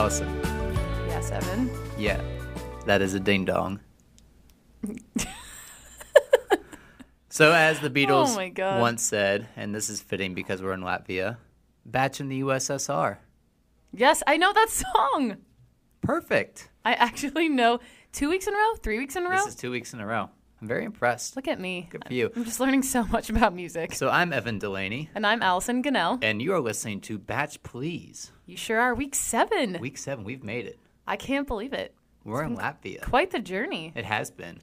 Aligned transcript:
Allison. 0.00 0.34
Yes, 1.08 1.30
Evan. 1.30 1.70
Yeah, 1.98 2.22
that 2.86 3.02
is 3.02 3.12
a 3.12 3.20
ding 3.20 3.44
dong. 3.44 3.80
so, 7.28 7.52
as 7.52 7.80
the 7.80 7.90
Beatles 7.90 8.34
Oh 8.58 8.80
once 8.80 9.02
said, 9.02 9.48
and 9.56 9.74
this 9.74 9.90
is 9.90 10.00
fitting 10.00 10.32
because 10.32 10.62
we're 10.62 10.72
in 10.72 10.80
Latvia, 10.80 11.36
batch 11.84 12.18
in 12.18 12.30
the 12.30 12.40
USSR. 12.40 13.18
Yes, 13.92 14.22
I 14.26 14.38
know 14.38 14.54
that 14.54 14.70
song. 14.70 15.36
Perfect. 16.00 16.70
I 16.82 16.94
actually 16.94 17.50
know 17.50 17.80
two 18.10 18.30
weeks 18.30 18.46
in 18.46 18.54
a 18.54 18.56
row, 18.56 18.76
three 18.82 18.96
weeks 18.96 19.16
in 19.16 19.26
a 19.26 19.28
row. 19.28 19.36
This 19.36 19.48
is 19.48 19.54
two 19.54 19.70
weeks 19.70 19.92
in 19.92 20.00
a 20.00 20.06
row. 20.06 20.30
I'm 20.60 20.68
very 20.68 20.84
impressed. 20.84 21.36
Look 21.36 21.48
at 21.48 21.58
me. 21.58 21.88
Good 21.90 22.04
for 22.06 22.12
you. 22.12 22.30
I'm 22.36 22.44
just 22.44 22.60
learning 22.60 22.82
so 22.82 23.04
much 23.04 23.30
about 23.30 23.54
music. 23.54 23.94
So, 23.94 24.10
I'm 24.10 24.32
Evan 24.32 24.58
Delaney, 24.58 25.08
And 25.14 25.26
I'm 25.26 25.42
Allison 25.42 25.82
Gannell. 25.82 26.18
and 26.22 26.42
you 26.42 26.52
are 26.52 26.60
listening 26.60 27.00
to 27.02 27.18
Batch 27.18 27.62
Please. 27.62 28.30
You 28.46 28.56
sure 28.56 28.78
are. 28.78 28.94
Week 28.94 29.14
seven. 29.14 29.78
Week 29.80 29.96
seven, 29.96 30.24
we've 30.24 30.44
made 30.44 30.66
it. 30.66 30.78
I 31.06 31.16
can't 31.16 31.46
believe 31.46 31.72
it. 31.72 31.94
We're 32.24 32.44
in 32.44 32.56
Latvia. 32.58 33.00
Quite 33.02 33.30
the 33.30 33.38
journey. 33.38 33.92
It 33.94 34.04
has 34.04 34.30
been. 34.30 34.60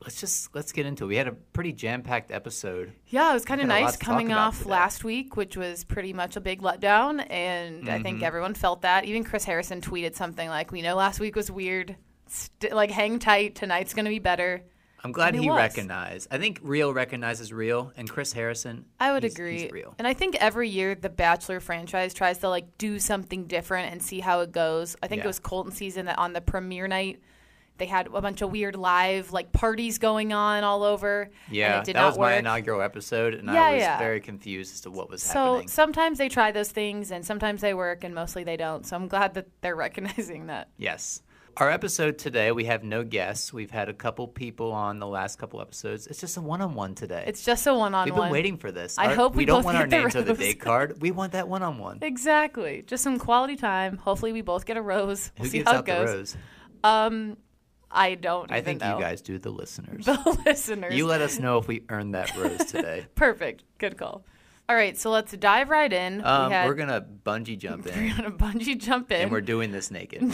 Let's 0.00 0.18
just 0.18 0.54
let's 0.54 0.72
get 0.72 0.86
into 0.86 1.04
it. 1.04 1.08
We 1.08 1.16
had 1.16 1.28
a 1.28 1.32
pretty 1.32 1.74
jam-packed 1.74 2.30
episode. 2.30 2.94
Yeah, 3.08 3.30
it 3.30 3.34
was 3.34 3.44
kind 3.44 3.60
of 3.60 3.68
Got 3.68 3.74
a 3.74 3.80
lot 3.80 3.84
nice 3.88 3.96
coming 3.98 4.32
off 4.32 4.58
today. 4.60 4.70
last 4.70 5.04
week, 5.04 5.36
which 5.36 5.58
was 5.58 5.84
pretty 5.84 6.14
much 6.14 6.36
a 6.36 6.40
big 6.40 6.62
letdown. 6.62 7.22
And 7.30 7.86
I 7.86 7.94
Mm-hmm. 7.96 8.02
think 8.04 8.22
everyone 8.22 8.54
felt 8.54 8.80
that. 8.80 9.04
Even 9.04 9.24
Chris 9.24 9.44
Harrison 9.44 9.82
tweeted 9.82 10.14
something 10.14 10.48
like, 10.48 10.72
We 10.72 10.80
know 10.80 10.94
last 10.96 11.20
week 11.20 11.36
was 11.36 11.50
weird. 11.50 11.96
St- 12.28 12.72
like, 12.74 12.90
hang 12.90 13.18
tight. 13.18 13.56
Tonight's 13.56 13.92
going 13.92 14.06
to 14.06 14.10
be 14.10 14.18
better. 14.20 14.62
I'm 15.02 15.12
glad 15.12 15.34
he 15.34 15.48
was. 15.48 15.56
recognized. 15.56 16.28
I 16.30 16.38
think 16.38 16.60
real 16.62 16.92
recognizes 16.92 17.52
real, 17.52 17.92
and 17.96 18.08
Chris 18.08 18.32
Harrison. 18.32 18.84
I 18.98 19.12
would 19.12 19.22
he's- 19.22 19.34
agree. 19.34 19.62
He's 19.62 19.70
real. 19.72 19.94
And 19.98 20.06
I 20.06 20.12
think 20.14 20.36
every 20.36 20.68
year 20.68 20.94
the 20.94 21.08
Bachelor 21.08 21.58
franchise 21.60 22.12
tries 22.12 22.38
to 22.38 22.48
like 22.48 22.76
do 22.78 22.98
something 22.98 23.46
different 23.46 23.92
and 23.92 24.02
see 24.02 24.20
how 24.20 24.40
it 24.40 24.52
goes. 24.52 24.96
I 25.02 25.06
think 25.06 25.20
Yeah. 25.20 25.24
it 25.24 25.28
was 25.28 25.38
Colton 25.38 25.72
season 25.72 26.06
that 26.06 26.18
on 26.18 26.32
the 26.34 26.40
premiere 26.40 26.86
night 26.88 27.20
they 27.78 27.86
had 27.86 28.08
a 28.08 28.20
bunch 28.20 28.42
of 28.42 28.52
weird 28.52 28.76
live 28.76 29.32
like 29.32 29.52
parties 29.52 29.96
going 29.96 30.34
on 30.34 30.64
all 30.64 30.82
over. 30.84 31.30
Yeah, 31.50 31.76
and 31.78 31.82
it 31.82 31.86
did 31.86 31.96
that 31.96 32.04
was 32.04 32.18
my 32.18 32.34
inaugural 32.34 32.82
episode, 32.82 33.32
and 33.32 33.48
Yeah, 33.48 33.64
I 33.64 33.72
was 33.72 33.80
yeah. 33.80 33.98
very 33.98 34.20
confused 34.20 34.74
as 34.74 34.82
to 34.82 34.90
what 34.90 35.08
was 35.08 35.22
So 35.22 35.32
happening. 35.54 35.68
So 35.68 35.72
sometimes 35.72 36.18
they 36.18 36.28
try 36.28 36.52
those 36.52 36.70
things 36.70 37.10
and 37.10 37.24
sometimes 37.24 37.62
they 37.62 37.72
work 37.72 38.04
and 38.04 38.14
mostly 38.14 38.44
they 38.44 38.58
don't. 38.58 38.84
So 38.84 38.96
I'm 38.96 39.08
glad 39.08 39.32
that 39.32 39.46
they're 39.62 39.76
recognizing 39.86 40.48
that. 40.48 40.68
Yes. 40.76 41.22
Our 41.56 41.68
episode 41.68 42.16
today, 42.16 42.52
we 42.52 42.64
have 42.64 42.84
no 42.84 43.04
guests. 43.04 43.52
We've 43.52 43.70
had 43.70 43.88
a 43.90 43.92
couple 43.92 44.26
people 44.28 44.72
on 44.72 44.98
the 44.98 45.06
last 45.06 45.38
couple 45.38 45.60
episodes. 45.60 46.06
It's 46.06 46.18
just 46.20 46.36
a 46.38 46.40
one-on-one 46.40 46.94
today. 46.94 47.24
It's 47.26 47.44
just 47.44 47.66
a 47.66 47.74
one-on-one. 47.74 48.04
We've 48.06 48.14
been 48.22 48.30
waiting 48.32 48.56
for 48.56 48.72
this. 48.72 48.96
I 48.98 49.08
Our- 49.08 49.14
hope 49.14 49.34
we 49.34 49.38
we 49.38 49.44
don't 49.44 49.64
want 49.64 49.76
our 49.76 49.86
names 49.86 50.16
on 50.16 50.24
the 50.24 50.32
date 50.34 50.60
card. 50.60 51.02
We 51.02 51.10
want 51.10 51.32
that 51.32 51.48
one-on-one. 51.48 51.98
Exactly. 52.00 52.82
Just 52.86 53.04
some 53.04 53.18
quality 53.18 53.56
time. 53.56 53.98
Hopefully 53.98 54.32
we 54.32 54.40
both 54.40 54.64
get 54.64 54.78
a 54.78 54.82
rose. 54.82 55.32
We'll 55.38 55.44
Who 55.46 55.50
see 55.50 55.58
gives 55.58 55.70
how 55.70 55.78
out 55.78 55.84
it 55.84 55.86
goes. 55.86 56.08
the 56.08 56.16
rose? 56.16 56.36
Um 56.84 57.36
I 57.90 58.14
don't 58.14 58.50
I 58.52 58.60
think 58.62 58.80
know. 58.80 58.96
you 58.96 59.02
guys 59.02 59.20
do, 59.20 59.38
the 59.38 59.50
listeners. 59.50 60.04
the 60.06 60.40
listeners. 60.46 60.94
you 60.94 61.06
let 61.06 61.20
us 61.20 61.38
know 61.40 61.58
if 61.58 61.66
we 61.68 61.82
earned 61.90 62.14
that 62.14 62.34
rose 62.36 62.58
today. 62.70 63.06
Perfect. 63.16 63.64
Good 63.78 63.98
call. 63.98 64.24
All 64.68 64.76
right, 64.76 64.96
so 64.96 65.10
let's 65.10 65.32
dive 65.32 65.68
right 65.68 65.92
in. 65.92 66.24
Um, 66.24 66.46
we 66.46 66.52
had, 66.54 66.68
we're 66.68 66.74
gonna 66.74 67.04
bungee 67.26 67.58
jump 67.58 67.84
we're 67.86 67.92
in, 67.92 68.16
gonna 68.16 68.30
bungee 68.30 68.78
jump 68.78 69.10
in. 69.10 69.22
and 69.22 69.30
we're 69.32 69.40
doing 69.40 69.72
this 69.72 69.90
naked. 69.90 70.32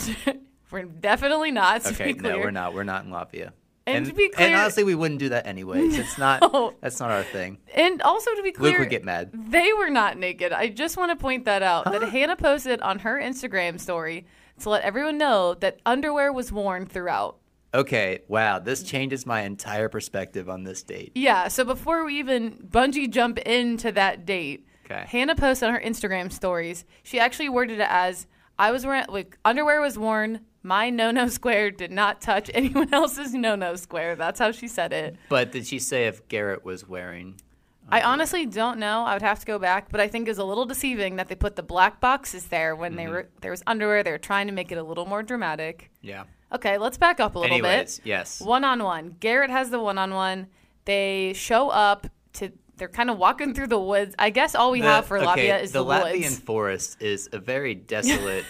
We're 0.71 0.85
definitely 0.85 1.51
not. 1.51 1.83
To 1.83 1.91
Okay, 1.91 2.13
be 2.13 2.15
clear. 2.15 2.33
no, 2.35 2.39
we're 2.41 2.51
not. 2.51 2.75
We're 2.75 2.85
not 2.85 3.05
in 3.05 3.11
Latvia. 3.11 3.53
And 3.89 4.05
to 4.07 4.13
be 4.13 4.29
clear- 4.31 4.49
and 4.49 4.57
honestly, 4.57 4.83
we 4.83 4.97
wouldn't 4.97 5.21
do 5.21 5.29
that 5.29 5.47
anyways. 5.47 5.97
It's 5.99 6.19
not. 6.19 6.41
That's 6.81 6.99
not 6.99 7.11
our 7.11 7.23
thing. 7.23 7.59
And 7.75 8.03
also 8.03 8.35
to 8.35 8.43
be 8.43 8.51
clear, 8.51 8.73
Luke 8.73 8.81
would 8.81 8.91
get 8.91 9.05
mad. 9.05 9.31
they 9.33 9.73
were 9.73 9.91
not 9.91 10.19
naked. 10.19 10.53
I 10.53 10.69
just 10.69 10.97
want 10.97 11.13
to 11.13 11.17
point 11.17 11.45
that 11.45 11.63
out. 11.63 11.85
That 11.85 12.03
Hannah 12.09 12.35
posted 12.37 12.81
on 12.81 12.99
her 13.01 13.21
Instagram 13.21 13.79
story 13.79 14.27
to 14.61 14.71
let 14.71 14.83
everyone 14.83 15.19
know 15.19 15.55
that 15.55 15.79
underwear 15.87 16.33
was 16.33 16.51
worn 16.51 16.87
throughout. 16.87 17.37
Okay, 17.75 18.21
wow, 18.27 18.59
this 18.59 18.83
changes 18.83 19.27
my 19.27 19.43
entire 19.43 19.89
perspective 19.89 20.49
on 20.49 20.65
this 20.65 20.83
date. 20.83 21.13
Yeah. 21.15 21.47
So 21.49 21.63
before 21.65 22.05
we 22.05 22.19
even 22.19 22.53
bungee 22.69 23.09
jump 23.11 23.39
into 23.39 23.93
that 23.93 24.25
date, 24.27 24.67
Okay. 24.87 25.05
Hannah 25.09 25.35
posted 25.37 25.69
on 25.69 25.75
her 25.75 25.81
Instagram 25.81 26.33
stories. 26.33 26.85
She 27.03 27.19
actually 27.21 27.49
worded 27.51 27.81
it 27.81 27.89
as, 27.91 28.27
"I 28.59 28.71
was 28.71 28.87
wearing 28.87 29.05
like 29.09 29.37
underwear 29.45 29.81
was 29.81 29.99
worn. 29.99 30.41
My 30.67 30.91
no 30.91 31.11
no 31.11 31.29
square 31.29 31.71
did 31.71 31.93
not 31.93 32.21
touch 32.21 32.51
anyone 32.55 32.93
else's 32.93 33.33
no 33.35 33.55
no 33.55 33.77
square." 33.77 34.17
That's 34.17 34.39
how 34.41 34.51
she 34.53 34.67
said 34.69 34.93
it. 34.93 35.17
But 35.29 35.53
did 35.53 35.67
she 35.67 35.79
say 35.79 36.07
if 36.07 36.27
Garrett 36.29 36.65
was 36.65 36.87
wearing? 36.89 37.41
I 37.89 38.01
honestly 38.03 38.47
don't 38.47 38.79
know. 38.81 39.05
I 39.05 39.13
would 39.13 39.23
have 39.23 39.39
to 39.39 39.47
go 39.47 39.61
back, 39.61 39.93
but 39.93 40.01
I 40.01 40.09
think 40.09 40.27
it's 40.29 40.41
a 40.41 40.45
little 40.45 40.65
deceiving 40.67 41.17
that 41.17 41.29
they 41.29 41.37
put 41.37 41.55
the 41.55 41.63
black 41.63 42.01
boxes 42.01 42.47
there 42.49 42.75
when 42.75 42.93
Mm-hmm. 42.93 42.97
they 42.99 43.07
were 43.09 43.29
there 43.43 43.51
was 43.53 43.63
underwear. 43.67 44.03
They 44.03 44.11
were 44.11 44.19
trying 44.19 44.49
to 44.49 44.53
make 44.53 44.73
it 44.73 44.77
a 44.79 44.83
little 44.83 45.07
more 45.07 45.23
dramatic. 45.23 45.91
Yeah. 46.03 46.25
Okay, 46.53 46.79
let's 46.79 46.99
back 46.99 47.21
up 47.21 47.37
a 47.37 47.39
little 47.39 47.55
Anyways, 47.55 47.99
bit. 47.99 48.07
yes. 48.07 48.41
One 48.41 48.65
on 48.65 48.83
one. 48.83 49.15
Garrett 49.21 49.51
has 49.51 49.71
the 49.71 49.79
one 49.81 49.99
on 49.99 50.15
one. 50.15 50.49
They 50.85 51.33
show 51.37 51.71
up 51.71 52.09
to. 52.35 52.51
They're 52.77 52.89
kind 52.89 53.09
of 53.09 53.19
walking 53.19 53.55
through 53.55 53.69
the 53.69 53.79
woods. 53.81 54.15
I 54.19 54.31
guess 54.31 54.55
all 54.55 54.71
we 54.73 54.81
The- 54.81 54.89
have 54.89 55.07
for 55.07 55.19
okay, 55.19 55.49
Latvia 55.49 55.63
is 55.63 55.73
the, 55.73 55.85
Latvian 55.85 56.23
woods. 56.23 56.39
forest 56.41 57.01
is 57.01 57.29
a 57.33 57.39
very 57.39 57.75
desolate, 57.95 58.45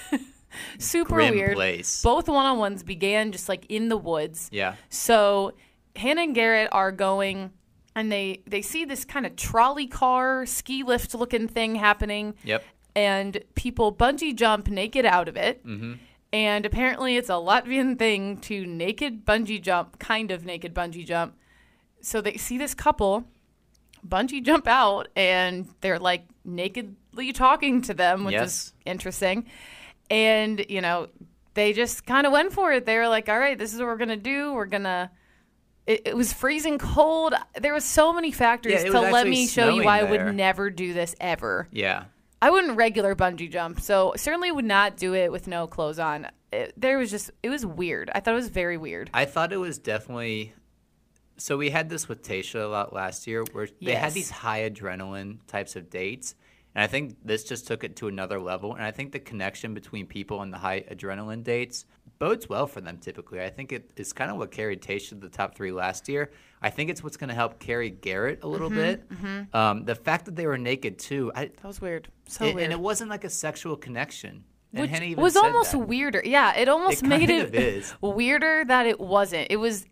Super 0.78 1.14
grim 1.14 1.34
weird. 1.34 1.54
place. 1.54 2.02
Both 2.02 2.28
one 2.28 2.44
on 2.46 2.58
ones 2.58 2.82
began 2.82 3.32
just 3.32 3.48
like 3.48 3.66
in 3.68 3.88
the 3.88 3.96
woods. 3.96 4.48
Yeah. 4.52 4.74
So 4.88 5.52
Hannah 5.96 6.22
and 6.22 6.34
Garrett 6.34 6.68
are 6.72 6.92
going 6.92 7.50
and 7.94 8.12
they 8.12 8.42
they 8.46 8.62
see 8.62 8.84
this 8.84 9.04
kind 9.04 9.24
of 9.26 9.36
trolley 9.36 9.86
car, 9.86 10.44
ski 10.46 10.82
lift 10.82 11.14
looking 11.14 11.48
thing 11.48 11.76
happening. 11.76 12.34
Yep. 12.44 12.64
And 12.94 13.42
people 13.54 13.94
bungee 13.94 14.34
jump 14.34 14.68
naked 14.68 15.04
out 15.04 15.28
of 15.28 15.36
it. 15.36 15.66
Mm-hmm. 15.66 15.94
And 16.32 16.66
apparently 16.66 17.16
it's 17.16 17.28
a 17.28 17.34
Latvian 17.34 17.98
thing 17.98 18.38
to 18.38 18.66
naked 18.66 19.24
bungee 19.24 19.60
jump, 19.62 19.98
kind 19.98 20.30
of 20.30 20.44
naked 20.44 20.74
bungee 20.74 21.06
jump. 21.06 21.34
So 22.02 22.20
they 22.20 22.36
see 22.36 22.58
this 22.58 22.74
couple 22.74 23.24
bungee 24.06 24.42
jump 24.42 24.66
out 24.68 25.08
and 25.16 25.68
they're 25.80 25.98
like 25.98 26.24
nakedly 26.44 27.32
talking 27.32 27.80
to 27.82 27.94
them, 27.94 28.24
which 28.24 28.34
Yes. 28.34 28.48
is 28.66 28.72
interesting. 28.84 29.46
And, 30.10 30.64
you 30.68 30.80
know, 30.80 31.08
they 31.54 31.72
just 31.72 32.06
kind 32.06 32.26
of 32.26 32.32
went 32.32 32.52
for 32.52 32.72
it. 32.72 32.86
They 32.86 32.96
were 32.96 33.08
like, 33.08 33.28
all 33.28 33.38
right, 33.38 33.58
this 33.58 33.74
is 33.74 33.80
what 33.80 33.86
we're 33.86 33.96
going 33.96 34.08
to 34.10 34.16
do. 34.16 34.52
We're 34.54 34.66
going 34.66 34.84
to. 34.84 35.10
It, 35.86 36.02
it 36.08 36.16
was 36.16 36.32
freezing 36.32 36.78
cold. 36.78 37.34
There 37.60 37.72
was 37.72 37.84
so 37.84 38.12
many 38.12 38.32
factors 38.32 38.72
Yeah, 38.72 38.90
to 38.90 39.00
let 39.00 39.26
me 39.26 39.46
show 39.46 39.68
you 39.68 39.84
why 39.84 40.00
I 40.00 40.02
would 40.02 40.34
never 40.34 40.68
do 40.68 40.92
this 40.92 41.14
ever. 41.20 41.68
Yeah. 41.70 42.04
I 42.42 42.50
wouldn't 42.50 42.76
regular 42.76 43.14
bungee 43.14 43.50
jump, 43.50 43.80
so 43.80 44.12
certainly 44.16 44.52
would 44.52 44.64
not 44.64 44.96
do 44.96 45.14
it 45.14 45.32
with 45.32 45.46
no 45.46 45.66
clothes 45.66 45.98
on. 45.98 46.28
It, 46.52 46.74
there 46.76 46.98
was 46.98 47.10
just 47.10 47.30
it 47.42 47.48
was 47.48 47.64
weird. 47.64 48.10
I 48.14 48.20
thought 48.20 48.32
it 48.32 48.36
was 48.36 48.48
very 48.48 48.76
weird. 48.76 49.10
I 49.14 49.24
thought 49.24 49.52
it 49.52 49.56
was 49.56 49.78
definitely. 49.78 50.52
So 51.38 51.56
we 51.56 51.70
had 51.70 51.88
this 51.88 52.08
with 52.08 52.22
Tasha 52.22 52.62
a 52.62 52.66
lot 52.66 52.92
last 52.92 53.26
year, 53.26 53.44
where 53.52 53.68
they 53.82 53.94
had 53.94 54.12
these 54.12 54.30
high 54.30 54.68
adrenaline 54.68 55.38
types 55.46 55.76
of 55.76 55.90
dates, 55.90 56.34
and 56.76 56.84
I 56.84 56.87
think 56.87 57.16
this 57.25 57.42
just 57.42 57.66
took 57.66 57.82
it 57.82 57.97
to 57.97 58.06
another 58.09 58.38
level. 58.38 58.75
And 58.75 58.84
I 58.84 58.91
think 58.92 59.10
the 59.12 59.19
connection 59.19 59.72
between 59.75 60.06
people 60.06 60.42
and 60.42 60.53
the 60.53 60.59
high 60.59 60.82
adrenaline 60.82 61.42
dates 61.42 61.87
bodes 62.19 62.48
well 62.48 62.66
for 62.66 62.81
them. 62.82 62.98
Typically, 62.98 63.41
I 63.42 63.48
think 63.50 63.72
it 63.72 63.91
is 63.97 64.12
kind 64.12 64.31
of 64.31 64.37
what 64.37 64.50
carried 64.53 64.82
Tasha 64.82 65.09
to 65.09 65.15
the 65.16 65.28
top 65.31 65.56
three 65.56 65.72
last 65.72 66.09
year. 66.09 66.31
I 66.62 66.70
think 66.70 66.91
it's 66.91 67.03
what's 67.03 67.16
going 67.16 67.28
to 67.28 67.34
help 67.34 67.59
carry 67.59 67.88
Garrett 67.91 68.41
a 68.41 68.42
Mm-hmm, 68.42 68.53
little 68.53 68.70
bit. 68.70 69.03
Um, 69.54 69.84
the 69.86 69.94
fact 69.94 70.26
that 70.26 70.36
they 70.36 70.47
were 70.47 70.59
naked 70.59 70.98
too, 70.98 71.32
I, 71.34 71.47
That 71.47 71.65
was 71.65 71.81
weird. 71.81 72.09
So 72.28 72.44
it- 72.44 72.54
weird. 72.54 72.65
and 72.65 72.72
it 72.72 72.81
wasn't 72.81 73.09
like 73.10 73.25
a 73.25 73.31
sexual 73.31 73.76
connection. 73.76 74.44
And 74.72 74.82
Which 74.82 74.91
Hannah 74.91 75.06
even 75.06 75.22
was 75.22 75.36
almost 75.36 75.72
that. 75.72 75.78
weirder. 75.78 76.20
Yeah, 76.25 76.54
it 76.56 76.69
almost 76.69 77.03
It 77.03 77.06
made 77.06 77.31
it 77.31 77.94
weirder 78.03 78.65
that 78.66 78.86
it 78.86 79.00
wasn't. 79.00 79.47
It 79.50 79.56
was 79.56 79.86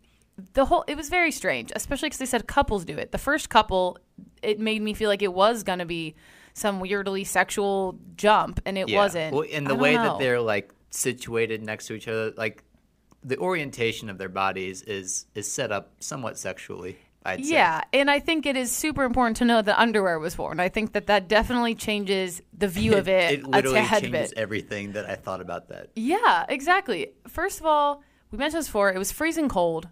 the 0.53 0.64
whole. 0.67 0.85
It 0.87 0.97
was 0.97 1.08
very 1.08 1.31
strange, 1.31 1.73
especially 1.75 2.08
because 2.08 2.19
they 2.19 2.26
said 2.26 2.47
couples 2.47 2.85
do 2.85 2.99
it. 2.99 3.11
The 3.12 3.19
first 3.19 3.49
couple, 3.49 3.97
it 4.43 4.58
made 4.61 4.82
me 4.82 4.93
feel 4.93 5.08
like 5.08 5.23
it 5.23 5.32
was 5.32 5.62
gonna 5.62 5.87
be 5.87 6.17
some 6.55 6.81
weirdly 6.81 7.25
sexual 7.25 7.99
jump, 8.17 8.61
and 8.65 8.79
it 8.79 8.89
Yeah. 8.89 8.97
wasn't. 8.97 9.35
Well, 9.35 9.45
and 9.53 9.67
the 9.67 9.75
way 9.75 9.95
know. 9.95 10.05
that 10.05 10.19
they're 10.21 10.41
like 10.41 10.73
situated 10.91 11.62
next 11.62 11.87
to 11.89 11.95
each 11.95 12.09
other, 12.09 12.33
like 12.37 12.62
the 13.23 13.37
orientation 13.39 14.09
of 14.09 14.19
their 14.19 14.29
bodies 14.29 14.83
is 14.83 15.27
is 15.35 15.51
set 15.51 15.71
up 15.73 15.93
somewhat 16.01 16.39
sexually. 16.39 16.99
I'd 17.27 17.43
say. 17.45 17.53
Yeah, 17.55 17.81
and 17.95 18.11
I 18.11 18.21
think 18.21 18.45
it 18.45 18.55
is 18.55 18.71
super 18.71 19.03
important 19.03 19.39
to 19.39 19.47
know 19.47 19.62
that 19.62 19.79
underwear 19.81 20.19
was 20.19 20.37
worn. 20.37 20.61
I 20.61 20.69
think 20.69 20.93
that 20.93 21.06
that 21.06 21.27
definitely 21.27 21.75
changes 21.75 22.43
the 22.53 22.69
view 22.69 22.95
of 22.97 23.09
it, 23.09 23.33
it 23.41 23.43
a 23.45 23.49
literally 23.49 23.87
changes 23.87 24.35
everything 24.37 24.93
that 24.93 25.09
I 25.09 25.15
thought 25.15 25.41
about 25.41 25.69
that. 25.69 25.89
Yeah, 25.97 26.45
exactly. 26.51 27.12
First 27.27 27.61
of 27.61 27.67
all, 27.67 28.03
we 28.31 28.37
mentioned 28.37 28.61
this 28.61 28.67
before. 28.69 28.93
It 28.93 28.99
was 28.99 29.11
freezing 29.11 29.49
cold. 29.49 29.89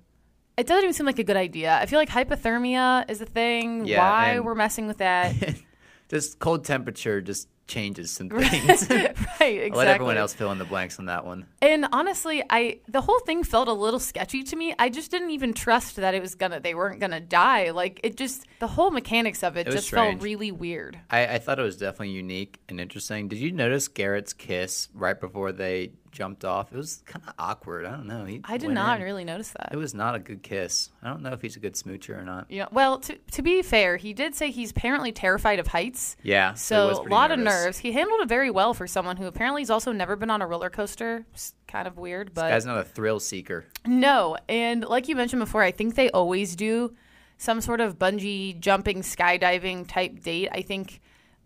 It 0.59 0.67
doesn't 0.67 0.82
even 0.85 0.93
seem 0.93 1.06
like 1.06 1.19
a 1.19 1.25
good 1.25 1.38
idea. 1.38 1.79
I 1.81 1.87
feel 1.87 1.99
like 1.99 2.11
hypothermia 2.11 3.11
is 3.11 3.23
a 3.23 3.26
thing. 3.26 3.87
Yeah, 3.87 4.00
Why 4.00 4.38
we're 4.41 4.55
messing 4.55 4.87
with 4.87 4.99
that? 4.99 5.35
Just 6.12 6.38
cold 6.38 6.64
temperature 6.64 7.20
just 7.20 7.49
changes 7.69 8.11
some 8.11 8.29
things. 8.31 8.91
right, 8.91 9.14
exactly. 9.41 9.70
I'll 9.70 9.76
let 9.79 9.88
everyone 9.88 10.17
else 10.19 10.35
fill 10.35 10.53
in 10.53 10.59
the 10.59 10.64
blanks 10.67 10.99
on 10.99 11.06
that 11.06 11.25
one. 11.25 11.47
And 11.62 11.87
honestly, 11.93 12.43
I 12.50 12.81
the 12.88 13.00
whole 13.00 13.20
thing 13.20 13.44
felt 13.44 13.69
a 13.69 13.73
little 13.73 14.00
sketchy 14.00 14.43
to 14.43 14.56
me. 14.56 14.75
I 14.79 14.91
just 14.91 15.11
didn't 15.11 15.31
even 15.31 15.55
trust 15.55 15.97
that 15.97 16.12
it 16.14 16.20
was 16.20 16.35
gonna 16.35 16.61
they 16.61 16.75
weren't 16.75 17.00
gonna 17.00 17.20
die. 17.20 17.70
Like 17.70 18.00
it 18.03 18.17
just 18.17 18.47
the 18.61 18.67
whole 18.67 18.91
mechanics 18.91 19.43
of 19.43 19.56
it, 19.56 19.67
It 19.69 19.70
just 19.73 19.87
strange. 19.87 20.17
felt 20.19 20.23
really 20.23 20.53
weird. 20.53 20.99
I, 21.11 21.26
I 21.26 21.38
thought 21.38 21.59
it 21.59 21.62
was 21.62 21.76
definitely 21.79 22.11
unique 22.11 22.61
and 22.69 22.79
interesting. 22.81 23.29
Did 23.29 23.38
you 23.38 23.53
notice 23.53 23.88
Garrett's 23.88 24.32
kiss 24.35 24.88
right 24.93 25.19
before 25.19 25.53
they 25.53 25.93
jumped 26.12 26.44
off? 26.44 26.73
It 26.73 26.76
was 26.76 27.03
kind 27.06 27.25
of 27.26 27.35
awkward. 27.38 27.85
I 27.85 27.91
don't 27.91 28.06
know. 28.06 28.25
He 28.25 28.41
I 28.44 28.59
did 28.59 28.70
not 28.70 28.99
in. 28.99 29.05
really 29.05 29.25
notice 29.25 29.50
that. 29.50 29.70
It 29.73 29.76
was 29.76 29.94
not 29.94 30.14
a 30.14 30.19
good 30.19 30.43
kiss. 30.43 30.91
I 31.03 31.09
don't 31.09 31.23
know 31.23 31.32
if 31.32 31.43
he's 31.43 31.56
a 31.56 31.61
good 31.61 31.75
smoocher 31.75 32.19
or 32.19 32.23
not. 32.23 32.47
Yeah. 32.49 32.67
Well, 32.70 32.99
to 33.00 33.17
to 33.32 33.43
be 33.43 33.62
fair, 33.62 33.97
he 33.97 34.12
did 34.12 34.35
say 34.35 34.50
he's 34.50 34.70
apparently 34.70 35.11
terrified 35.11 35.59
of 35.59 35.69
heights. 35.69 36.17
Yeah. 36.23 36.55
So 36.55 36.91
a 36.91 37.09
lot 37.09 37.32
of 37.32 37.38
nerves. 37.38 37.79
He 37.79 37.93
handled 37.93 38.20
it 38.20 38.29
very 38.29 38.50
well 38.50 38.75
for 38.75 38.87
someone 38.87 39.17
who 39.17 39.26
apparently 39.26 39.62
has 39.62 39.70
also 39.70 39.91
never 39.91 40.14
been 40.14 40.31
on 40.31 40.43
a 40.43 40.47
roller 40.47 40.70
coaster. 40.70 41.25
It's 41.32 41.55
kind 41.67 41.88
of 41.88 41.97
weird, 41.97 42.35
but 42.35 42.50
Guy's 42.50 42.67
not 42.67 42.79
a 42.79 42.85
thrill 42.85 43.19
seeker. 43.19 43.64
No, 43.87 44.37
and 44.49 44.85
like 44.85 45.09
you 45.09 45.17
mentioned 45.17 45.41
before, 45.41 45.62
I 45.62 45.70
think 45.73 45.94
they 45.94 46.11
always 46.11 46.55
do 46.55 46.94
some 47.38 47.61
sort 47.61 47.81
of 47.81 47.99
bungee 47.99 48.61
jumping, 48.61 49.00
skydiving 49.03 49.88
type 49.88 50.20
date. 50.20 50.49
I 50.53 50.62
think 50.62 51.00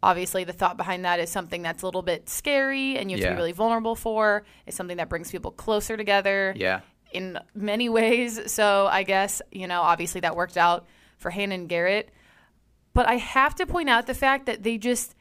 obviously 0.06 0.44
the 0.44 0.52
thought 0.52 0.76
behind 0.76 1.04
that 1.04 1.18
is 1.20 1.30
something 1.30 1.62
that's 1.62 1.82
a 1.82 1.86
little 1.86 2.02
bit 2.02 2.28
scary 2.28 2.96
and 2.96 3.10
you 3.10 3.16
have 3.16 3.24
to 3.26 3.30
be 3.32 3.36
really 3.36 3.52
vulnerable 3.52 3.96
for. 3.96 4.44
It's 4.66 4.76
something 4.76 4.98
that 4.98 5.08
brings 5.08 5.30
people 5.30 5.50
closer 5.50 5.96
together 5.96 6.54
Yeah. 6.56 6.80
in 7.12 7.38
many 7.54 7.88
ways. 7.98 8.52
So 8.52 8.86
I 8.90 9.02
guess, 9.02 9.42
you 9.50 9.66
know, 9.66 9.82
obviously 9.82 10.20
that 10.20 10.36
worked 10.36 10.56
out 10.56 10.86
for 11.18 11.30
Hannah 11.30 11.54
and 11.56 11.68
Garrett. 11.68 12.10
But 12.94 13.08
I 13.08 13.16
have 13.16 13.54
to 13.56 13.66
point 13.66 13.88
out 13.90 14.06
the 14.06 14.14
fact 14.14 14.46
that 14.46 14.62
they 14.62 14.78
just 14.78 15.14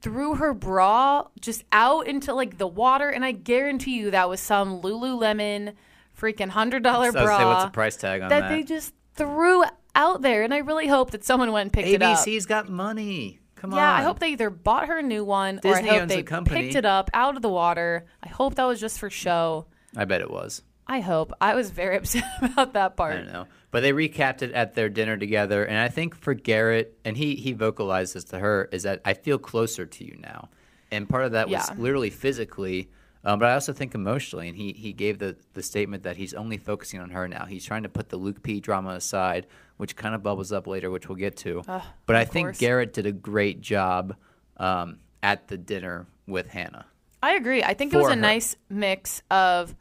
threw 0.00 0.36
her 0.36 0.54
bra 0.54 1.24
just 1.40 1.64
out 1.72 2.06
into 2.06 2.32
like 2.34 2.58
the 2.58 2.66
water 2.68 3.08
and 3.08 3.24
I 3.24 3.32
guarantee 3.32 3.96
you 3.98 4.10
that 4.12 4.28
was 4.28 4.40
some 4.40 4.80
Lululemon 4.82 5.74
freaking 6.18 6.48
hundred 6.50 6.82
dollar 6.82 7.10
So 7.12 7.24
bra 7.24 7.38
say, 7.38 7.44
what's 7.44 7.64
the 7.64 7.70
price 7.70 7.96
tag 7.96 8.22
on 8.22 8.28
that, 8.28 8.40
that? 8.40 8.48
they 8.50 8.62
just 8.62 8.94
threw 9.14 9.64
out 9.94 10.22
there 10.22 10.42
and 10.44 10.52
I 10.54 10.58
really 10.58 10.86
hope 10.86 11.10
that 11.12 11.24
someone 11.24 11.50
went 11.50 11.62
and 11.64 11.72
picked 11.72 11.88
it 11.88 12.02
up. 12.02 12.18
ABC's 12.18 12.46
got 12.46 12.68
money. 12.68 13.40
Come 13.70 13.78
Yeah, 13.78 13.92
on. 13.94 14.00
I 14.00 14.02
hope 14.04 14.18
they 14.20 14.30
either 14.30 14.50
bought 14.50 14.86
her 14.88 14.98
a 14.98 15.02
new 15.02 15.24
one 15.24 15.56
Disney 15.62 15.70
or 15.70 15.76
I 15.92 15.94
hope 15.94 16.02
owns 16.02 16.08
they 16.10 16.22
company. 16.22 16.62
picked 16.62 16.74
it 16.76 16.84
up 16.84 17.10
out 17.14 17.36
of 17.36 17.42
the 17.42 17.48
water. 17.48 18.06
I 18.22 18.28
hope 18.28 18.54
that 18.56 18.64
was 18.64 18.80
just 18.80 18.98
for 18.98 19.10
show. 19.10 19.66
I 19.96 20.04
bet 20.04 20.20
it 20.20 20.30
was. 20.30 20.62
I 20.86 21.00
hope. 21.00 21.32
I 21.40 21.54
was 21.54 21.70
very 21.70 21.96
upset 21.98 22.24
about 22.42 22.74
that 22.74 22.96
part. 22.96 23.14
I 23.14 23.16
don't 23.18 23.32
know. 23.32 23.46
But 23.72 23.80
they 23.82 23.92
recapped 23.92 24.42
it 24.42 24.52
at 24.52 24.74
their 24.74 24.88
dinner 24.88 25.16
together, 25.16 25.64
and 25.64 25.78
I 25.78 25.88
think 25.88 26.14
for 26.14 26.32
Garrett, 26.32 26.96
and 27.04 27.16
he 27.16 27.34
he 27.34 27.52
vocalized 27.52 28.14
this 28.14 28.24
to 28.24 28.38
her, 28.38 28.68
is 28.72 28.84
that 28.84 29.00
I 29.04 29.14
feel 29.14 29.38
closer 29.38 29.84
to 29.84 30.04
you 30.04 30.16
now, 30.20 30.48
and 30.92 31.08
part 31.08 31.24
of 31.24 31.32
that 31.32 31.48
was 31.48 31.68
Yeah. 31.68 31.74
literally 31.76 32.10
physically, 32.10 32.88
um, 33.26 33.40
but 33.40 33.48
I 33.48 33.54
also 33.54 33.72
think 33.72 33.94
emotionally. 33.94 34.48
And 34.48 34.56
he 34.56 34.72
he 34.72 34.92
gave 34.92 35.18
the 35.18 35.36
the 35.52 35.62
statement 35.62 36.04
that 36.04 36.16
he's 36.16 36.32
only 36.32 36.56
focusing 36.56 37.00
on 37.00 37.10
her 37.10 37.26
now. 37.28 37.44
He's 37.44 37.64
trying 37.64 37.82
to 37.82 37.88
put 37.88 38.08
the 38.08 38.16
Luke 38.16 38.42
P 38.42 38.60
drama 38.60 38.90
aside, 38.90 39.46
which 39.76 39.96
kind 39.96 40.14
of 40.14 40.22
bubbles 40.22 40.52
up 40.52 40.66
later, 40.66 40.90
which 40.90 41.08
we'll 41.08 41.16
get 41.16 41.36
to. 41.38 41.62
Ugh, 41.66 41.82
but 42.06 42.16
I 42.16 42.24
think 42.24 42.46
course. 42.46 42.58
Garrett 42.58 42.92
did 42.92 43.04
a 43.04 43.12
great 43.12 43.60
job 43.60 44.14
um, 44.56 45.00
at 45.22 45.48
the 45.48 45.58
dinner 45.58 46.06
with 46.26 46.48
Hannah. 46.48 46.86
I 47.22 47.34
agree. 47.34 47.62
I 47.64 47.74
think 47.74 47.92
it 47.92 47.96
was 47.96 48.06
a 48.06 48.10
her. 48.10 48.16
nice 48.16 48.54
mix 48.70 49.22
of 49.30 49.74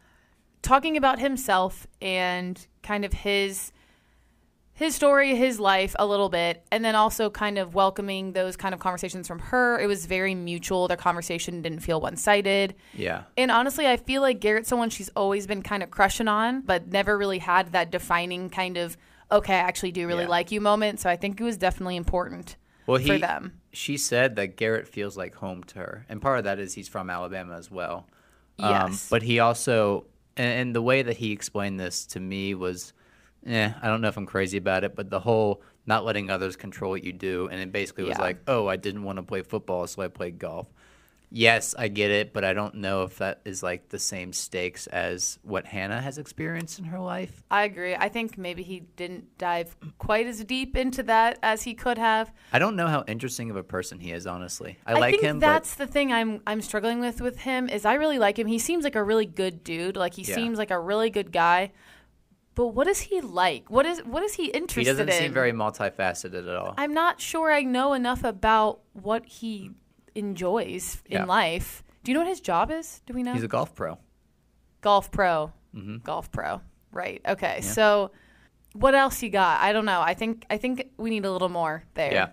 talking 0.64 0.98
about 0.98 1.20
himself 1.20 1.86
and 2.02 2.66
kind 2.82 3.06
of 3.06 3.14
his 3.14 3.72
his 4.76 4.94
story, 4.94 5.36
his 5.36 5.58
life 5.60 5.96
a 5.98 6.06
little 6.06 6.28
bit, 6.30 6.66
and 6.70 6.84
then 6.84 6.96
also 6.96 7.30
kind 7.30 7.58
of 7.58 7.74
welcoming 7.74 8.34
those 8.34 8.58
kind 8.58 8.74
of 8.74 8.80
conversations 8.82 9.26
from 9.28 9.40
her. 9.40 9.80
It 9.80 9.88
was 9.88 10.06
very 10.06 10.36
mutual. 10.36 10.88
Their 10.90 10.98
conversation 10.98 11.62
didn't 11.62 11.80
feel 11.80 12.02
one-sided. 12.02 12.76
Yeah. 12.94 13.24
And 13.38 13.52
honestly, 13.52 13.88
I 13.88 13.96
feel 13.96 14.22
like 14.22 14.42
Garrett's 14.42 14.68
someone 14.68 14.90
she's 14.90 15.10
always 15.16 15.48
been 15.48 15.62
kind 15.62 15.82
of 15.82 15.92
crushing 15.92 16.28
on, 16.28 16.62
but 16.62 16.90
never 16.90 17.18
really 17.18 17.40
had 17.40 17.72
that 17.72 17.90
defining 17.90 18.50
kind 18.50 18.78
of 18.78 18.98
okay, 19.32 19.56
I 19.56 19.60
actually 19.60 19.92
do 19.92 20.06
really 20.06 20.24
Yeah. 20.26 20.30
like 20.30 20.52
you 20.52 20.62
moment. 20.62 21.00
So 21.00 21.10
I 21.10 21.16
think 21.16 21.42
it 21.42 21.44
was 21.44 21.58
definitely 21.58 21.96
important 21.96 22.58
Well, 22.86 22.98
he, 22.98 23.08
for 23.08 23.18
them. 23.18 23.60
She 23.72 23.98
said 23.98 24.36
that 24.36 24.56
Garrett 24.56 24.88
feels 24.88 25.18
like 25.18 25.36
home 25.36 25.64
to 25.64 25.80
her, 25.80 26.06
and 26.08 26.22
part 26.22 26.38
of 26.38 26.44
that 26.44 26.60
is 26.60 26.76
he's 26.76 26.88
from 26.88 27.10
Alabama 27.10 27.56
as 27.58 27.72
well. 27.72 28.08
Um, 28.60 28.92
yes. 28.92 29.08
but 29.10 29.24
he 29.24 29.40
also, 29.40 30.06
and, 30.38 30.60
and 30.60 30.76
the 30.76 30.82
way 30.82 31.02
that 31.02 31.18
he 31.18 31.32
explained 31.32 31.80
this 31.80 32.06
to 32.08 32.20
me 32.20 32.54
was, 32.54 32.94
eh, 33.46 33.72
I 33.82 33.88
don't 33.88 34.02
know 34.02 34.08
if 34.08 34.18
I'm 34.18 34.26
crazy 34.26 34.58
about 34.58 34.84
it, 34.84 34.96
but 34.96 35.10
the 35.10 35.20
whole 35.20 35.62
not 35.86 36.04
letting 36.06 36.30
others 36.30 36.56
control 36.56 36.92
what 36.92 37.04
you 37.04 37.14
do, 37.14 37.48
and 37.52 37.62
it 37.62 37.72
basically 37.72 38.04
was 38.06 38.18
Yeah. 38.18 38.24
like, 38.24 38.38
oh, 38.48 38.68
I 38.68 38.76
didn't 38.76 39.04
want 39.04 39.18
to 39.18 39.24
play 39.24 39.42
football, 39.44 39.86
so 39.88 40.02
I 40.02 40.08
played 40.08 40.40
golf. 40.40 40.68
Yes, 41.32 41.76
I 41.78 41.88
get 41.90 42.12
it, 42.12 42.34
but 42.34 42.46
I 42.46 42.54
don't 42.54 42.76
know 42.76 43.04
if 43.04 43.18
that 43.18 43.42
is 43.46 43.62
like 43.62 43.90
the 43.90 44.00
same 44.00 44.32
stakes 44.32 44.88
as 44.88 45.38
what 45.44 45.66
Hannah 45.66 46.00
has 46.00 46.18
experienced 46.18 46.80
in 46.80 46.86
her 46.86 47.00
life. 47.00 47.44
I 47.52 47.64
agree. 47.64 47.94
I 47.96 48.10
think 48.10 48.38
maybe 48.38 48.64
he 48.64 48.82
didn't 48.96 49.38
dive 49.38 49.76
quite 49.98 50.28
as 50.28 50.42
deep 50.46 50.78
into 50.78 51.04
that 51.04 51.40
as 51.44 51.64
he 51.64 51.74
could 51.74 51.98
have. 51.98 52.32
I 52.54 52.60
don't 52.60 52.76
know 52.76 52.88
how 52.88 53.04
interesting 53.08 53.50
of 53.50 53.58
a 53.58 53.64
person 53.64 54.00
he 54.00 54.12
is, 54.12 54.28
honestly. 54.28 54.78
I, 54.86 54.94
I 54.94 55.00
like 55.00 55.20
him, 55.20 55.40
but 55.40 55.46
that's 55.48 55.76
the 55.76 55.88
thing 55.88 56.14
I'm 56.14 56.42
I'm 56.48 56.62
struggling 56.62 57.00
with 57.00 57.20
with 57.22 57.40
him 57.40 57.68
is 57.70 57.86
I 57.86 57.96
really 57.96 58.20
like 58.20 58.40
him. 58.40 58.48
He 58.48 58.60
seems 58.60 58.84
like 58.84 58.96
a 58.96 59.04
really 59.04 59.26
good 59.26 59.64
dude. 59.64 59.98
Like 59.98 60.14
he 60.14 60.22
Yeah. 60.22 60.36
seems 60.36 60.58
like 60.58 60.72
a 60.72 60.80
really 60.80 61.10
good 61.10 61.32
guy. 61.32 61.72
But 62.56 62.68
what 62.68 62.88
is 62.88 63.02
he 63.02 63.20
like? 63.22 63.70
What 63.70 63.86
is 63.86 64.00
what 64.06 64.24
is 64.24 64.34
he 64.34 64.46
interested 64.48 64.80
in? 64.80 64.86
he 64.86 64.92
doesn't 64.92 65.10
in? 65.10 65.16
seem 65.16 65.34
very 65.34 65.52
multifaceted 65.52 66.48
at 66.48 66.56
all. 66.56 66.74
I'm 66.78 66.94
not 66.94 67.20
sure 67.22 67.52
I 67.52 67.62
know 67.64 67.94
enough 67.94 68.24
about 68.24 68.80
what 68.94 69.26
he 69.26 69.72
enjoys 70.16 71.02
in 71.06 71.18
Yeah. 71.18 71.26
life. 71.26 71.84
Do 72.04 72.12
you 72.12 72.14
know 72.18 72.22
what 72.22 72.30
his 72.30 72.40
job 72.42 72.72
is? 72.72 73.02
Do 73.06 73.14
we 73.14 73.24
know? 73.24 73.34
He's 73.34 73.44
a 73.44 73.48
golf 73.48 73.76
pro. 73.76 73.98
golf 74.82 75.12
pro. 75.12 75.52
Mm-hmm. 75.76 75.98
Golf 76.04 76.32
pro. 76.32 76.62
Right. 76.92 77.22
Okay. 77.28 77.62
So 77.62 78.12
what 78.74 78.96
else 78.96 79.22
you 79.22 79.30
got? 79.30 79.62
I 79.62 79.74
don't 79.74 79.86
know. 79.86 80.00
I 80.02 80.14
think 80.14 80.46
I 80.50 80.58
think 80.58 80.90
we 80.98 81.10
need 81.10 81.26
a 81.26 81.32
little 81.32 81.50
more 81.50 81.84
there. 81.96 82.14
Yeah. 82.14 82.28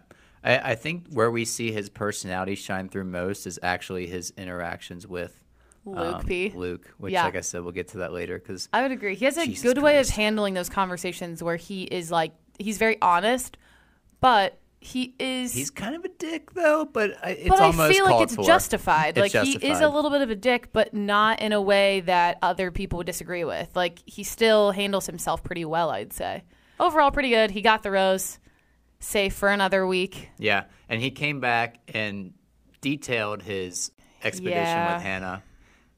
I, 0.44 0.72
I 0.72 0.74
think 0.74 1.06
where 1.12 1.30
we 1.30 1.44
see 1.44 1.72
his 1.72 1.88
personality 1.88 2.54
shine 2.54 2.88
through 2.88 3.04
most 3.04 3.46
is 3.46 3.58
actually 3.62 4.06
his 4.06 4.32
interactions 4.36 5.06
with 5.06 5.41
Luke 5.84 6.16
um, 6.16 6.24
P. 6.24 6.52
Luke, 6.54 6.92
which, 6.98 7.12
Yeah. 7.12 7.24
like 7.24 7.36
I 7.36 7.40
said, 7.40 7.62
we'll 7.62 7.72
get 7.72 7.88
to 7.88 7.98
that 7.98 8.12
later 8.12 8.38
because 8.38 8.68
I 8.72 8.82
would 8.82 8.92
agree. 8.92 9.14
He 9.16 9.24
has 9.24 9.36
a 9.36 9.44
Jesus 9.46 9.62
good 9.62 9.82
way 9.82 9.98
of 9.98 10.08
handling 10.08 10.54
those 10.54 10.68
conversations 10.68 11.42
where 11.42 11.56
he 11.56 11.82
is 11.84 12.10
like 12.10 12.32
he's 12.58 12.78
very 12.78 12.96
honest, 13.02 13.56
but 14.20 14.58
he 14.80 15.14
is 15.18 15.52
he's 15.54 15.70
kind 15.70 15.94
of 15.94 16.04
a 16.04 16.08
dick, 16.08 16.52
though. 16.54 16.84
But 16.84 17.12
I, 17.24 17.30
it's 17.30 17.48
but 17.48 17.60
I 17.60 17.88
feel 17.90 18.04
like 18.04 18.22
it's 18.22 18.34
for. 18.36 18.44
justified. 18.44 19.16
It's 19.18 19.34
like 19.34 19.44
he 19.44 19.54
is 19.56 19.80
a 19.80 19.88
little 19.88 20.10
bit 20.10 20.22
of 20.22 20.30
a 20.30 20.36
dick, 20.36 20.72
but 20.72 20.92
not 20.94 21.40
in 21.40 21.52
a 21.52 21.60
way 21.60 22.00
that 22.00 22.38
other 22.42 22.70
people 22.70 22.98
would 22.98 23.06
disagree 23.06 23.44
with. 23.44 23.74
Like 23.74 24.00
he 24.06 24.22
still 24.24 24.70
handles 24.72 25.06
himself 25.06 25.42
pretty 25.42 25.64
well, 25.64 25.90
I'd 25.90 26.12
say. 26.12 26.44
Overall 26.80 27.10
pretty 27.10 27.30
good. 27.30 27.50
He 27.52 27.60
got 27.60 27.82
the 27.82 27.90
rose. 27.90 28.38
Safe 29.00 29.34
for 29.34 29.48
another 29.48 29.84
week. 29.84 30.28
Yeah, 30.38 30.64
and 30.88 31.00
he 31.00 31.10
came 31.10 31.40
back 31.40 31.78
and 31.92 32.34
detailed 32.80 33.42
his 33.42 33.90
expedition 34.22 34.58
Yeah. 34.62 34.94
with 34.94 35.02
Hannah, 35.02 35.42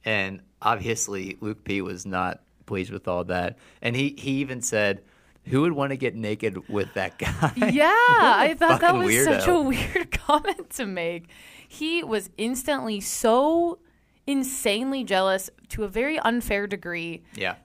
and 0.05 0.41
obviously 0.63 1.37
Luke 1.41 1.65
P 1.65 1.81
was 1.81 2.05
not 2.07 2.41
pleased 2.67 2.91
with 2.91 3.07
all 3.09 3.25
that, 3.25 3.59
and 3.83 3.95
he 3.97 4.15
he 4.19 4.33
even 4.41 4.61
said. 4.63 5.03
Who 5.49 5.61
would 5.61 5.75
want 5.75 5.91
to 5.91 5.99
get 5.99 6.15
naked 6.15 6.71
with 6.71 6.95
that 6.95 7.19
guy? 7.19 7.53
Yeah, 7.71 7.85
I 7.93 8.57
thought 8.59 8.81
that 8.81 8.95
was 8.95 9.25
such 9.25 9.47
a 9.47 9.61
weird 9.61 10.11
comment 10.11 10.71
to 10.71 10.87
make. 10.87 11.29
He 11.69 12.03
was 12.03 12.31
instantly 12.39 13.03
so 13.03 13.79
insanely 14.27 15.05
jealous 15.05 15.51
to 15.69 15.85
a 15.85 15.89
very 15.89 16.19
unfair 16.19 16.67
degree. 16.67 17.25
yeah. 17.35 17.57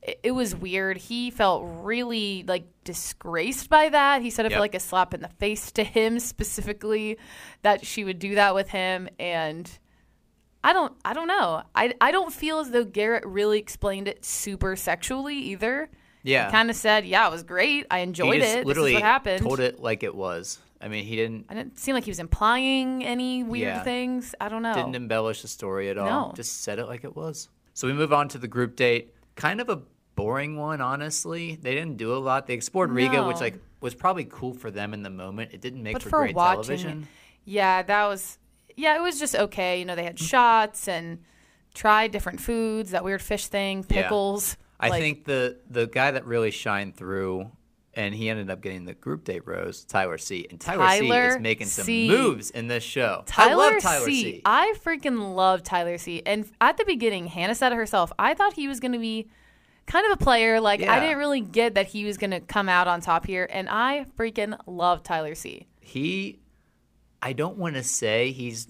It, 0.00 0.18
it 0.22 0.30
was 0.30 0.56
weird. 0.56 0.96
He 0.96 1.30
felt 1.30 1.64
really 1.82 2.42
like 2.48 2.64
disgraced 2.84 3.68
by 3.68 3.90
that. 3.90 4.22
He 4.22 4.30
said 4.30 4.46
it 4.46 4.52
Yep. 4.52 4.56
felt 4.56 4.62
like 4.62 4.74
a 4.74 4.80
slap 4.80 5.12
in 5.12 5.20
the 5.20 5.28
face 5.28 5.70
to 5.72 5.84
him 5.84 6.18
specifically 6.20 7.18
that 7.60 7.84
she 7.84 8.02
would 8.02 8.18
do 8.18 8.36
that 8.36 8.54
with 8.54 8.70
him 8.70 9.10
and 9.18 9.70
I 10.66 10.72
don't 10.72 10.92
I 11.04 11.12
don't 11.14 11.28
know. 11.28 11.62
I 11.74 11.94
I 12.00 12.10
don't 12.10 12.32
feel 12.32 12.58
as 12.58 12.70
though 12.70 12.84
Garrett 12.84 13.24
really 13.24 13.58
explained 13.58 14.08
it 14.08 14.24
super 14.24 14.74
sexually 14.76 15.36
either. 15.36 15.88
Yeah. 16.22 16.46
He 16.46 16.50
kind 16.52 16.70
of 16.70 16.76
said, 16.76 17.06
"Yeah, 17.06 17.26
it 17.28 17.30
was 17.30 17.44
great. 17.44 17.86
I 17.90 18.00
enjoyed 18.00 18.36
it. 18.36 18.40
This 18.40 18.56
is 18.56 18.64
literally 18.66 18.94
what 18.94 19.02
happened." 19.02 19.42
told 19.42 19.60
it 19.60 19.78
like 19.80 20.02
it 20.02 20.14
was. 20.14 20.58
I 20.80 20.88
mean, 20.88 21.04
he 21.04 21.14
didn't 21.16 21.46
I 21.48 21.54
didn't 21.54 21.78
seem 21.78 21.94
like 21.94 22.04
he 22.04 22.10
was 22.10 22.18
implying 22.18 23.04
any 23.04 23.44
weird 23.44 23.68
Yeah. 23.76 23.82
things. 23.84 24.34
I 24.40 24.48
don't 24.48 24.62
know. 24.62 24.74
didn't 24.74 24.96
embellish 24.96 25.42
the 25.42 25.48
story 25.48 25.88
at 25.88 25.98
all. 25.98 26.28
No. 26.28 26.32
Just 26.34 26.62
said 26.62 26.78
it 26.80 26.86
like 26.86 27.04
it 27.04 27.14
was. 27.14 27.48
So 27.74 27.86
we 27.86 27.92
move 27.92 28.12
on 28.12 28.28
to 28.30 28.38
the 28.38 28.48
group 28.48 28.74
date. 28.74 29.14
Kind 29.36 29.60
of 29.60 29.68
a 29.68 29.82
boring 30.16 30.56
one, 30.56 30.80
honestly. 30.80 31.56
They 31.62 31.74
didn't 31.74 31.96
do 31.96 32.12
a 32.14 32.18
lot. 32.18 32.46
They 32.46 32.54
explored 32.54 32.90
Riga, 32.90 33.24
which 33.26 33.38
like 33.40 33.54
was 33.80 33.94
probably 33.94 34.24
cool 34.24 34.52
for 34.52 34.70
them 34.70 34.92
in 34.94 35.02
the 35.02 35.10
moment. 35.10 35.52
It 35.52 35.60
didn't 35.60 35.82
make 35.82 35.92
but 35.92 36.02
for, 36.02 36.10
for 36.10 36.18
great 36.22 36.34
watching, 36.34 36.62
television. 36.64 37.08
yeah, 37.44 37.82
that 37.82 38.06
was 38.06 38.38
yeah, 38.76 38.96
it 38.96 39.02
was 39.02 39.18
just 39.18 39.34
okay. 39.34 39.78
You 39.78 39.84
know, 39.84 39.96
they 39.96 40.04
had 40.04 40.18
shots 40.18 40.86
and 40.88 41.18
tried 41.74 42.10
different 42.12 42.40
foods, 42.40 42.90
that 42.90 43.04
weird 43.04 43.22
fish 43.22 43.46
thing, 43.48 43.84
Yeah. 43.88 44.02
pickles. 44.02 44.56
I 44.78 44.88
like- 44.88 45.00
think 45.00 45.24
the 45.24 45.58
the 45.70 45.86
guy 45.86 46.10
that 46.10 46.26
really 46.26 46.50
shined 46.50 46.96
through 46.96 47.50
and 47.94 48.14
he 48.14 48.28
ended 48.28 48.50
up 48.50 48.60
getting 48.60 48.84
the 48.84 48.92
group 48.92 49.24
date 49.24 49.46
rose, 49.46 49.82
Tyler 49.84 50.18
C. 50.18 50.46
And 50.50 50.60
Tyler, 50.60 50.86
C 50.90 51.08
Tyler 51.08 51.28
is 51.28 51.38
making 51.38 51.66
some 51.68 51.86
C. 51.86 52.08
moves 52.08 52.50
in 52.50 52.68
this 52.68 52.84
show. 52.84 53.22
Tyler, 53.24 53.50
I 53.52 53.54
love 53.72 53.82
Tyler 53.82 54.04
C. 54.04 54.22
C. 54.22 54.42
I 54.44 54.74
freaking 54.84 55.34
love 55.34 55.62
Tyler 55.62 55.96
C. 55.96 56.22
And 56.26 56.46
at 56.60 56.76
the 56.76 56.84
beginning, 56.84 57.26
Hannah 57.28 57.54
said 57.54 57.72
it 57.72 57.76
herself. 57.76 58.12
I 58.18 58.34
thought 58.34 58.52
he 58.52 58.68
was 58.68 58.80
going 58.80 58.92
to 58.92 58.98
be 58.98 59.28
kind 59.86 60.04
of 60.04 60.12
a 60.12 60.22
player. 60.22 60.60
Like 60.60 60.82
I 60.82 61.00
didn't 61.00 61.16
really 61.16 61.40
get 61.40 61.74
that 61.76 61.86
he 61.86 62.04
was 62.04 62.18
going 62.18 62.32
to 62.32 62.40
come 62.40 62.68
out 62.68 62.86
on 62.86 63.00
top 63.00 63.24
here, 63.26 63.48
and 63.50 63.66
I 63.70 64.04
freaking 64.18 64.58
love 64.66 65.02
Tyler 65.02 65.34
C. 65.34 65.66
he 65.80 66.38
I 67.26 67.32
don't 67.32 67.58
want 67.58 67.74
to 67.74 67.82
say 67.82 68.30
he's 68.30 68.68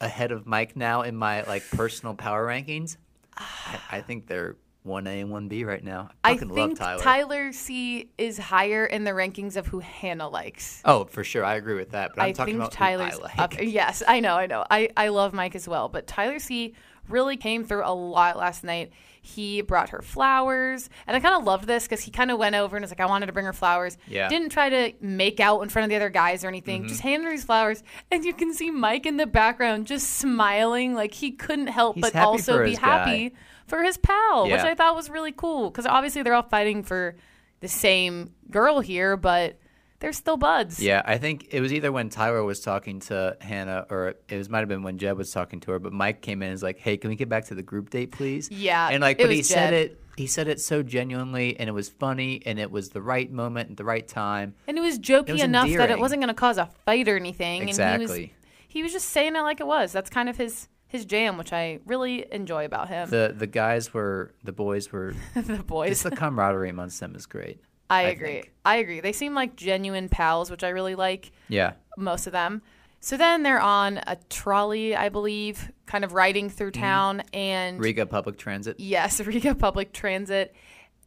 ahead 0.00 0.32
of 0.32 0.46
Mike 0.46 0.74
now 0.74 1.02
in 1.02 1.14
my 1.14 1.42
like 1.42 1.62
personal 1.70 2.14
power 2.14 2.46
rankings. 2.46 2.96
I, 3.36 3.78
I 3.90 4.00
think 4.00 4.26
they're 4.26 4.56
one 4.84 5.06
A 5.06 5.20
and 5.20 5.30
one 5.30 5.48
B 5.48 5.64
right 5.64 5.84
now. 5.84 6.08
I 6.24 6.30
I 6.30 6.36
think 6.38 6.50
love 6.50 6.78
Tyler. 6.78 7.52
C 7.52 8.08
is 8.16 8.38
higher 8.38 8.86
in 8.86 9.04
the 9.04 9.10
rankings 9.10 9.56
of 9.56 9.66
who 9.66 9.80
Hannah 9.80 10.30
likes. 10.30 10.80
Oh, 10.86 11.04
for 11.04 11.22
sure, 11.24 11.44
I 11.44 11.56
agree 11.56 11.74
with 11.74 11.90
that. 11.90 12.12
But 12.16 12.22
I'm 12.22 12.28
I 12.30 12.32
talking 12.32 12.56
about 12.56 12.72
Tyler's 12.72 13.16
who 13.16 13.20
I 13.20 13.22
like. 13.24 13.38
up. 13.38 13.54
Yes, 13.60 14.02
I 14.08 14.20
know, 14.20 14.34
I 14.34 14.46
know. 14.46 14.64
I, 14.70 14.88
I 14.96 15.08
love 15.08 15.34
Mike 15.34 15.54
as 15.54 15.68
well, 15.68 15.90
but 15.90 16.06
Tyler 16.06 16.38
C 16.38 16.72
really 17.10 17.36
came 17.36 17.64
through 17.64 17.84
a 17.84 17.92
lot 17.92 18.38
last 18.38 18.64
night. 18.64 18.92
He 19.26 19.62
brought 19.62 19.88
her 19.88 20.02
flowers, 20.02 20.90
and 21.06 21.16
I 21.16 21.20
kind 21.20 21.34
of 21.34 21.44
loved 21.44 21.66
this 21.66 21.84
because 21.84 22.02
he 22.02 22.10
kind 22.10 22.30
of 22.30 22.38
went 22.38 22.54
over 22.54 22.76
and 22.76 22.82
was 22.82 22.90
like, 22.90 23.00
"I 23.00 23.06
wanted 23.06 23.26
to 23.26 23.32
bring 23.32 23.46
her 23.46 23.54
flowers." 23.54 23.96
Yeah. 24.06 24.24
Mm-hmm. 24.24 24.28
Didn't 24.28 24.48
try 24.50 24.68
to 24.68 24.92
make 25.00 25.40
out 25.40 25.62
in 25.62 25.70
front 25.70 25.84
of 25.84 25.88
the 25.88 25.96
other 25.96 26.10
guys 26.10 26.44
or 26.44 26.48
anything. 26.48 26.86
Just 26.86 27.00
handed 27.00 27.24
her 27.24 27.30
these 27.30 27.44
flowers, 27.44 27.82
and 28.10 28.22
you 28.22 28.34
can 28.34 28.52
see 28.52 28.70
Mike 28.70 29.06
in 29.06 29.16
the 29.16 29.26
background 29.26 29.86
just 29.86 30.10
smiling, 30.10 30.92
like 30.94 31.14
he 31.14 31.30
couldn't 31.32 31.68
help 31.68 31.94
He's 31.96 32.02
but 32.02 32.14
also 32.16 32.62
be 32.64 32.74
happy 32.74 33.30
guy. 33.30 33.36
for 33.66 33.82
his 33.82 33.96
pal, 33.96 34.44
which 34.44 34.60
I 34.60 34.74
thought 34.74 34.94
was 34.94 35.08
really 35.08 35.32
cool 35.32 35.70
because 35.70 35.86
obviously 35.86 36.22
they're 36.22 36.34
all 36.34 36.42
fighting 36.42 36.82
for 36.82 37.16
the 37.60 37.68
same 37.68 38.34
girl 38.50 38.80
here, 38.80 39.16
but 39.16 39.58
they're 40.04 40.12
still 40.12 40.36
buds. 40.36 40.80
Yeah, 40.80 41.00
I 41.06 41.16
think 41.16 41.48
it 41.50 41.62
was 41.62 41.72
either 41.72 41.90
when 41.90 42.10
Tyler 42.10 42.44
was 42.44 42.60
talking 42.60 43.00
to 43.00 43.38
Hannah, 43.40 43.86
or 43.88 44.16
it 44.28 44.36
was 44.36 44.50
might 44.50 44.58
have 44.58 44.68
been 44.68 44.82
when 44.82 44.98
Jed 44.98 45.16
was 45.16 45.30
talking 45.32 45.60
to 45.60 45.70
her. 45.72 45.78
But 45.78 45.94
Mike 45.94 46.20
came 46.20 46.42
in 46.42 46.48
and 46.48 46.52
was 46.54 46.62
like, 46.62 46.78
"Hey, 46.78 46.98
can 46.98 47.08
we 47.08 47.16
get 47.16 47.30
back 47.30 47.46
to 47.46 47.54
the 47.54 47.62
group 47.62 47.88
date, 47.88 48.12
please?" 48.12 48.50
Yeah, 48.50 48.88
and 48.90 49.00
like, 49.00 49.18
it 49.18 49.22
but 49.22 49.30
he 49.32 49.42
said 49.42 49.72
it. 49.72 49.98
He 50.18 50.26
said 50.26 50.46
it 50.46 50.60
so 50.60 50.82
genuinely, 50.82 51.58
and 51.58 51.70
it 51.70 51.72
was 51.72 51.88
funny, 51.88 52.42
and 52.44 52.58
it 52.58 52.70
was 52.70 52.90
the 52.90 53.00
right 53.00 53.32
moment 53.32 53.70
at 53.70 53.76
the 53.78 53.84
right 53.84 54.06
time. 54.06 54.54
And 54.68 54.76
it 54.76 54.82
was 54.82 54.98
jokey 54.98 55.32
was 55.32 55.42
enough 55.42 55.70
that 55.70 55.90
it 55.90 55.98
wasn't 55.98 56.20
going 56.20 56.28
to 56.28 56.34
cause 56.34 56.58
a 56.58 56.66
fight 56.84 57.08
or 57.08 57.16
anything. 57.16 57.62
And 57.62 57.68
he 57.70 57.72
was, 57.72 57.78
Exactly. 57.78 58.34
he 58.68 58.82
was 58.82 58.92
just 58.92 59.08
saying 59.08 59.36
it 59.36 59.40
like 59.40 59.60
it 59.60 59.66
was. 59.66 59.90
That's 59.90 60.10
kind 60.10 60.28
of 60.28 60.36
his 60.36 60.68
his 60.86 61.06
jam, 61.06 61.38
which 61.38 61.52
I 61.54 61.80
really 61.86 62.26
enjoy 62.30 62.66
about 62.66 62.88
him. 62.88 63.08
The 63.08 63.34
the 63.34 63.46
guys 63.46 63.94
were 63.94 64.34
the 64.44 64.52
boys 64.52 64.92
were 64.92 65.14
The, 65.34 65.62
boys. 65.62 65.88
just 65.88 66.04
the 66.04 66.10
camaraderie 66.10 66.68
amongst 66.68 67.00
them 67.00 67.16
is 67.16 67.24
great. 67.26 67.60
I 67.90 68.02
agree. 68.02 68.32
think. 68.32 68.52
I 68.64 68.76
agree. 68.76 69.00
They 69.00 69.12
seem 69.12 69.34
like 69.34 69.56
genuine 69.56 70.08
pals, 70.08 70.50
which 70.50 70.64
I 70.64 70.70
really 70.70 70.94
like. 70.94 71.30
Yeah, 71.48 71.72
Most 71.96 72.26
of 72.26 72.32
them. 72.32 72.62
So 73.00 73.18
then 73.18 73.42
they're 73.42 73.60
on 73.60 73.98
a 74.06 74.16
trolley, 74.30 74.96
I 74.96 75.10
believe, 75.10 75.70
kind 75.86 76.04
of 76.04 76.12
riding 76.14 76.48
through 76.48 76.70
Mm-hmm. 76.70 76.80
town, 76.82 77.22
and 77.34 77.78
Riga 77.78 78.06
Public 78.06 78.38
Transit. 78.38 78.80
Yes, 78.80 79.20
Riga 79.26 79.54
Public 79.54 79.92
Transit. 79.92 80.54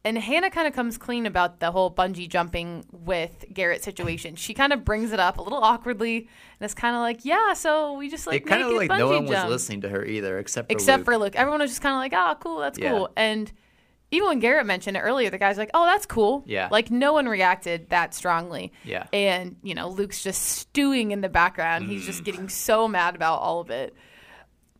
And 0.05 0.17
Hannah 0.17 0.51
kind 0.51 0.67
of 0.67 0.73
comes 0.73 0.97
clean 0.97 1.25
about 1.25 1.59
the 1.59 1.71
whole 1.71 1.91
bungee 1.91 2.29
jumping 2.29 2.85
with 2.93 3.43
Garrett 3.51 3.83
situation. 3.83 4.35
She 4.35 4.53
kind 4.53 4.71
of 4.71 4.85
brings 4.85 5.11
it 5.11 5.19
up 5.19 5.37
a 5.39 5.41
little 5.41 5.57
awkwardly, 5.61 6.17
and 6.19 6.27
it's 6.65 6.75
kind 6.75 6.95
of 6.95 7.01
like, 7.01 7.25
yeah, 7.25 7.53
so 7.53 7.93
we 7.93 8.07
just 8.09 8.27
like 8.27 8.43
it 8.43 8.45
kind 8.47 8.61
of 8.61 8.71
like 8.73 8.89
no 8.89 9.07
one 9.09 9.25
was 9.25 9.43
listening 9.49 9.81
to 9.81 9.89
her 9.89 10.05
either, 10.05 10.37
except 10.39 10.69
for 10.69 10.73
except 10.73 10.99
Luke. 10.99 11.05
for 11.05 11.17
Luke. 11.17 11.35
Everyone 11.35 11.59
was 11.61 11.71
just 11.71 11.81
kind 11.81 11.93
of 11.93 11.97
like, 11.99 12.13
oh, 12.15 12.37
cool, 12.39 12.59
that's 12.59 12.77
Yeah. 12.79 12.91
cool. 12.91 13.09
And 13.17 13.51
even 14.11 14.27
when 14.29 14.39
Garrett 14.39 14.65
mentioned 14.65 14.95
it 14.97 15.01
earlier, 15.01 15.29
the 15.29 15.37
guy's 15.37 15.57
like, 15.57 15.69
oh, 15.73 15.85
that's 15.85 16.05
cool. 16.05 16.43
Yeah. 16.45 16.69
Like 16.71 16.89
no 16.91 17.11
one 17.13 17.27
reacted 17.27 17.89
that 17.89 18.13
strongly. 18.13 18.71
Yeah. 18.85 19.07
And 19.11 19.57
you 19.63 19.75
know, 19.75 19.89
Luke's 19.89 20.23
just 20.23 20.41
stewing 20.43 21.11
in 21.11 21.21
the 21.21 21.29
background. 21.29 21.87
He's 21.89 22.03
Mm. 22.03 22.05
just 22.05 22.23
getting 22.23 22.47
so 22.49 22.87
mad 22.87 23.15
about 23.15 23.39
all 23.41 23.59
of 23.59 23.69
it. 23.69 23.93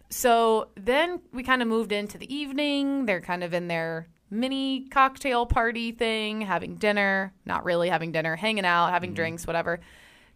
So 0.10 0.70
then 0.76 1.20
we 1.34 1.44
kind 1.44 1.62
of 1.62 1.68
moved 1.68 1.92
into 1.92 2.18
the 2.18 2.34
evening. 2.34 3.06
They're 3.06 3.22
kind 3.22 3.44
of 3.44 3.54
in 3.54 3.68
their 3.68 4.08
mini 4.30 4.88
cocktail 4.90 5.46
party 5.46 5.92
thing, 5.92 6.42
having 6.42 6.76
dinner, 6.76 7.34
not 7.46 7.66
really 7.66 7.90
having 7.90 8.12
dinner, 8.12 8.36
hanging 8.36 8.66
out, 8.66 8.88
Mm. 8.88 8.92
having 8.92 9.14
drinks, 9.14 9.46
whatever. 9.46 9.80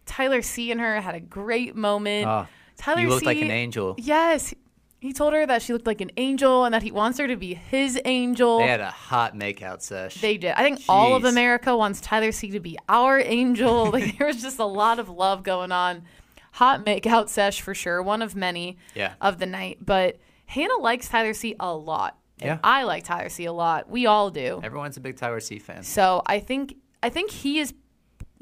Tyler 0.04 0.42
C 0.42 0.70
and 0.70 0.80
her 0.80 1.00
had 1.00 1.14
a 1.14 1.20
great 1.20 1.74
moment. 1.76 2.26
Ah, 2.26 2.46
Tyler 2.76 3.00
you 3.02 3.08
looked 3.08 3.24
like 3.24 3.40
an 3.40 3.50
angel. 3.50 3.94
Yes. 3.98 4.52
He 5.02 5.12
told 5.12 5.32
her 5.32 5.44
that 5.44 5.62
she 5.62 5.72
looked 5.72 5.88
like 5.88 6.00
an 6.00 6.12
angel 6.16 6.64
and 6.64 6.72
that 6.72 6.84
he 6.84 6.92
wants 6.92 7.18
her 7.18 7.26
to 7.26 7.34
be 7.34 7.54
his 7.54 8.00
angel. 8.04 8.58
They 8.58 8.68
had 8.68 8.78
a 8.78 8.88
hot 8.92 9.34
makeout 9.34 9.82
sesh. 9.82 10.20
They 10.20 10.36
did. 10.38 10.52
I 10.52 10.62
think 10.62 10.78
all 10.88 11.16
of 11.16 11.24
America 11.24 11.76
wants 11.76 12.00
Tyler 12.00 12.30
C 12.30 12.52
to 12.52 12.60
be 12.60 12.78
our 12.88 13.18
angel. 13.18 13.86
Like 13.92 14.16
there 14.16 14.28
was 14.28 14.40
just 14.40 14.60
a 14.60 14.64
lot 14.64 15.00
of 15.00 15.08
love 15.08 15.42
going 15.42 15.72
on. 15.72 16.04
Hot 16.52 16.84
makeout 16.86 17.28
sesh 17.28 17.60
for 17.60 17.74
sure. 17.74 18.00
One 18.00 18.22
of 18.22 18.36
many 18.36 18.78
Yeah. 18.94 19.14
of 19.20 19.40
the 19.40 19.46
night. 19.46 19.78
But 19.84 20.18
Hannah 20.46 20.78
likes 20.78 21.08
Tyler 21.08 21.34
C 21.34 21.56
a 21.58 21.74
lot. 21.74 22.16
And 22.38 22.46
Yeah. 22.50 22.58
I 22.62 22.84
like 22.84 23.02
Tyler 23.02 23.28
C 23.28 23.44
a 23.46 23.52
lot. 23.52 23.90
We 23.90 24.06
all 24.06 24.30
do. 24.30 24.60
Everyone's 24.62 24.96
a 24.96 25.00
big 25.00 25.16
Tyler 25.16 25.40
C 25.40 25.58
fan. 25.58 25.82
So 25.82 26.22
I 26.26 26.38
think 26.38 26.76
I 27.02 27.08
think 27.08 27.32
he 27.32 27.58
is 27.58 27.74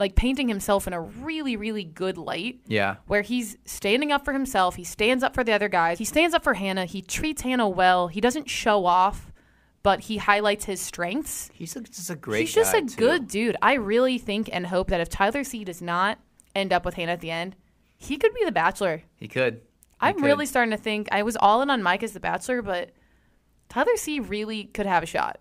like 0.01 0.17
painting 0.17 0.49
himself 0.49 0.87
in 0.89 0.93
a 0.93 1.01
really, 1.01 1.55
really 1.57 1.85
good 1.85 2.19
light 2.19 2.61
Yeah. 2.67 2.97
where 3.07 3.23
he's 3.23 3.57
standing 3.67 4.11
up 4.11 4.25
for 4.25 4.33
himself. 4.33 4.75
He 4.75 4.83
stands 4.85 5.23
up 5.23 5.35
for 5.35 5.45
the 5.45 5.53
other 5.53 5.69
guys. 5.69 5.99
He 5.99 6.05
stands 6.05 6.35
up 6.35 6.43
for 6.43 6.55
Hannah. 6.55 6.87
He 6.87 7.03
treats 7.03 7.43
Hannah 7.43 7.69
well. 7.69 8.09
He 8.09 8.21
doesn't 8.21 8.49
show 8.51 8.87
off, 8.87 9.31
but 9.83 10.01
he 10.01 10.17
highlights 10.17 10.65
his 10.65 10.81
strengths. 10.81 11.51
He's 11.53 11.77
a, 11.77 11.83
just 11.83 12.11
a 12.11 12.17
great 12.17 12.41
He's 12.41 12.55
just 12.55 12.75
a 12.75 12.81
too. 12.81 12.97
good 12.97 13.29
dude. 13.29 13.57
I 13.63 13.75
really 13.75 14.19
think 14.19 14.49
and 14.53 14.67
hope 14.67 14.89
that 14.89 15.01
if 15.01 15.09
Tyler 15.09 15.45
C 15.45 15.65
does 15.65 15.81
not 15.83 16.19
end 16.57 16.73
up 16.73 16.85
with 16.85 16.95
Hannah 16.95 17.13
at 17.13 17.21
the 17.21 17.31
end, 17.31 17.55
he 17.97 18.17
could 18.17 18.33
be 18.35 18.45
the 18.45 18.53
bachelor. 18.53 19.03
He 19.17 19.29
could. 19.29 19.55
He 19.57 19.61
I'm 20.01 20.15
could. 20.15 20.25
really 20.25 20.47
starting 20.47 20.71
to 20.71 20.79
think 20.83 21.09
I 21.13 21.23
was 21.23 21.37
all 21.37 21.61
in 21.61 21.69
on 21.71 21.83
Mike 21.83 22.03
as 22.03 22.13
the 22.13 22.21
bachelor, 22.21 22.63
but 22.63 22.91
Tyler 23.69 23.97
C 23.97 24.19
really 24.19 24.65
could 24.65 24.87
have 24.87 25.03
a 25.03 25.07
shot. 25.07 25.41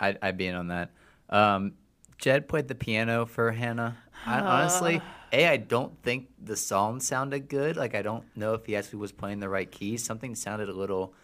I'd, 0.00 0.18
I'd 0.20 0.36
be 0.36 0.48
in 0.48 0.56
on 0.56 0.66
that. 0.68 0.90
Um, 1.30 1.74
Jed 2.22 2.46
played 2.48 2.68
the 2.68 2.76
piano 2.76 3.26
for 3.26 3.50
Hannah. 3.50 3.96
I, 4.24 4.38
honestly, 4.38 5.02
a 5.32 5.48
I 5.48 5.56
don't 5.56 6.00
think 6.04 6.28
the 6.40 6.56
song 6.56 7.00
sounded 7.00 7.48
good. 7.48 7.76
Like 7.76 7.96
I 7.96 8.02
don't 8.02 8.24
know 8.36 8.54
if 8.54 8.64
he 8.64 8.76
actually 8.76 9.00
was 9.00 9.10
playing 9.10 9.40
the 9.40 9.48
right 9.48 9.70
keys. 9.70 10.04
Something 10.04 10.36
sounded 10.36 10.68
a 10.68 10.72
little, 10.72 11.14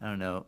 I 0.00 0.06
don't 0.06 0.18
know, 0.18 0.46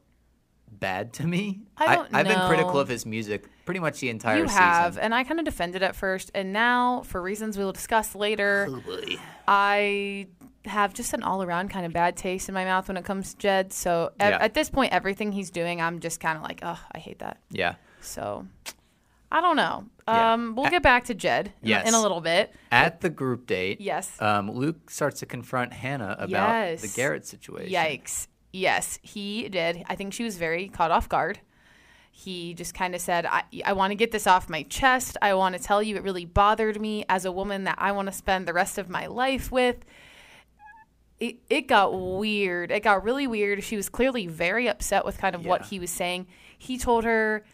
bad 0.70 1.12
to 1.14 1.26
me. 1.26 1.60
I 1.76 1.96
don't 1.96 2.14
I, 2.14 2.18
have 2.18 2.26
been 2.26 2.48
critical 2.48 2.80
of 2.80 2.88
his 2.88 3.04
music 3.04 3.44
pretty 3.66 3.80
much 3.80 4.00
the 4.00 4.08
entire 4.08 4.38
you 4.38 4.48
season. 4.48 4.62
have, 4.62 4.96
and 4.96 5.14
I 5.14 5.22
kind 5.22 5.38
of 5.38 5.44
defended 5.44 5.82
at 5.82 5.94
first, 5.94 6.30
and 6.34 6.50
now 6.50 7.02
for 7.02 7.20
reasons 7.20 7.58
we 7.58 7.64
will 7.64 7.72
discuss 7.72 8.14
later. 8.14 8.68
Oh, 8.70 8.80
boy. 8.80 9.16
I 9.46 10.28
have 10.64 10.94
just 10.94 11.12
an 11.12 11.22
all 11.22 11.42
around 11.42 11.68
kind 11.68 11.84
of 11.84 11.92
bad 11.92 12.16
taste 12.16 12.48
in 12.48 12.54
my 12.54 12.64
mouth 12.64 12.88
when 12.88 12.96
it 12.96 13.04
comes 13.04 13.34
to 13.34 13.38
Jed. 13.38 13.72
So 13.74 14.12
Yeah. 14.18 14.38
at 14.40 14.54
this 14.54 14.70
point, 14.70 14.94
everything 14.94 15.32
he's 15.32 15.50
doing, 15.50 15.80
I'm 15.82 16.00
just 16.00 16.20
kind 16.20 16.38
of 16.38 16.42
like, 16.42 16.60
oh, 16.62 16.78
I 16.92 16.98
hate 16.98 17.18
that. 17.18 17.38
Yeah. 17.50 17.74
So 18.00 18.46
I 19.32 19.40
don't 19.40 19.56
know. 19.56 19.84
Yeah. 20.08 20.32
Um, 20.32 20.54
we'll 20.56 20.70
get 20.70 20.82
back 20.82 21.04
to 21.04 21.14
Jed 21.14 21.52
in, 21.62 21.68
Yes. 21.68 21.86
in 21.88 21.94
a 21.94 22.02
little 22.02 22.20
bit. 22.20 22.52
At 22.72 23.00
the 23.00 23.10
group 23.10 23.46
date, 23.46 23.80
Yes. 23.80 24.20
um, 24.20 24.50
Luke 24.50 24.90
starts 24.90 25.20
to 25.20 25.26
confront 25.26 25.72
Hannah 25.72 26.16
about 26.18 26.78
the 26.78 26.88
Garrett 26.88 27.26
situation. 27.26 27.72
Yikes. 27.72 28.26
Yes, 28.52 28.98
he 29.02 29.48
did. 29.48 29.84
I 29.88 29.94
think 29.94 30.12
she 30.12 30.24
was 30.24 30.36
very 30.36 30.68
caught 30.68 30.90
off 30.90 31.08
guard. 31.08 31.38
He 32.10 32.54
just 32.54 32.74
kind 32.74 32.96
of 32.96 33.00
said, 33.00 33.24
I, 33.24 33.44
I 33.64 33.72
want 33.72 33.92
to 33.92 33.94
get 33.94 34.10
this 34.10 34.26
off 34.26 34.48
my 34.48 34.64
chest. 34.64 35.16
I 35.22 35.32
want 35.34 35.56
to 35.56 35.62
tell 35.62 35.80
you 35.80 35.94
it 35.94 36.02
really 36.02 36.24
bothered 36.24 36.80
me 36.80 37.04
as 37.08 37.24
a 37.24 37.30
woman 37.30 37.62
that 37.64 37.76
I 37.78 37.92
want 37.92 38.06
to 38.08 38.12
spend 38.12 38.48
the 38.48 38.52
rest 38.52 38.78
of 38.78 38.88
my 38.88 39.06
life 39.06 39.52
with. 39.52 39.76
It, 41.20 41.36
it 41.48 41.68
got 41.68 41.92
weird. 41.92 42.72
It 42.72 42.80
got 42.82 43.04
really 43.04 43.26
weird. 43.28 43.62
She 43.62 43.76
was 43.76 43.88
clearly 43.88 44.26
very 44.26 44.68
upset 44.68 45.04
with 45.04 45.18
kind 45.18 45.36
of 45.36 45.46
what 45.46 45.66
he 45.66 45.78
was 45.78 45.90
saying. 45.90 46.26
He 46.58 46.78
told 46.78 47.04
her, 47.04 47.44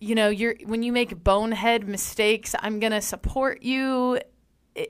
you 0.00 0.14
know, 0.14 0.28
you're 0.28 0.54
when 0.64 0.82
you 0.82 0.92
make 0.92 1.22
bonehead 1.22 1.86
mistakes, 1.88 2.54
I'm 2.58 2.80
gonna 2.80 3.00
support 3.02 3.62
you. 3.62 4.18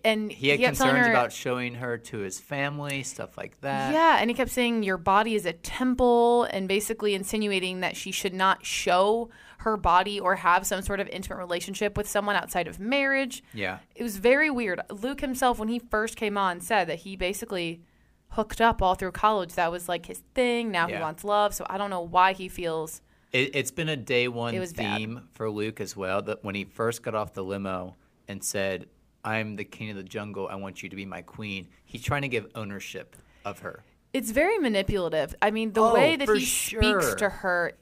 And 0.03 0.33
He 0.33 0.49
had 0.49 0.61
telling 0.61 0.75
concerns 0.77 1.07
her- 1.07 1.13
about 1.13 1.31
showing 1.33 1.75
her 1.75 1.99
to 1.99 2.19
his 2.19 2.41
family, 2.41 3.03
stuff 3.03 3.37
like 3.37 3.61
that. 3.61 3.93
yeah, 3.93 4.17
and 4.19 4.31
he 4.31 4.35
kept 4.35 4.51
saying 4.51 4.83
your 4.83 4.97
body 4.97 5.35
is 5.35 5.45
a 5.45 5.53
temple 5.53 6.45
and 6.45 6.67
basically 6.67 7.15
insinuating 7.15 7.81
that 7.81 7.95
she 7.95 8.11
should 8.11 8.33
not 8.33 8.65
show 8.65 9.29
her 9.59 9.77
body 9.77 10.19
or 10.19 10.37
have 10.37 10.67
some 10.67 10.81
sort 10.81 11.01
of 11.01 11.09
intimate 11.09 11.37
relationship 11.37 11.99
with 11.99 12.09
someone 12.09 12.35
outside 12.35 12.67
of 12.67 12.79
marriage. 12.81 13.43
Yeah. 13.53 13.79
It 13.95 14.03
was 14.03 14.17
very 14.17 14.49
weird. 14.51 14.81
Luke 14.91 15.21
himself, 15.21 15.59
when 15.59 15.69
he 15.69 15.79
first 15.79 16.17
came 16.17 16.39
on, 16.39 16.61
said 16.61 16.87
that 16.89 17.01
he 17.01 17.15
basically 17.15 17.83
hooked 18.31 18.63
up 18.63 18.81
all 18.81 18.95
through 18.95 19.13
college. 19.13 19.53
That 19.55 19.71
was 19.71 19.87
like 19.87 20.07
his 20.07 20.23
thing. 20.35 20.71
Now 20.71 20.89
he 20.89 20.95
wants 20.99 21.25
love. 21.25 21.55
So 21.55 21.67
I 21.69 21.77
don't 21.77 21.91
know 21.91 22.01
why 22.01 22.33
he 22.33 22.49
feels. 22.49 23.03
It, 23.35 23.51
it's 23.55 23.71
been 23.73 23.89
a 23.91 23.97
day 23.97 24.29
one 24.29 24.59
was 24.59 24.73
bad. 24.73 24.97
theme 24.97 25.29
for 25.33 25.51
Luke 25.51 25.81
as 25.81 25.95
well. 25.97 26.23
That 26.23 26.43
when 26.45 26.55
he 26.55 26.65
first 26.65 27.03
got 27.03 27.15
off 27.15 27.35
the 27.35 27.43
limo 27.45 27.97
and 28.29 28.43
said, 28.43 28.87
"I'm 29.25 29.57
the 29.57 29.65
king 29.65 29.91
of 29.91 29.97
the 29.97 30.03
jungle. 30.05 30.49
I 30.49 30.55
want 30.55 30.83
you 30.83 30.89
to 30.89 30.97
be 30.97 31.05
my 31.05 31.21
queen." 31.23 31.69
He's 31.85 32.03
trying 32.03 32.23
to 32.23 32.29
give 32.29 32.47
ownership 32.55 33.17
of 33.45 33.59
her. 33.59 33.83
It's 34.13 34.31
very 34.31 34.59
manipulative. 34.59 35.35
I 35.43 35.51
mean, 35.51 35.73
the 35.73 35.83
Oh, 35.83 35.93
way 35.93 36.15
that 36.17 36.29
he 36.29 36.45
speaks 36.45 37.17
to 37.17 37.29
her, 37.29 37.73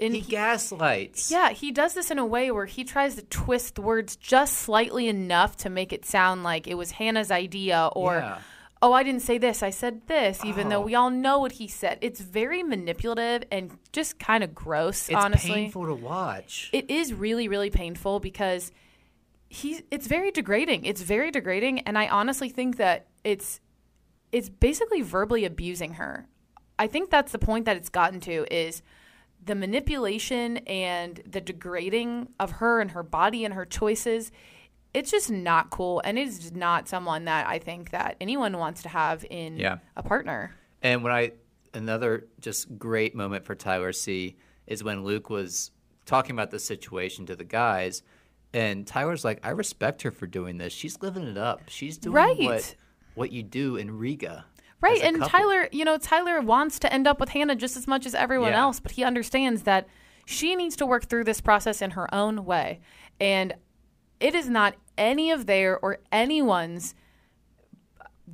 and 0.00 0.14
he 0.14 0.20
gaslights. 0.20 1.30
Yeah, 1.32 1.50
he 1.50 1.72
does 1.72 1.94
this 1.94 2.12
in 2.12 2.18
a 2.20 2.24
way 2.26 2.52
where 2.52 2.66
he 2.66 2.84
tries 2.84 3.16
to 3.16 3.22
twist 3.22 3.74
the 3.74 3.82
words 3.82 4.14
just 4.14 4.58
slightly 4.58 5.08
enough 5.08 5.56
to 5.58 5.68
make 5.70 5.92
it 5.92 6.04
sound 6.04 6.44
like 6.44 6.68
it 6.68 6.74
was 6.74 6.92
Hannah's 6.92 7.32
idea 7.32 7.90
or 7.96 8.14
Yeah. 8.18 8.38
Oh, 8.82 8.92
I 8.92 9.04
didn't 9.04 9.22
say 9.22 9.38
this, 9.38 9.62
I 9.62 9.70
said 9.70 10.08
this, 10.08 10.44
even 10.44 10.68
though 10.68 10.82
Oh. 10.82 10.86
we 10.86 10.94
all 10.96 11.08
know 11.10 11.38
what 11.38 11.52
he 11.52 11.68
said. 11.68 11.98
It's 12.00 12.20
very 12.20 12.62
manipulative 12.64 13.44
and 13.50 13.78
just 13.92 14.18
kind 14.18 14.42
of 14.42 14.54
gross, 14.54 15.08
It's 15.08 15.16
honestly. 15.16 15.50
It's 15.50 15.56
painful 15.56 15.86
to 15.86 15.94
watch. 15.94 16.68
It 16.72 16.90
is 16.90 17.14
really, 17.14 17.46
really 17.46 17.70
painful 17.70 18.18
because 18.18 18.72
he 19.48 19.82
it's 19.90 20.06
very 20.06 20.30
degrading. 20.30 20.84
It's 20.84 21.02
very 21.02 21.30
degrading 21.30 21.80
and 21.80 21.96
I 21.96 22.08
honestly 22.08 22.48
think 22.48 22.76
that 22.78 23.06
it's 23.22 23.60
it's 24.32 24.48
basically 24.48 25.02
verbally 25.02 25.44
abusing 25.44 25.94
her. 25.94 26.26
I 26.78 26.86
think 26.86 27.10
that's 27.10 27.32
the 27.32 27.38
point 27.38 27.66
that 27.66 27.76
it's 27.76 27.90
gotten 27.90 28.18
to 28.20 28.46
is 28.52 28.82
the 29.44 29.54
manipulation 29.54 30.56
and 30.58 31.22
the 31.26 31.40
degrading 31.40 32.28
of 32.40 32.52
her 32.52 32.80
and 32.80 32.92
her 32.92 33.02
body 33.02 33.44
and 33.44 33.52
her 33.54 33.66
choices. 33.66 34.32
It's 34.94 35.10
just 35.10 35.30
not 35.30 35.70
cool 35.70 36.02
and 36.04 36.18
it 36.18 36.28
is 36.28 36.52
not 36.52 36.86
someone 36.88 37.24
that 37.24 37.46
I 37.46 37.58
think 37.58 37.90
that 37.90 38.16
anyone 38.20 38.58
wants 38.58 38.82
to 38.82 38.88
have 38.90 39.24
in 39.30 39.56
Yeah. 39.58 39.78
a 39.96 40.02
partner. 40.02 40.54
And 40.82 41.02
when 41.02 41.12
I 41.12 41.32
another 41.74 42.26
just 42.40 42.78
great 42.78 43.14
moment 43.14 43.44
for 43.46 43.54
Tyler 43.54 43.92
C 43.92 44.36
is 44.66 44.84
when 44.84 45.04
Luke 45.04 45.30
was 45.30 45.70
talking 46.04 46.32
about 46.32 46.50
the 46.50 46.58
situation 46.58 47.24
to 47.26 47.34
the 47.36 47.44
guys, 47.44 48.02
and 48.52 48.86
Tyler's 48.86 49.24
like, 49.24 49.40
"I 49.42 49.50
respect 49.50 50.02
her 50.02 50.10
for 50.10 50.26
doing 50.26 50.58
this. 50.58 50.72
She's 50.74 51.00
living 51.00 51.22
it 51.24 51.38
up. 51.38 51.62
She's 51.68 51.96
doing 51.96 52.14
Right. 52.14 52.38
what 52.40 52.74
what 53.14 53.32
you 53.32 53.42
do 53.42 53.76
in 53.76 53.96
Riga." 53.98 54.44
Right, 54.82 55.00
and 55.02 55.16
couple." 55.20 55.30
Tyler, 55.30 55.68
you 55.72 55.84
know, 55.86 55.96
Tyler 55.96 56.40
wants 56.42 56.78
to 56.80 56.92
end 56.92 57.06
up 57.06 57.18
with 57.20 57.30
Hannah 57.30 57.54
just 57.56 57.76
as 57.76 57.86
much 57.86 58.04
as 58.04 58.14
everyone 58.14 58.50
Yeah. 58.52 58.60
else, 58.62 58.80
but 58.80 58.92
he 58.92 59.04
understands 59.04 59.62
that 59.62 59.86
she 60.26 60.54
needs 60.54 60.76
to 60.76 60.84
work 60.86 61.04
through 61.06 61.24
this 61.24 61.40
process 61.40 61.80
in 61.80 61.92
her 61.92 62.12
own 62.14 62.44
way. 62.44 62.80
And 63.20 63.54
it 64.20 64.34
is 64.34 64.48
not 64.48 64.74
any 64.98 65.30
of 65.30 65.46
their 65.46 65.78
or 65.78 65.98
anyone's 66.10 66.94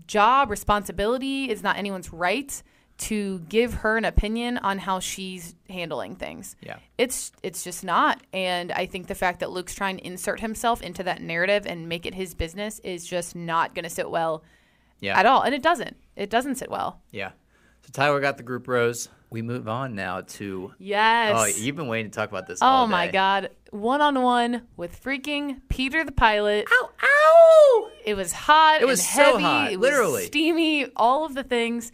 job, 0.06 0.50
responsibility, 0.50 1.46
it's 1.46 1.62
not 1.62 1.76
anyone's 1.76 2.12
right 2.12 2.62
to 2.98 3.38
give 3.48 3.74
her 3.74 3.96
an 3.96 4.04
opinion 4.04 4.58
on 4.58 4.78
how 4.78 4.98
she's 4.98 5.54
handling 5.70 6.16
things. 6.16 6.56
Yeah. 6.60 6.78
It's 6.96 7.30
it's 7.44 7.62
just 7.62 7.84
not. 7.84 8.20
And 8.32 8.72
I 8.72 8.86
think 8.86 9.06
the 9.06 9.14
fact 9.14 9.38
that 9.40 9.50
Luke's 9.50 9.74
trying 9.74 9.98
to 9.98 10.06
insert 10.06 10.40
himself 10.40 10.82
into 10.82 11.04
that 11.04 11.22
narrative 11.22 11.64
and 11.66 11.88
make 11.88 12.06
it 12.06 12.14
his 12.14 12.34
business 12.34 12.80
is 12.80 13.06
just 13.06 13.36
not 13.36 13.74
going 13.74 13.84
to 13.84 13.90
sit 13.90 14.10
well 14.10 14.42
Yeah. 15.00 15.16
at 15.18 15.26
all. 15.26 15.42
And 15.42 15.54
it 15.54 15.62
doesn't. 15.62 15.96
It 16.16 16.28
doesn't 16.28 16.56
sit 16.56 16.70
well. 16.70 17.00
Yeah. 17.12 17.30
So 17.82 17.90
Tyler 17.92 18.20
got 18.20 18.36
the 18.36 18.42
group 18.42 18.66
rose. 18.66 19.08
We 19.30 19.42
move 19.42 19.68
on 19.68 19.94
now 19.94 20.22
to 20.22 20.70
oh, 20.72 20.74
Yes. 20.78 21.34
Oh, 21.36 21.44
you've 21.62 21.76
been 21.76 21.88
waiting 21.88 22.10
to 22.10 22.16
talk 22.16 22.30
about 22.30 22.46
this 22.46 22.60
Oh 22.62 22.66
all 22.66 22.86
my 22.86 23.08
god. 23.08 23.50
One 23.70 24.00
on 24.00 24.22
one 24.22 24.62
with 24.76 25.02
freaking 25.02 25.60
Peter 25.68 26.02
the 26.04 26.12
pilot. 26.12 26.66
Ow, 26.72 26.90
ow! 27.02 27.90
It 28.04 28.14
was 28.14 28.32
hot. 28.32 28.80
It 28.80 28.86
was 28.86 29.00
and 29.00 29.08
so 29.08 29.22
heavy. 29.32 29.42
hot, 29.42 29.72
It 29.72 29.78
was 29.80 29.90
literally. 29.90 30.24
steamy. 30.26 30.86
All 30.96 31.24
of 31.26 31.34
the 31.34 31.42
things. 31.42 31.92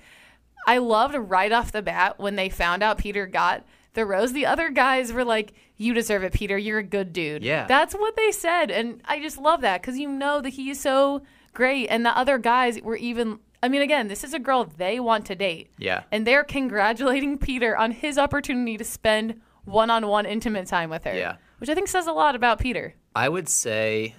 I 0.66 0.78
loved 0.78 1.14
right 1.16 1.50
off 1.52 1.72
the 1.72 1.82
bat 1.82 2.18
when 2.18 2.36
they 2.36 2.48
found 2.48 2.82
out 2.82 2.98
Peter 2.98 3.26
got 3.26 3.64
the 3.94 4.06
rose. 4.06 4.32
The 4.32 4.46
other 4.46 4.70
guys 4.70 5.12
were 5.12 5.24
like, 5.24 5.52
"You 5.76 5.92
deserve 5.92 6.22
it, 6.24 6.32
Peter. 6.32 6.56
You're 6.56 6.78
a 6.78 6.82
good 6.84 7.12
dude." 7.12 7.42
Yeah. 7.44 7.66
that's 7.66 7.94
what 7.94 8.16
they 8.16 8.30
said, 8.32 8.70
and 8.70 9.00
I 9.04 9.20
just 9.20 9.38
love 9.38 9.60
that 9.62 9.82
because 9.82 9.98
you 9.98 10.08
know 10.08 10.40
that 10.40 10.50
he 10.50 10.70
is 10.70 10.80
so 10.80 11.22
great, 11.52 11.88
and 11.88 12.06
the 12.06 12.16
other 12.16 12.38
guys 12.38 12.80
were 12.80 12.96
even. 12.96 13.40
I 13.64 13.68
mean, 13.68 13.83
again, 13.83 14.09
this 14.09 14.25
is 14.25 14.35
a 14.35 14.38
girl 14.38 14.64
they 14.64 15.00
want 15.00 15.26
to 15.26 15.35
date. 15.35 15.71
Yeah. 15.78 16.02
and 16.12 16.26
they're 16.26 16.44
congratulating 16.44 17.38
Peter 17.38 17.76
on 17.76 17.90
his 17.92 18.18
opportunity 18.18 18.76
to 18.76 18.85
spend 18.85 19.40
one-on-one 19.64 20.26
intimate 20.26 20.66
time 20.66 20.90
with 20.90 21.04
her. 21.04 21.14
Yeah. 21.14 21.37
which 21.59 21.71
I 21.71 21.75
think 21.75 21.88
says 21.88 22.06
a 22.06 22.12
lot 22.12 22.35
about 22.35 22.59
Peter. 22.59 22.94
I 23.14 23.28
would 23.28 23.49
say 23.49 24.14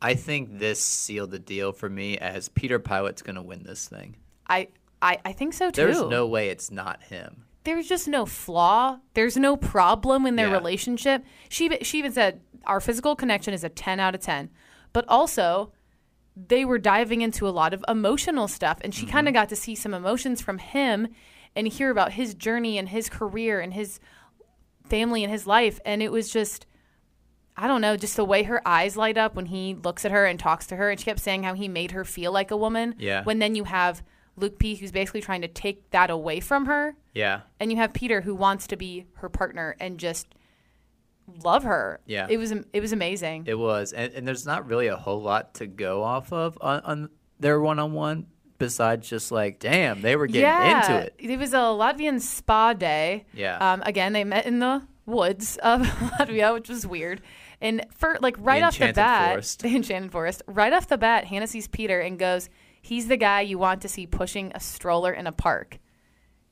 I 0.00 0.14
think 0.14 0.58
this 0.58 0.80
sealed 0.82 1.32
the 1.32 1.38
deal 1.40 1.72
for 1.72 1.88
me 1.88 2.16
as 2.18 2.48
Peter 2.48 2.78
Pilot's 2.78 3.22
going 3.22 3.36
to 3.36 3.42
win 3.42 3.64
this 3.64 3.88
thing. 3.88 4.16
I. 4.48 4.68
I, 5.00 5.18
I 5.24 5.32
think 5.32 5.52
so 5.54 5.70
too. 5.70 5.82
There's 5.84 6.02
no 6.02 6.26
way 6.26 6.48
it's 6.48 6.72
not 6.72 7.04
him. 7.04 7.44
there's 7.62 7.86
just 7.88 8.08
no 8.08 8.26
flaw. 8.26 8.98
There's 9.14 9.36
no 9.36 9.56
problem 9.56 10.26
in 10.26 10.34
their 10.34 10.48
Yeah. 10.48 10.54
relationship. 10.54 11.24
She 11.48 11.70
she 11.82 11.98
even 11.98 12.10
said 12.12 12.40
our 12.64 12.80
physical 12.80 13.14
connection 13.14 13.54
is 13.54 13.62
a 13.62 13.68
10 13.68 14.00
out 14.00 14.16
of 14.16 14.20
10. 14.20 14.50
But 14.92 15.04
also 15.08 15.72
they 16.46 16.64
were 16.64 16.78
diving 16.78 17.20
into 17.22 17.48
a 17.48 17.50
lot 17.50 17.74
of 17.74 17.84
emotional 17.88 18.46
stuff 18.48 18.78
and 18.82 18.94
she 18.94 19.02
Mm-hmm. 19.06 19.12
kind 19.12 19.28
of 19.28 19.34
got 19.34 19.48
to 19.48 19.56
see 19.56 19.74
some 19.74 19.92
emotions 19.94 20.40
from 20.40 20.58
him 20.58 21.08
and 21.56 21.66
hear 21.66 21.90
about 21.90 22.12
his 22.12 22.34
journey 22.34 22.78
and 22.78 22.90
his 22.90 23.08
career 23.08 23.58
and 23.60 23.74
his 23.74 23.98
family 24.88 25.24
and 25.24 25.32
his 25.32 25.46
life 25.46 25.80
and 25.84 26.02
it 26.02 26.12
was 26.12 26.30
just 26.30 26.66
I 27.60 27.66
don't 27.66 27.80
know, 27.80 27.96
just 27.96 28.14
the 28.14 28.24
way 28.24 28.44
her 28.44 28.62
eyes 28.66 28.96
light 28.96 29.18
up 29.18 29.34
when 29.34 29.46
he 29.46 29.74
looks 29.74 30.04
at 30.04 30.12
her 30.12 30.26
and 30.26 30.38
talks 30.38 30.68
to 30.68 30.76
her 30.76 30.90
and 30.90 31.00
she 31.00 31.06
kept 31.06 31.18
saying 31.18 31.42
how 31.42 31.54
he 31.54 31.66
made 31.66 31.90
her 31.90 32.04
feel 32.04 32.30
like 32.30 32.52
a 32.52 32.56
woman. 32.56 32.94
Yeah. 32.98 33.24
When 33.24 33.40
then 33.40 33.56
you 33.56 33.64
have 33.64 34.04
Luke 34.36 34.60
P 34.60 34.76
who's 34.76 34.92
basically 34.92 35.22
trying 35.22 35.40
to 35.42 35.48
take 35.48 35.90
that 35.90 36.08
away 36.08 36.38
from 36.38 36.66
her 36.66 36.94
Yeah. 37.14 37.40
and 37.58 37.72
you 37.72 37.76
have 37.78 37.92
Peter 37.92 38.20
who 38.20 38.36
wants 38.36 38.68
to 38.68 38.76
be 38.76 39.06
her 39.14 39.28
partner 39.28 39.74
and 39.80 39.98
just 39.98 40.28
love 41.44 41.64
her. 41.64 42.00
Yeah. 42.06 42.26
it 42.28 42.38
was 42.38 42.52
it 42.52 42.80
was 42.80 42.92
amazing. 42.92 43.44
It 43.46 43.58
was. 43.58 43.92
And, 43.92 44.12
and 44.12 44.26
there's 44.26 44.46
not 44.46 44.66
really 44.66 44.86
a 44.88 44.96
whole 44.96 45.22
lot 45.22 45.54
to 45.54 45.66
go 45.66 46.02
off 46.02 46.32
of 46.32 46.58
on, 46.60 46.80
on 46.80 47.10
their 47.38 47.60
one 47.60 47.78
on 47.78 47.92
one 47.92 48.26
besides 48.58 49.08
just 49.08 49.30
like, 49.30 49.58
damn, 49.58 50.02
they 50.02 50.16
were 50.16 50.26
getting 50.26 50.42
yeah, 50.42 50.80
into 50.80 51.06
it. 51.06 51.14
It 51.18 51.38
was 51.38 51.52
a 51.52 51.58
Latvian 51.58 52.20
spa 52.20 52.72
day. 52.72 53.24
Yeah. 53.32 53.56
Um, 53.56 53.82
again, 53.86 54.12
they 54.12 54.24
met 54.24 54.46
in 54.46 54.58
the 54.58 54.82
woods 55.06 55.56
of 55.62 55.82
Latvia, 56.18 56.52
which 56.54 56.68
was 56.68 56.86
weird. 56.86 57.22
And 57.60 57.86
for 57.96 58.18
like 58.20 58.36
right 58.38 58.62
off 58.62 58.78
the 58.78 58.92
bat, 58.92 59.32
Forest. 59.32 59.60
the 59.62 59.74
Enchanted 59.74 60.12
Forest, 60.12 60.42
right 60.46 60.72
off 60.72 60.88
the 60.88 60.98
bat, 60.98 61.24
Hannah 61.24 61.46
sees 61.46 61.66
Peter 61.66 62.00
and 62.00 62.18
goes, 62.18 62.48
"He's 62.80 63.08
the 63.08 63.16
guy 63.16 63.40
you 63.40 63.58
want 63.58 63.82
to 63.82 63.88
see 63.88 64.06
pushing 64.06 64.52
a 64.54 64.60
stroller 64.60 65.12
in 65.12 65.26
a 65.26 65.32
park." 65.32 65.78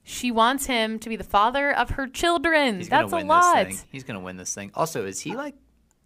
She 0.08 0.30
wants 0.30 0.66
him 0.66 1.00
to 1.00 1.08
be 1.08 1.16
the 1.16 1.24
father 1.24 1.74
of 1.74 1.90
her 1.90 2.06
children. 2.06 2.78
He's 2.78 2.88
That's 2.88 3.12
a 3.12 3.18
lot. 3.18 3.66
He's 3.90 4.04
gonna 4.04 4.20
win 4.20 4.36
this 4.36 4.54
thing. 4.54 4.70
Also, 4.74 5.04
is 5.04 5.20
he 5.20 5.34
like 5.34 5.56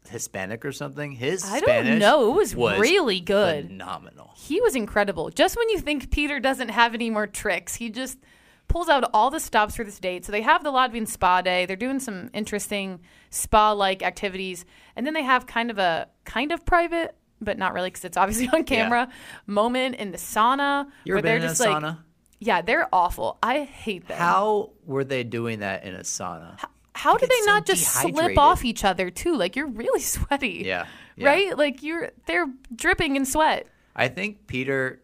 Hispanic 0.09 0.65
or 0.65 0.73
something? 0.73 1.13
His 1.13 1.45
I 1.45 1.61
don't 1.61 1.99
know. 1.99 2.31
It 2.31 2.35
was 2.35 2.55
really 2.55 3.21
good. 3.21 3.67
phenomenal. 3.67 4.31
He 4.37 4.59
was 4.63 4.75
incredible. 4.75 5.29
Just 5.29 5.55
when 5.55 5.69
you 5.69 5.79
think 5.81 6.11
Peter 6.11 6.41
doesn't 6.41 6.71
have 6.71 6.95
any 6.95 7.11
more 7.11 7.27
tricks, 7.27 7.75
he 7.75 7.91
just 7.91 8.19
pulls 8.69 8.89
out 8.89 9.05
all 9.13 9.31
the 9.31 9.39
stops 9.39 9.77
for 9.77 9.85
this 9.85 10.01
date. 10.01 10.25
So 10.25 10.33
they 10.33 10.41
have 10.41 10.65
the 10.65 10.73
Latvian 10.73 11.07
spa 11.07 11.43
day. 11.43 11.67
They're 11.67 11.77
doing 11.77 12.01
some 12.01 12.31
interesting 12.33 13.01
spa-like 13.29 14.03
activities, 14.03 14.65
and 14.97 15.07
then 15.07 15.13
they 15.13 15.25
have 15.25 15.47
kind 15.47 15.71
of 15.71 15.79
a 15.79 16.09
kind 16.25 16.53
of 16.53 16.65
private, 16.65 17.15
but 17.39 17.59
not 17.59 17.75
really 17.75 17.91
because 17.91 18.07
it's 18.07 18.17
obviously 18.17 18.49
on 18.55 18.65
camera 18.65 19.11
moment 19.47 19.97
in 19.97 20.11
the 20.11 20.19
sauna 20.19 20.87
You 21.05 21.13
where 21.13 21.21
they're 21.21 21.37
been 21.37 21.43
in 21.43 21.49
a 21.49 21.51
just 21.51 21.61
like, 21.61 21.69
sauna? 21.69 21.99
Yeah, 22.41 22.63
they're 22.63 22.89
awful. 22.93 23.39
I 23.43 23.61
hate 23.65 24.09
them. 24.09 24.19
How 24.19 24.71
were 24.87 25.05
they 25.05 25.25
doing 25.25 25.61
that 25.61 25.85
in 25.85 25.95
a 25.95 26.01
sauna? 26.01 26.59
How 26.95 27.15
do 27.15 27.21
get 27.21 27.29
they 27.31 27.41
so 27.41 27.47
not 27.47 27.67
just 27.67 27.87
slip 27.87 28.37
off 28.37 28.65
each 28.65 28.85
other 28.85 29.11
too? 29.11 29.37
Like 29.37 29.57
you're 29.57 29.69
really 29.69 30.01
sweaty. 30.17 30.63
Yeah, 30.65 30.87
yeah. 31.17 31.29
Right? 31.29 31.57
Like 31.57 31.83
you're 31.83 32.11
they're 32.27 32.47
dripping 32.75 33.17
in 33.17 33.25
sweat. 33.27 33.67
I 33.95 34.09
think 34.09 34.47
Peter 34.47 35.01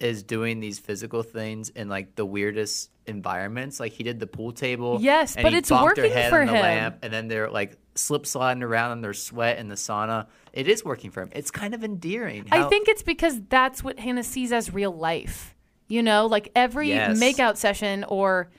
is 0.00 0.22
doing 0.22 0.60
these 0.60 0.78
physical 0.78 1.22
things 1.22 1.68
in 1.68 1.88
like 1.88 2.16
the 2.16 2.24
weirdest 2.24 2.90
environments. 3.06 3.78
Like 3.78 3.92
he 3.92 4.02
did 4.02 4.18
the 4.18 4.26
pool 4.26 4.52
table. 4.52 4.98
Yes, 5.00 5.36
and 5.36 5.42
but 5.42 5.52
it's 5.52 5.70
working 5.70 6.10
for 6.30 6.42
him. 6.42 6.54
lamp, 6.54 6.98
and 7.02 7.12
then 7.12 7.28
they're 7.28 7.50
like 7.50 7.76
slip 7.94 8.26
sliding 8.26 8.62
around 8.62 8.92
in 8.92 9.00
their 9.02 9.12
sweat 9.12 9.58
in 9.58 9.68
the 9.68 9.74
sauna. 9.74 10.26
It 10.54 10.66
is 10.66 10.82
working 10.82 11.10
for 11.10 11.22
him. 11.22 11.28
It's 11.32 11.50
kind 11.50 11.74
of 11.74 11.84
endearing. 11.84 12.46
I 12.50 12.64
think 12.64 12.88
it's 12.88 13.02
because 13.02 13.40
that's 13.48 13.84
what 13.84 13.98
Hannah 13.98 14.24
sees 14.24 14.50
as 14.52 14.72
real 14.72 14.92
life. 14.92 15.54
You 15.90 16.02
know, 16.02 16.24
like 16.26 16.50
every 16.56 16.88
Yes. 16.88 17.20
makeout 17.20 17.56
session 17.58 18.04
or 18.08 18.50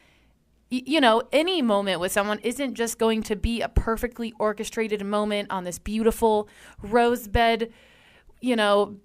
you 0.73 1.01
know, 1.01 1.21
any 1.33 1.61
moment 1.61 1.99
with 1.99 2.13
someone 2.13 2.39
isn't 2.43 2.75
just 2.75 2.97
going 2.97 3.21
to 3.23 3.35
be 3.35 3.59
a 3.61 3.67
perfectly 3.67 4.33
orchestrated 4.39 5.05
moment 5.05 5.51
on 5.51 5.65
this 5.65 5.77
beautiful 5.77 6.47
rose 6.81 7.27
bed, 7.27 7.73
you 8.39 8.55
know, 8.55 8.95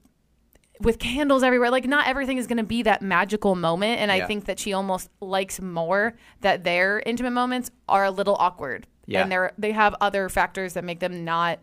with 0.81 1.01
candles 1.01 1.43
everywhere. 1.43 1.71
Like 1.71 1.85
not 1.87 2.07
everything 2.07 2.39
is 2.39 2.47
going 2.47 2.59
to 2.59 2.63
be 2.63 2.83
that 2.83 3.03
magical 3.03 3.57
moment 3.57 4.01
and 4.01 4.13
I 4.13 4.27
think 4.27 4.45
that 4.45 4.61
she 4.61 4.73
almost 4.75 5.09
likes 5.21 5.61
more 5.61 6.15
that 6.43 6.63
their 6.63 7.03
intimate 7.05 7.33
moments 7.33 7.73
are 7.89 8.05
a 8.05 8.13
little 8.13 8.37
awkward. 8.39 8.87
Yeah. 9.07 9.23
And 9.23 9.33
they're 9.33 9.53
they 9.59 9.73
have 9.73 9.95
other 10.01 10.29
factors 10.29 10.75
that 10.75 10.85
make 10.85 11.01
them 11.01 11.25
not 11.25 11.59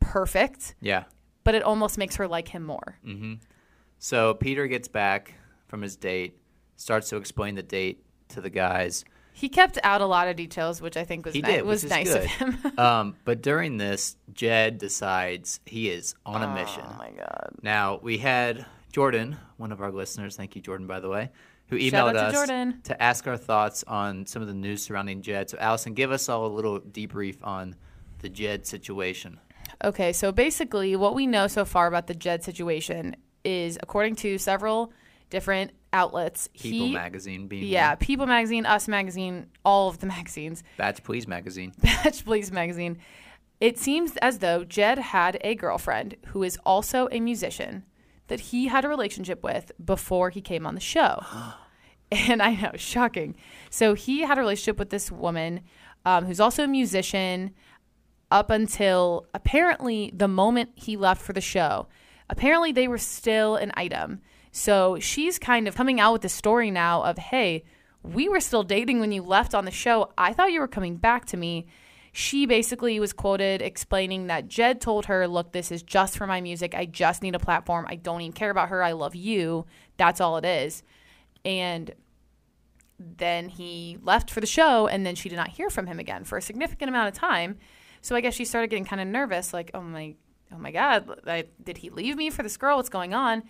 perfect, 0.00 0.74
Yeah. 0.80 1.04
but 1.44 1.54
it 1.54 1.62
almost 1.62 1.96
makes 1.98 2.16
her 2.16 2.28
like 2.28 2.48
him 2.48 2.64
more. 2.64 2.98
Mm-hmm. 3.06 3.34
So 3.98 4.34
Peter 4.34 4.66
gets 4.66 4.88
back 4.88 5.34
from 5.68 5.82
his 5.82 5.96
date, 5.96 6.36
starts 6.76 7.08
to 7.10 7.16
explain 7.16 7.54
the 7.54 7.62
date 7.62 8.04
to 8.30 8.40
the 8.40 8.50
guys. 8.50 9.04
He 9.32 9.48
kept 9.48 9.78
out 9.84 10.00
a 10.00 10.06
lot 10.06 10.26
of 10.26 10.34
details, 10.34 10.82
which 10.82 10.96
I 10.96 11.04
think 11.04 11.24
was 11.24 11.34
He 11.34 11.42
ni- 11.42 11.48
did, 11.48 11.64
was 11.64 11.84
nice 11.84 12.08
good. 12.12 12.24
of 12.24 12.26
him. 12.26 12.58
um, 12.78 13.16
but 13.24 13.40
during 13.40 13.76
this, 13.76 14.16
Jed 14.32 14.78
decides 14.78 15.60
he 15.64 15.88
is 15.90 16.14
on 16.26 16.42
a 16.42 16.52
mission. 16.52 16.82
oh 16.84 16.96
my 16.98 17.10
god! 17.10 17.50
Now 17.62 18.00
we 18.02 18.18
had 18.18 18.66
Jordan, 18.92 19.36
one 19.56 19.70
of 19.70 19.80
our 19.80 19.92
listeners. 19.92 20.34
Thank 20.36 20.56
you, 20.56 20.62
Jordan, 20.62 20.88
by 20.88 20.98
the 20.98 21.08
way. 21.08 21.30
who 21.68 21.78
emailed 21.78 22.14
to 22.14 22.18
us 22.24 22.32
Jordan. 22.34 22.80
to 22.84 23.00
ask 23.00 23.26
our 23.28 23.36
thoughts 23.36 23.84
on 23.86 24.26
some 24.26 24.42
of 24.42 24.48
the 24.48 24.54
news 24.54 24.82
surrounding 24.82 25.22
Jed. 25.22 25.50
So, 25.50 25.58
Allison, 25.60 25.94
give 25.94 26.10
us 26.10 26.28
all 26.28 26.46
a 26.46 26.48
little 26.48 26.80
debrief 26.80 27.36
on 27.44 27.76
the 28.20 28.28
Jed 28.28 28.66
situation. 28.66 29.38
Okay, 29.84 30.12
so 30.12 30.32
basically, 30.32 30.96
what 30.96 31.14
we 31.14 31.28
know 31.28 31.46
so 31.46 31.64
far 31.64 31.86
about 31.86 32.08
the 32.08 32.14
Jed 32.14 32.42
situation 32.42 33.14
is, 33.44 33.78
according 33.80 34.16
to 34.16 34.36
several 34.38 34.92
different 35.30 35.72
outlets, 35.92 36.48
People 36.54 36.88
he, 36.88 36.92
magazine 36.94 37.48
being 37.48 37.64
yeah, 37.64 37.90
one. 37.90 37.96
People 37.98 38.26
Magazine, 38.26 38.66
Us 38.66 38.88
Magazine, 38.88 39.46
all 39.64 39.88
of 39.88 39.98
the 39.98 40.06
magazines, 40.06 40.62
Batch 40.76 41.02
Please 41.02 41.26
magazine. 41.26 41.72
Batch 41.82 42.24
Please 42.24 42.52
Magazine. 42.52 42.98
It 43.60 43.78
seems 43.78 44.16
as 44.18 44.38
though 44.38 44.64
Jed 44.64 44.98
had 44.98 45.38
a 45.40 45.54
girlfriend 45.54 46.16
who 46.26 46.42
is 46.42 46.58
also 46.64 47.08
a 47.10 47.20
musician 47.20 47.84
that 48.28 48.40
he 48.40 48.68
had 48.68 48.84
a 48.84 48.88
relationship 48.88 49.42
with 49.42 49.72
before 49.84 50.30
he 50.30 50.40
came 50.40 50.66
on 50.66 50.74
the 50.74 50.80
show. 50.80 51.22
and 52.12 52.40
I 52.42 52.54
know, 52.54 52.72
shocking. 52.76 53.36
So 53.70 53.94
he 53.94 54.20
had 54.20 54.38
a 54.38 54.40
relationship 54.40 54.78
with 54.78 54.90
this 54.90 55.10
woman 55.10 55.62
um, 56.04 56.26
who's 56.26 56.40
also 56.40 56.64
a 56.64 56.68
musician 56.68 57.52
up 58.30 58.50
until 58.50 59.26
apparently 59.34 60.12
the 60.14 60.28
moment 60.28 60.70
he 60.74 60.96
left 60.96 61.20
for 61.20 61.32
the 61.32 61.40
show. 61.40 61.88
Apparently, 62.30 62.72
they 62.72 62.88
were 62.88 62.98
still 62.98 63.56
an 63.56 63.72
item. 63.74 64.20
So 64.52 64.98
she's 64.98 65.38
kind 65.38 65.68
of 65.68 65.74
coming 65.74 66.00
out 66.00 66.12
with 66.12 66.22
the 66.22 66.28
story 66.28 66.70
now 66.70 67.02
of, 67.02 67.18
hey, 67.18 67.64
we 68.02 68.28
were 68.28 68.40
still 68.40 68.62
dating 68.62 69.00
when 69.00 69.12
you 69.12 69.22
left 69.22 69.54
on 69.54 69.64
the 69.64 69.70
show. 69.70 70.12
I 70.16 70.32
thought 70.32 70.52
you 70.52 70.60
were 70.60 70.68
coming 70.68 70.96
back 70.96 71.24
to 71.26 71.36
me. 71.36 71.66
She 72.12 72.46
basically 72.46 72.98
was 72.98 73.12
quoted 73.12 73.60
explaining 73.60 74.26
that 74.26 74.48
Jed 74.48 74.80
told 74.80 75.06
her, 75.06 75.28
Look, 75.28 75.52
this 75.52 75.70
is 75.70 75.82
just 75.82 76.16
for 76.16 76.26
my 76.26 76.40
music. 76.40 76.74
I 76.74 76.86
just 76.86 77.22
need 77.22 77.34
a 77.34 77.38
platform. 77.38 77.86
I 77.88 77.96
don't 77.96 78.22
even 78.22 78.32
care 78.32 78.50
about 78.50 78.70
her. 78.70 78.82
I 78.82 78.92
love 78.92 79.14
you. 79.14 79.66
That's 79.98 80.20
all 80.20 80.36
it 80.36 80.44
is. 80.44 80.82
And 81.44 81.94
then 82.98 83.48
he 83.48 83.98
left 84.02 84.30
for 84.30 84.40
the 84.40 84.46
show, 84.46 84.88
and 84.88 85.06
then 85.06 85.14
she 85.14 85.28
did 85.28 85.36
not 85.36 85.50
hear 85.50 85.70
from 85.70 85.86
him 85.86 86.00
again 86.00 86.24
for 86.24 86.36
a 86.36 86.42
significant 86.42 86.88
amount 86.88 87.08
of 87.08 87.14
time. 87.14 87.58
So 88.00 88.16
I 88.16 88.20
guess 88.20 88.34
she 88.34 88.44
started 88.44 88.70
getting 88.70 88.84
kind 88.84 89.00
of 89.00 89.06
nervous, 89.06 89.52
like, 89.52 89.70
oh 89.74 89.80
my, 89.80 90.14
oh 90.52 90.58
my 90.58 90.72
God, 90.72 91.20
I, 91.26 91.44
did 91.62 91.78
he 91.78 91.90
leave 91.90 92.16
me 92.16 92.30
for 92.30 92.42
this 92.42 92.56
girl? 92.56 92.76
What's 92.76 92.88
going 92.88 93.14
on? 93.14 93.44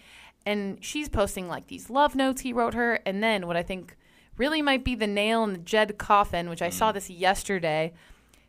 And 0.46 0.83
she's 0.83 1.09
posting 1.09 1.48
like 1.48 1.66
these 1.66 1.90
love 1.90 2.14
notes 2.14 2.40
he 2.42 2.53
wrote 2.53 2.74
her, 2.74 3.01
and 3.05 3.22
then 3.22 3.46
what 3.46 3.57
I 3.57 3.62
think 3.62 3.96
really 4.37 4.62
might 4.62 4.85
be 4.85 4.94
the 4.94 5.07
nail 5.07 5.44
in 5.44 5.53
the 5.53 5.59
Jed 5.59 5.98
coffin, 5.98 6.48
which 6.48 6.62
I 6.62 6.70
saw 6.70 6.92
this 6.92 7.11
yesterday. 7.11 7.92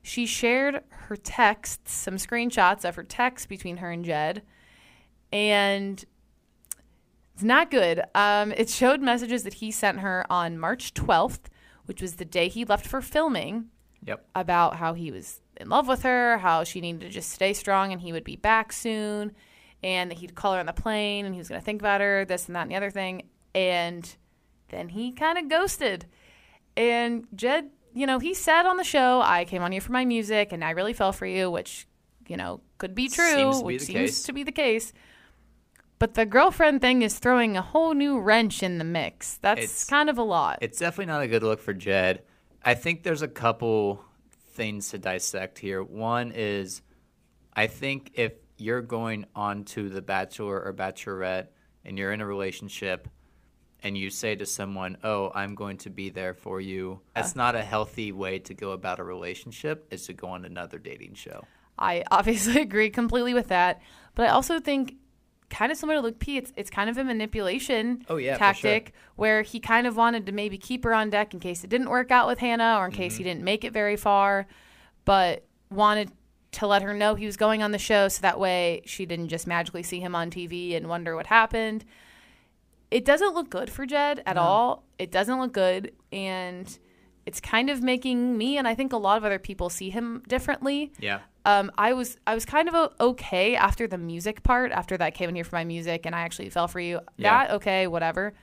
She 0.01 0.25
shared 0.25 0.81
her 0.89 1.17
texts, 1.17 1.91
some 1.91 2.15
screenshots 2.15 2.87
of 2.87 2.95
her 2.95 3.03
texts 3.03 3.45
between 3.47 3.77
her 3.77 3.91
and 3.91 4.05
Jed, 4.05 4.43
and 5.33 6.03
it's 7.33 7.43
not 7.43 7.71
good. 7.71 8.01
Um, 8.15 8.51
it 8.53 8.69
showed 8.69 9.01
messages 9.01 9.43
that 9.43 9.55
he 9.55 9.71
sent 9.71 9.99
her 9.99 10.25
on 10.29 10.57
March 10.59 10.93
12th, 10.93 11.41
which 11.85 12.01
was 12.01 12.15
the 12.15 12.25
day 12.25 12.47
he 12.47 12.65
left 12.65 12.85
for 12.87 13.01
filming, 13.01 13.65
Yep. 14.05 14.25
about 14.35 14.77
how 14.77 14.93
he 14.93 15.11
was 15.11 15.41
in 15.57 15.67
love 15.69 15.87
with 15.87 16.03
her, 16.03 16.37
how 16.39 16.63
she 16.63 16.79
needed 16.81 17.01
to 17.01 17.09
just 17.09 17.29
stay 17.31 17.51
strong 17.53 17.91
and 17.91 18.01
he 18.01 18.13
would 18.13 18.23
be 18.23 18.35
back 18.37 18.71
soon, 18.71 19.33
and 19.83 20.11
that 20.11 20.17
he'd 20.19 20.35
call 20.35 20.53
her 20.53 20.59
on 20.59 20.65
the 20.65 20.73
plane 20.73 21.25
and 21.25 21.33
he 21.33 21.39
was 21.39 21.47
going 21.49 21.59
to 21.61 21.65
think 21.65 21.81
about 21.81 22.01
her, 22.01 22.25
this 22.25 22.47
and 22.47 22.55
that 22.55 22.63
and 22.63 22.71
the 22.71 22.75
other 22.75 22.91
thing. 22.91 23.23
And 23.55 24.13
then 24.69 24.89
he 24.89 25.11
kind 25.11 25.37
of 25.37 25.49
ghosted. 25.49 26.05
And 26.77 27.27
Jed, 27.35 27.69
you 27.93 28.05
know, 28.05 28.19
he 28.19 28.33
said 28.33 28.65
on 28.65 28.77
the 28.77 28.83
show, 28.83 29.21
I 29.21 29.45
came 29.45 29.61
on 29.63 29.71
you 29.71 29.81
for 29.81 29.91
my 29.91 30.05
music 30.05 30.51
and 30.51 30.63
I 30.63 30.71
really 30.71 30.93
fell 30.93 31.11
for 31.11 31.25
you, 31.25 31.49
which, 31.49 31.87
you 32.27 32.37
know, 32.37 32.61
could 32.77 32.93
be 32.95 33.07
true, 33.09 33.33
Seems 33.53 33.63
which 33.63 33.81
seems 33.83 33.97
case. 33.97 34.23
to 34.23 34.33
be 34.33 34.43
the 34.43 34.51
case. 34.51 34.93
But 35.97 36.13
the 36.13 36.25
girlfriend 36.25 36.79
thing 36.79 37.01
is 37.01 37.19
throwing 37.19 37.57
a 37.57 37.61
whole 37.61 37.93
new 37.93 38.19
wrench 38.19 38.63
in 38.63 38.77
the 38.77 38.85
mix. 38.85 39.37
That's 39.41 39.59
It's- 39.59 39.85
kind 39.85 40.09
of 40.09 40.17
a 40.17 40.23
lot. 40.23 40.59
It's 40.61 40.79
definitely 40.79 41.07
not 41.07 41.21
a 41.23 41.27
good 41.27 41.43
look 41.43 41.59
for 41.59 41.73
Jed. 41.73 42.23
I 42.63 42.73
think 42.73 43.03
there's 43.03 43.21
a 43.21 43.27
couple 43.27 44.03
things 44.51 44.89
to 44.89 44.97
dissect 44.97 45.59
here. 45.59 45.81
One 45.83 46.31
is 46.33 46.81
I 47.53 47.67
think 47.67 48.11
if 48.13 48.33
you're 48.59 48.81
going 48.81 49.25
on 49.35 49.63
to 49.65 49.89
The 49.89 50.01
Bachelor 50.01 50.61
or 50.61 50.73
Bachelorette 50.73 51.47
and 51.85 51.97
you're 51.97 52.11
in 52.11 52.21
a 52.21 52.25
relationship 52.25 53.07
and 53.81 53.97
you 53.97 54.09
say 54.09 54.35
to 54.35 54.45
someone, 54.45 54.97
Oh, 55.03 55.31
I'm 55.33 55.55
going 55.55 55.77
to 55.77 55.89
be 55.89 56.09
there 56.09 56.33
for 56.33 56.59
you, 56.59 56.99
that's 57.15 57.35
not 57.35 57.55
a 57.55 57.61
healthy 57.61 58.11
way 58.11 58.39
to 58.39 58.53
go 58.53 58.71
about 58.71 58.99
a 58.99 59.03
relationship, 59.03 59.87
is 59.91 60.05
to 60.07 60.13
go 60.13 60.27
on 60.27 60.43
another 60.45 60.77
dating 60.79 61.13
show. 61.13 61.45
I 61.77 62.03
obviously 62.11 62.61
agree 62.61 62.89
completely 62.89 63.33
with 63.33 63.47
that. 63.47 63.81
But 64.15 64.27
I 64.27 64.29
also 64.31 64.59
think, 64.59 64.95
kind 65.49 65.71
of 65.71 65.77
similar 65.77 65.99
to 65.99 66.01
Luke 66.03 66.19
P, 66.19 66.35
it's, 66.37 66.51
it's 66.57 66.69
kind 66.69 66.89
of 66.89 66.97
a 66.97 67.03
manipulation 67.05 68.03
Oh, 68.09 68.17
yeah, 68.17 68.37
tactic 68.37 68.91
where 69.15 69.43
he 69.43 69.61
kind 69.61 69.87
of 69.87 69.95
wanted 69.95 70.25
to 70.25 70.31
maybe 70.33 70.57
keep 70.57 70.83
her 70.83 70.93
on 70.93 71.09
deck 71.09 71.33
in 71.33 71.39
case 71.39 71.63
it 71.63 71.69
didn't 71.69 71.89
work 71.89 72.11
out 72.11 72.27
with 72.27 72.39
Hannah 72.39 72.75
or 72.79 72.87
in 72.87 72.91
case 72.91 73.13
Mm-hmm. 73.13 73.17
he 73.17 73.23
didn't 73.23 73.43
make 73.45 73.63
it 73.63 73.71
very 73.71 73.95
far, 73.95 74.45
but 75.05 75.45
wanted 75.71 76.11
to 76.53 76.65
let 76.67 76.81
her 76.81 76.93
know 76.93 77.15
he 77.15 77.25
was 77.25 77.37
going 77.37 77.61
on 77.61 77.71
the 77.71 77.77
show 77.77 78.07
so 78.07 78.21
that 78.21 78.39
way 78.39 78.81
she 78.85 79.05
didn't 79.05 79.27
just 79.29 79.45
magically 79.47 79.83
see 79.83 79.99
him 79.99 80.15
on 80.15 80.31
TV 80.31 80.75
and 80.75 80.87
wonder 80.89 81.15
what 81.15 81.27
happened. 81.27 81.85
It 82.91 83.05
doesn't 83.05 83.35
look 83.35 83.49
good 83.49 83.69
for 83.69 83.85
Jed 83.85 84.23
at 84.25 84.35
all. 84.37 84.83
It 84.97 85.11
doesn't 85.11 85.39
look 85.39 85.53
good. 85.53 85.91
And 86.11 86.77
it's 87.25 87.39
kind 87.39 87.69
of 87.69 87.83
making 87.83 88.35
me 88.37 88.57
and 88.57 88.67
I 88.67 88.73
think 88.73 88.93
a 88.93 88.97
lot 88.97 89.17
of 89.17 89.23
other 89.23 89.37
people 89.37 89.69
see 89.69 89.91
him 89.91 90.23
differently 90.27 90.91
Yeah. 90.99 91.19
um, 91.45 91.71
I 91.77 91.93
was 91.93 92.17
I 92.25 92.33
was 92.33 92.45
kind 92.45 92.67
of 92.67 92.93
okay 92.99 93.55
after 93.55 93.85
the 93.87 93.99
music 93.99 94.41
part. 94.41 94.71
After 94.71 94.97
that, 94.97 95.13
came 95.13 95.29
in 95.29 95.35
here 95.35 95.43
for 95.43 95.55
my 95.55 95.63
music, 95.63 96.07
and 96.07 96.15
I 96.15 96.21
actually 96.21 96.49
fell 96.49 96.67
for 96.67 96.79
you. 96.79 96.99
Yeah. 97.17 97.45
That 97.47 97.51
okay, 97.57 97.85
whatever. 97.85 98.33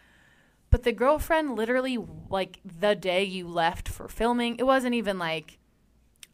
But 0.70 0.84
the 0.84 0.92
girlfriend, 0.92 1.56
literally, 1.56 1.98
like 2.30 2.60
the 2.64 2.94
day 2.94 3.24
you 3.24 3.48
left 3.48 3.88
for 3.88 4.06
filming, 4.08 4.56
it 4.58 4.64
wasn't 4.64 4.94
even 4.94 5.18
like 5.18 5.58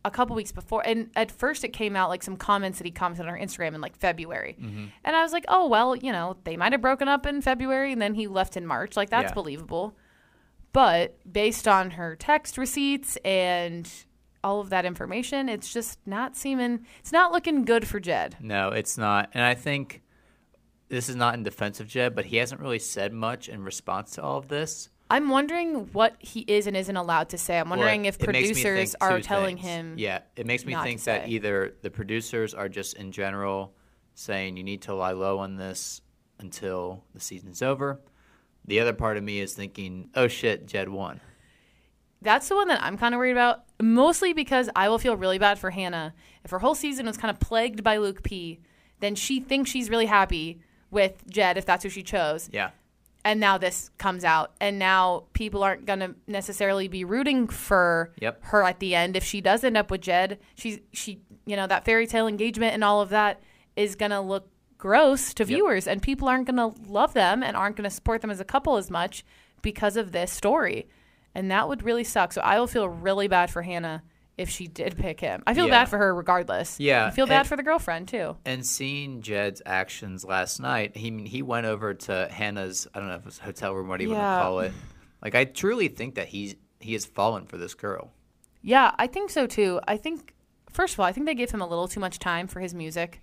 a 0.05 0.11
couple 0.11 0.35
weeks 0.37 0.53
before. 0.53 0.83
And 0.87 1.11
at 1.15 1.31
first, 1.31 1.62
it 1.65 1.69
came 1.73 1.95
out 1.97 2.09
like 2.09 2.23
some 2.23 2.37
comments 2.37 2.79
that 2.79 2.85
he 2.85 2.91
commented 2.91 3.27
on 3.27 3.33
her 3.35 3.38
Instagram 3.38 3.75
in 3.75 3.81
like 3.81 3.97
February, 3.97 4.57
Mm-hmm. 4.61 4.87
and 5.05 5.17
I 5.17 5.23
was 5.23 5.33
like, 5.33 5.45
oh 5.49 5.69
well, 5.69 5.95
you 5.97 6.12
know, 6.12 6.37
they 6.45 6.57
might 6.57 6.73
have 6.73 6.81
broken 6.83 7.09
up 7.09 7.27
in 7.27 7.41
February, 7.43 7.93
and 7.93 8.01
then 8.03 8.15
he 8.15 8.27
left 8.27 8.57
in 8.57 8.67
March. 8.67 8.97
Like 8.97 9.11
that's 9.11 9.31
Yeah. 9.31 9.35
believable. 9.35 9.97
But 10.73 11.19
based 11.31 11.69
on 11.69 11.93
her 11.93 12.17
text 12.17 12.57
receipts 12.57 13.17
and 13.25 13.88
all 14.43 14.61
of 14.61 14.71
that 14.71 14.85
information, 14.87 15.49
it's 15.49 15.73
just 15.73 15.99
not 16.07 16.35
seeming, 16.37 16.87
it's 16.99 17.12
not 17.12 17.31
looking 17.31 17.65
good 17.65 17.87
for 17.87 18.01
Jed. 18.01 18.37
No, 18.41 18.71
it's 18.71 18.97
not. 18.97 19.29
And 19.35 19.45
I 19.45 19.55
think 19.55 20.03
this 20.88 21.09
is 21.09 21.15
not 21.15 21.35
in 21.35 21.43
defense 21.43 21.79
of 21.79 21.87
Jed, 21.88 22.15
but 22.15 22.25
he 22.27 22.38
hasn't 22.38 22.61
really 22.61 22.79
said 22.79 23.12
much 23.12 23.49
in 23.49 23.62
response 23.62 24.12
to 24.12 24.23
all 24.23 24.38
of 24.38 24.49
this. 24.49 24.88
I'm 25.12 25.29
wondering 25.29 25.92
what 25.92 26.16
he 26.20 26.40
is 26.40 26.66
and 26.66 26.75
isn't 26.75 26.96
allowed 26.96 27.29
to 27.31 27.38
say. 27.38 27.59
I'm 27.59 27.68
wondering 27.68 28.03
Well, 28.03 28.09
if 28.09 28.14
it 28.22 28.33
makes 28.33 28.48
me 28.48 28.55
producers 28.62 28.96
are 29.01 29.20
telling 29.20 29.57
things. 29.57 29.66
him. 29.68 29.94
Yeah, 29.98 30.20
it 30.37 30.46
makes 30.46 30.64
me 30.64 30.75
think 30.75 31.03
that 31.05 31.25
say. 31.25 31.29
either 31.29 31.75
the 31.83 31.90
producers 31.90 32.55
are 32.55 32.68
just 32.68 32.94
in 32.94 33.12
general 33.12 33.75
saying 34.14 34.57
you 34.57 34.64
need 34.64 34.83
to 34.83 34.94
lie 34.94 35.12
low 35.12 35.38
on 35.38 35.57
this 35.57 36.01
until 36.38 37.05
the 37.12 37.20
season's 37.20 37.61
over. 37.61 38.01
The 38.64 38.81
other 38.81 38.94
part 38.94 39.18
of 39.18 39.22
me 39.22 39.40
is 39.40 39.53
thinking, 39.53 40.09
oh 40.14 40.29
shit, 40.29 40.66
Jed 40.66 40.88
won. 40.88 41.20
That's 42.22 42.48
the 42.48 42.55
one 42.55 42.68
that 42.68 42.83
I'm 42.83 42.96
kind 42.96 43.14
of 43.14 43.18
worried 43.18 43.33
about, 43.33 43.64
mostly 43.83 44.33
because 44.33 44.70
I 44.75 44.88
will 44.88 44.98
feel 44.98 45.16
really 45.16 45.38
bad 45.38 45.59
for 45.59 45.70
Hannah. 45.70 46.14
If 46.44 46.53
her 46.53 46.61
whole 46.61 46.75
season 46.75 47.05
was 47.05 47.18
kind 47.18 47.31
of 47.31 47.38
plagued 47.38 47.83
by 47.85 47.98
Luke 47.98 48.22
P, 48.22 48.61
then 49.01 49.14
she 49.14 49.40
thinks 49.40 49.70
she's 49.70 49.90
really 49.90 50.07
happy 50.07 50.61
with 50.90 51.29
Jed 51.29 51.59
if 51.59 51.66
that's 51.66 51.83
who 51.83 51.90
she 51.90 52.03
chose. 52.03 52.48
Yeah. 52.53 52.70
And 53.25 53.39
now 53.39 53.57
this 53.59 53.91
comes 53.99 54.25
out 54.25 54.53
and 54.61 54.79
now 54.79 55.25
people 55.33 55.63
aren't 55.63 55.87
going 55.87 56.01
to 56.01 56.15
necessarily 56.27 56.89
be 56.89 57.05
rooting 57.05 57.47
for 57.49 58.13
Yep. 58.21 58.39
her 58.47 58.63
at 58.65 58.81
the 58.81 58.95
end 58.95 59.17
if 59.17 59.25
she 59.25 59.41
does 59.41 59.63
end 59.65 59.77
up 59.77 59.91
with 59.91 60.01
Jed 60.01 60.39
she's 60.55 60.81
she 60.93 61.21
you 61.47 61.57
know 61.57 61.67
that 61.67 61.85
fairy 61.85 62.07
tale 62.07 62.27
engagement 62.27 62.75
and 62.75 62.83
all 62.85 63.01
of 63.01 63.09
that 63.11 63.41
is 63.77 63.95
going 63.95 64.11
to 64.11 64.21
look 64.21 64.49
gross 64.79 65.33
to 65.35 65.43
Yep. 65.45 65.49
viewers 65.49 65.87
and 65.87 66.03
people 66.03 66.29
aren't 66.29 66.47
going 66.47 66.57
to 66.57 66.81
love 66.91 67.15
them 67.15 67.43
and 67.43 67.57
aren't 67.57 67.77
going 67.77 67.89
to 67.89 67.95
support 67.95 68.21
them 68.21 68.31
as 68.31 68.41
a 68.41 68.45
couple 68.45 68.77
as 68.77 68.91
much 68.91 69.25
because 69.63 69.97
of 69.97 70.11
this 70.13 70.33
story 70.33 70.89
and 71.35 71.51
that 71.51 71.69
would 71.69 71.83
really 71.85 72.05
suck 72.05 72.33
so 72.33 72.41
I 72.41 72.59
will 72.59 72.67
feel 72.67 72.89
really 72.89 73.29
bad 73.29 73.51
for 73.51 73.63
Hannah 73.63 74.03
if 74.38 74.49
she 74.49 74.66
did 74.66 74.97
pick 74.97 75.21
him. 75.21 75.42
I 75.47 75.55
feel 75.55 75.66
Yeah. 75.66 75.73
bad 75.83 75.88
for 75.88 75.99
her 75.99 76.14
regardless. 76.14 76.81
Yeah, 76.81 77.07
I 77.07 77.11
feel 77.11 77.27
bad 77.27 77.40
and- 77.40 77.49
for 77.49 77.57
the 77.57 77.62
girlfriend 77.62 78.09
too. 78.09 78.37
And 78.45 78.64
seeing 78.66 79.21
Jed's 79.23 79.61
actions 79.66 80.25
last 80.25 80.59
night, 80.61 80.97
he 80.97 81.11
he 81.27 81.42
went 81.42 81.66
over 81.66 81.95
to 81.95 82.29
Hannah's 82.31 82.87
I 82.95 82.99
don't 82.99 83.09
know 83.09 83.16
if 83.16 83.27
it's 83.27 83.38
hotel 83.38 83.75
room, 83.75 83.88
what 83.88 83.99
do 83.99 84.05
you 84.05 84.11
want 84.11 84.21
to 84.23 84.42
call 84.42 84.61
it? 84.61 84.73
Like 85.23 85.35
I 85.35 85.45
truly 85.45 85.88
think 85.88 86.14
that 86.16 86.29
he's 86.29 86.57
he 86.81 86.95
has 86.95 87.05
fallen 87.05 87.47
for 87.47 87.57
this 87.59 87.75
girl. 87.75 88.12
Yeah, 88.62 88.92
I 88.99 89.07
think 89.07 89.31
so 89.31 89.47
too. 89.47 89.81
I 89.87 89.97
think 89.97 90.35
first 90.71 90.95
of 90.95 91.01
all, 91.01 91.07
I 91.07 91.12
think 91.12 91.27
they 91.27 91.35
gave 91.35 91.51
him 91.51 91.61
a 91.61 91.66
little 91.66 91.87
too 91.88 92.01
much 92.01 92.18
time 92.18 92.47
for 92.49 92.61
his 92.61 92.73
music. 92.75 93.21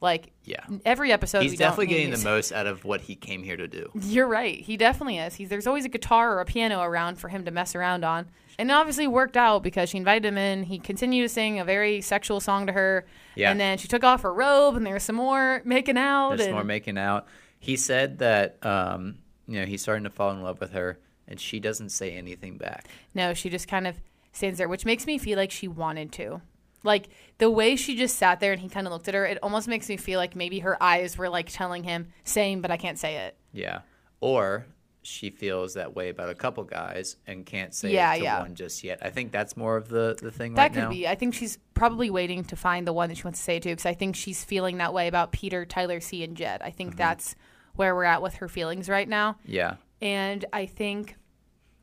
Like 0.00 0.30
Yeah. 0.44 0.64
every 0.84 1.10
episode, 1.10 1.42
He's 1.42 1.56
definitely 1.56 1.86
getting 1.86 2.10
the 2.10 2.18
most 2.18 2.52
out 2.52 2.66
of 2.66 2.84
what 2.84 3.00
he 3.02 3.14
came 3.16 3.42
here 3.42 3.56
to 3.56 3.66
do. 3.66 3.90
You're 3.94 4.26
right. 4.26 4.60
He 4.60 4.76
definitely 4.76 5.18
is. 5.18 5.34
He's 5.34 5.48
there's 5.48 5.66
always 5.66 5.84
a 5.84 5.88
guitar 5.88 6.34
or 6.36 6.40
a 6.40 6.44
piano 6.44 6.80
around 6.82 7.16
for 7.16 7.28
him 7.28 7.44
to 7.46 7.50
mess 7.50 7.74
around 7.74 8.04
on. 8.04 8.26
And 8.58 8.70
it 8.70 8.72
obviously 8.74 9.06
worked 9.06 9.36
out 9.36 9.62
because 9.62 9.88
she 9.90 9.98
invited 9.98 10.26
him 10.26 10.38
in. 10.38 10.62
He 10.64 10.78
continued 10.78 11.22
to 11.24 11.28
sing 11.28 11.58
a 11.60 11.64
very 11.64 12.00
sexual 12.00 12.40
song 12.40 12.66
to 12.66 12.72
her. 12.72 13.06
Yeah. 13.34 13.50
And 13.50 13.58
then 13.60 13.78
she 13.78 13.88
took 13.88 14.04
off 14.04 14.22
her 14.22 14.32
robe 14.32 14.76
and 14.76 14.86
there 14.86 14.94
was 14.94 15.02
some 15.02 15.16
more 15.16 15.62
making 15.64 15.96
out. 15.98 16.30
There's 16.36 16.42
and 16.46 16.54
more 16.54 16.64
making 16.64 16.98
out. 16.98 17.26
He 17.58 17.76
said 17.76 18.18
that 18.18 18.64
um, 18.64 19.16
you 19.48 19.58
know 19.60 19.66
he's 19.66 19.82
starting 19.82 20.04
to 20.04 20.10
fall 20.10 20.30
in 20.30 20.42
love 20.42 20.60
with 20.60 20.72
her. 20.72 20.98
and 21.28 21.40
she 21.40 21.58
doesn't 21.58 21.88
say 21.90 22.12
anything 22.12 22.56
back. 22.58 22.86
No, 23.14 23.32
she 23.34 23.48
just 23.50 23.66
kind 23.66 23.86
of 23.86 23.96
stands 24.32 24.58
there, 24.58 24.68
which 24.68 24.84
makes 24.84 25.06
me 25.06 25.16
feel 25.18 25.36
like 25.38 25.50
she 25.50 25.66
wanted 25.68 26.12
to. 26.12 26.40
Like 26.86 27.08
the 27.38 27.50
way 27.50 27.76
she 27.76 27.96
just 27.96 28.16
sat 28.16 28.40
there 28.40 28.52
and 28.52 28.60
he 28.62 28.68
kind 28.70 28.86
of 28.86 28.92
looked 28.92 29.08
at 29.08 29.14
her, 29.14 29.26
it 29.26 29.38
almost 29.42 29.68
makes 29.68 29.88
me 29.88 29.96
feel 29.98 30.18
like 30.18 30.34
maybe 30.34 30.60
her 30.60 30.82
eyes 30.82 31.18
were 31.18 31.28
like 31.28 31.48
telling 31.50 31.84
him, 31.84 32.08
same, 32.24 32.62
but 32.62 32.70
I 32.70 32.78
can't 32.78 32.98
say 32.98 33.16
it. 33.26 33.36
Yeah. 33.52 33.80
Or 34.20 34.66
she 35.02 35.30
feels 35.30 35.74
that 35.74 35.94
way 35.94 36.08
about 36.08 36.30
a 36.30 36.34
couple 36.34 36.64
guys 36.64 37.16
and 37.28 37.46
can't 37.46 37.72
say 37.74 37.92
Yeah, 37.92 38.14
it 38.14 38.18
to 38.18 38.24
yeah. 38.24 38.40
one 38.40 38.54
just 38.56 38.82
yet. 38.82 38.98
I 39.02 39.10
think 39.10 39.30
that's 39.30 39.56
more 39.56 39.76
of 39.76 39.88
the, 39.88 40.16
the 40.20 40.30
thing 40.32 40.54
That 40.54 40.62
right 40.62 40.72
could 40.72 40.82
now. 40.84 40.90
be. 40.90 41.06
I 41.06 41.14
think 41.14 41.34
she's 41.34 41.58
probably 41.74 42.10
waiting 42.10 42.42
to 42.44 42.56
find 42.56 42.86
the 42.86 42.92
one 42.92 43.08
that 43.10 43.16
she 43.18 43.22
wants 43.24 43.38
to 43.38 43.44
say 43.44 43.56
it 43.56 43.62
to 43.64 43.68
because 43.68 43.86
I 43.86 43.94
think 43.94 44.16
she's 44.16 44.42
feeling 44.44 44.78
that 44.78 44.92
way 44.94 45.06
about 45.06 45.30
Peter, 45.32 45.64
Tyler 45.64 46.00
C, 46.00 46.24
and 46.24 46.36
Jed. 46.36 46.60
I 46.62 46.68
Mm-hmm. 46.68 46.76
think 46.76 46.96
that's 46.96 47.36
where 47.76 47.94
we're 47.94 48.04
at 48.04 48.22
with 48.22 48.34
her 48.36 48.48
feelings 48.48 48.88
right 48.88 49.08
now. 49.08 49.36
Yeah. 49.44 49.76
And 50.02 50.44
I 50.52 50.66
think, 50.66 51.14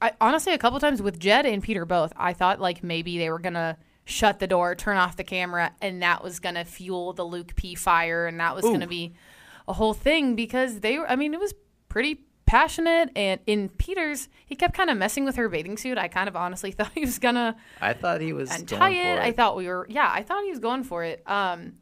I 0.02 0.12
honestly, 0.20 0.54
a 0.54 0.58
couple 0.58 0.80
times 0.82 1.02
with 1.02 1.18
Jed 1.20 1.46
and 1.46 1.64
Peter 1.64 1.86
both, 1.86 2.12
I 2.18 2.34
thought 2.34 2.60
like 2.60 2.84
maybe 2.84 3.18
they 3.20 3.30
were 3.30 3.40
gonna 3.40 3.78
shut 4.06 4.40
the 4.40 4.48
door, 4.48 4.76
turn 4.76 4.98
off 4.98 5.16
the 5.16 5.24
camera, 5.24 5.74
and 5.82 6.02
that 6.02 6.24
was 6.24 6.40
gonna 6.40 6.66
fuel 6.66 7.14
the 7.14 7.24
Luke 7.24 7.56
P 7.56 7.76
fire, 7.76 8.28
and 8.28 8.40
that 8.40 8.56
was 8.56 8.66
gonna 8.66 8.88
be 8.88 9.14
a 9.68 9.74
whole 9.74 9.94
thing 9.94 10.36
because 10.36 10.82
they 10.82 10.98
were. 10.98 11.10
I 11.10 11.16
mean, 11.16 11.34
it 11.34 11.40
was 11.40 11.54
pretty 11.90 12.26
passionate, 12.46 13.10
and 13.16 13.40
in 13.48 13.70
Peter's, 13.70 14.30
he 14.46 14.56
kept 14.56 14.76
kind 14.76 14.90
of 14.90 14.98
messing 14.98 15.26
with 15.26 15.36
her 15.38 15.50
bathing 15.50 15.78
suit. 15.78 15.98
I 15.98 16.08
kind 16.08 16.28
of 16.28 16.36
honestly 16.36 16.72
thought 16.74 16.92
he 16.94 17.02
was 17.02 17.20
gonna 17.20 17.56
I 17.82 17.94
thought 17.94 18.22
he 18.22 18.34
was 18.34 18.54
untie 18.54 18.78
going 18.78 18.96
it. 18.96 19.20
I 19.20 19.32
thought 19.32 19.56
we 19.56 19.68
were, 19.68 19.88
yeah, 19.90 20.12
I 20.14 20.24
thought 20.24 20.44
he 20.44 20.50
was 20.50 20.60
going 20.60 20.84
for 20.84 21.04
it. 21.04 21.24
Um, 21.28 21.74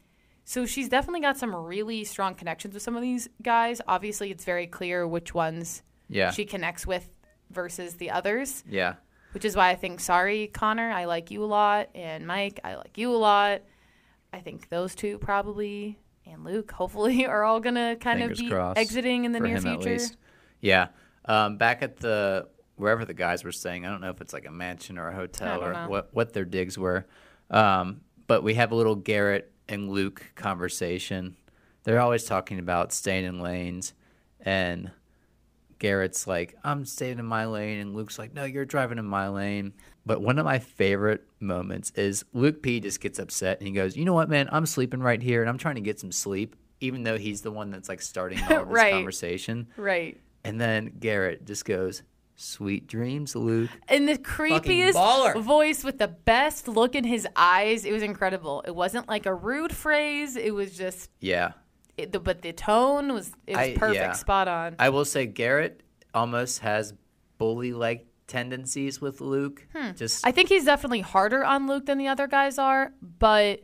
so 0.46 0.66
she's 0.66 0.90
definitely 0.90 1.22
got 1.22 1.38
some 1.38 1.56
really 1.56 2.04
strong 2.04 2.36
connections 2.36 2.74
with 2.74 2.84
some 2.84 2.96
of 2.96 3.02
these 3.02 3.30
guys. 3.42 3.82
Obviously, 3.88 4.32
it's 4.32 4.44
very 4.44 4.68
clear 4.68 5.08
which 5.08 5.34
ones 5.34 5.84
yeah. 6.10 6.32
she 6.32 6.46
connects 6.46 6.86
with 6.86 7.10
versus 7.50 7.96
the 7.96 8.10
others, 8.12 8.64
yeah. 8.70 8.96
Which 9.32 9.46
is 9.46 9.56
why 9.56 9.70
I 9.70 9.76
think, 9.76 10.00
sorry, 10.00 10.48
Connor, 10.48 10.92
I 10.92 11.06
like 11.06 11.32
you 11.32 11.44
a 11.44 11.46
lot, 11.46 11.90
and 11.96 12.26
Mike, 12.28 12.60
I 12.64 12.76
like 12.76 12.98
you 12.98 13.14
a 13.14 13.18
lot. 13.18 13.62
I 14.34 14.40
think 14.40 14.70
those 14.70 14.96
two 14.96 15.18
probably, 15.18 16.00
and 16.26 16.44
Luke, 16.44 16.72
hopefully, 16.72 17.26
are 17.28 17.44
all 17.44 17.60
gonna 17.60 17.96
kind 17.96 18.20
Fingers 18.20 18.40
of 18.40 18.76
be 18.76 18.80
exiting 18.80 19.26
in 19.26 19.32
the 19.32 19.40
near 19.40 19.60
future. 19.60 19.98
Yeah. 20.60 20.88
Um, 21.26 21.58
back 21.58 21.84
at 21.84 21.98
the 21.98 22.48
wherever 22.76 23.06
the 23.06 23.14
guys 23.14 23.44
were 23.44 23.52
staying, 23.52 23.86
I 23.86 23.90
don't 23.90 24.02
know 24.02 24.10
if 24.10 24.22
it's 24.22 24.34
like 24.34 24.46
a 24.46 24.52
mansion 24.52 24.98
or 24.98 25.10
a 25.10 25.16
hotel 25.16 25.64
or 25.64 25.74
know. 25.74 25.88
what 25.88 26.10
what 26.14 26.34
their 26.34 26.46
digs 26.46 26.78
were. 26.78 27.06
Um, 27.50 28.02
but 28.28 28.44
we 28.44 28.54
have 28.56 28.72
a 28.72 28.76
little 28.76 28.96
Garrett 28.96 29.52
and 29.68 29.90
Luke 29.90 30.24
conversation. 30.36 31.36
They're 31.84 32.00
always 32.00 32.24
talking 32.24 32.60
about 32.60 32.94
staying 32.94 33.26
in 33.26 33.40
lanes, 33.40 33.94
and 34.40 34.92
Garrett's 35.82 36.28
like, 36.28 36.56
"I'm 36.64 36.86
staying 36.86 37.18
in 37.20 37.26
my 37.26 37.46
lane," 37.48 37.80
and 37.80 37.96
Luke's 37.96 38.20
like, 38.20 38.34
"No, 38.36 38.44
you're 38.46 38.66
driving 38.66 39.00
in 39.00 39.06
my 39.06 39.28
lane." 39.30 39.74
But 40.06 40.22
one 40.22 40.38
of 40.40 40.46
my 40.46 40.60
favorite 40.60 41.28
moments 41.40 41.92
is 41.96 42.24
Luke 42.34 42.62
P 42.62 42.80
just 42.80 43.02
gets 43.02 43.18
upset 43.20 43.58
and 43.60 43.68
he 43.68 43.74
goes, 43.74 43.98
"You 43.98 44.06
know 44.06 44.14
what, 44.14 44.30
man? 44.30 44.48
I'm 44.52 44.66
sleeping 44.68 45.02
right 45.02 45.22
here, 45.22 45.42
and 45.42 45.50
I'm 45.50 45.58
trying 45.58 45.76
to 45.76 45.82
get 45.82 46.00
some 46.00 46.12
sleep." 46.12 46.56
Even 46.80 47.04
though 47.04 47.18
he's 47.18 47.42
the 47.42 47.52
one 47.52 47.72
that's 47.72 47.90
like 47.90 48.02
starting 48.02 48.40
all 48.44 48.48
this 48.66 48.74
Right. 48.74 48.94
conversation, 48.94 49.68
Right. 49.76 50.18
and 50.44 50.62
then 50.62 50.94
Garrett 51.00 51.46
just 51.46 51.66
goes, 51.66 52.04
"Sweet 52.36 52.88
dreams, 52.88 53.36
Luke." 53.36 53.70
And 53.88 54.08
the 54.08 54.18
creepiest 54.18 55.42
voice 55.42 55.84
with 55.84 55.98
the 55.98 56.08
best 56.08 56.68
look 56.68 56.96
in 56.96 57.04
his 57.04 57.28
eyes. 57.36 57.86
It 57.86 57.92
was 57.92 58.04
incredible. 58.04 58.64
It 58.68 58.76
wasn't 58.76 59.08
like 59.08 59.26
a 59.26 59.34
rude 59.34 59.76
phrase. 59.76 60.36
It 60.36 60.54
was 60.54 60.78
just, 60.78 61.10
Yeah, 61.20 61.52
it, 62.02 62.12
the, 62.12 62.20
but 62.20 62.42
the 62.42 62.54
tone 62.54 63.14
was 63.14 63.32
it 63.48 63.56
was 63.58 63.68
I- 63.68 63.74
perfect, 63.76 63.96
yeah. 64.02 64.12
spot 64.14 64.48
on. 64.48 64.76
I 64.80 64.90
will 64.90 65.06
say 65.06 65.26
Garrett 65.26 65.84
almost 66.14 66.60
has 66.60 66.94
bully-like 67.38 68.06
tendencies 68.28 69.02
with 69.02 69.20
Luke. 69.22 69.66
Just 69.96 70.24
Hmm. 70.24 70.30
I 70.30 70.32
think 70.32 70.50
he's 70.50 70.66
definitely 70.66 71.02
harder 71.02 71.44
on 71.44 71.68
Luke 71.68 71.86
than 71.86 71.98
the 71.98 72.08
other 72.08 72.28
guys 72.28 72.58
are, 72.58 72.94
but 73.02 73.62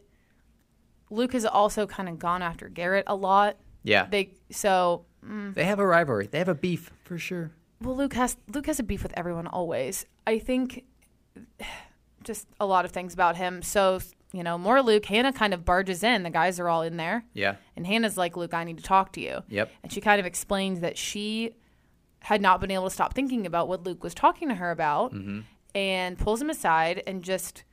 Luke 1.10 1.34
has 1.34 1.45
also 1.45 1.86
kind 1.88 2.10
of 2.10 2.19
gone 2.19 2.41
after 2.41 2.67
Garrett 2.69 3.06
a 3.08 3.15
lot. 3.15 3.58
yeah, 3.84 4.08
They 4.10 4.34
so 4.52 5.06
they 5.23 5.65
have 5.65 5.80
a 5.80 5.86
rivalry. 5.86 6.28
They 6.28 6.38
have 6.39 6.50
a 6.50 6.56
beef 6.56 6.91
for 7.04 7.17
sure. 7.17 7.52
well, 7.82 7.95
Luke 7.95 8.13
has 8.13 8.38
Luke 8.54 8.65
has 8.67 8.80
a 8.80 8.84
beef 8.84 9.04
with 9.04 9.13
everyone 9.17 9.47
always. 9.47 10.06
I 10.26 10.39
think 10.39 10.84
just 12.23 12.47
a 12.60 12.65
lot 12.65 12.84
of 12.86 12.91
things 12.91 13.13
about 13.13 13.36
him. 13.38 13.62
So 13.62 14.00
you 14.34 14.44
know, 14.44 14.58
more 14.58 14.82
Luke. 14.82 15.06
Hannah 15.06 15.32
kind 15.34 15.54
of 15.54 15.63
barges 15.66 16.04
in. 16.04 16.24
The 16.24 16.30
guys 16.30 16.60
are 16.60 16.68
all 16.68 16.82
in 16.82 16.98
there. 16.98 17.24
Yeah. 17.34 17.56
And 17.76 17.88
Hannah's 17.88 18.18
like, 18.18 18.36
Luke, 18.36 18.54
I 18.54 18.63
need 18.63 18.78
to 18.78 18.84
talk 18.84 19.13
to 19.13 19.22
you. 19.22 19.42
Yep. 19.50 19.72
And 19.84 19.92
she 19.92 20.02
kind 20.02 20.20
of 20.20 20.26
explains 20.26 20.82
that 20.82 20.98
she 20.98 21.56
had 22.20 22.42
not 22.42 22.60
been 22.60 22.72
able 22.72 22.86
to 22.86 22.90
stop 22.90 23.13
thinking 23.13 23.46
about 23.46 23.68
what 23.68 23.84
Luke 23.84 24.04
was 24.04 24.13
talking 24.13 24.50
to 24.50 24.56
her 24.56 24.72
about 24.72 25.13
Mm-hmm. 25.13 25.40
and 25.76 26.18
pulls 26.18 26.42
him 26.42 26.50
aside 26.50 27.02
and 27.08 27.24
just, 27.24 27.63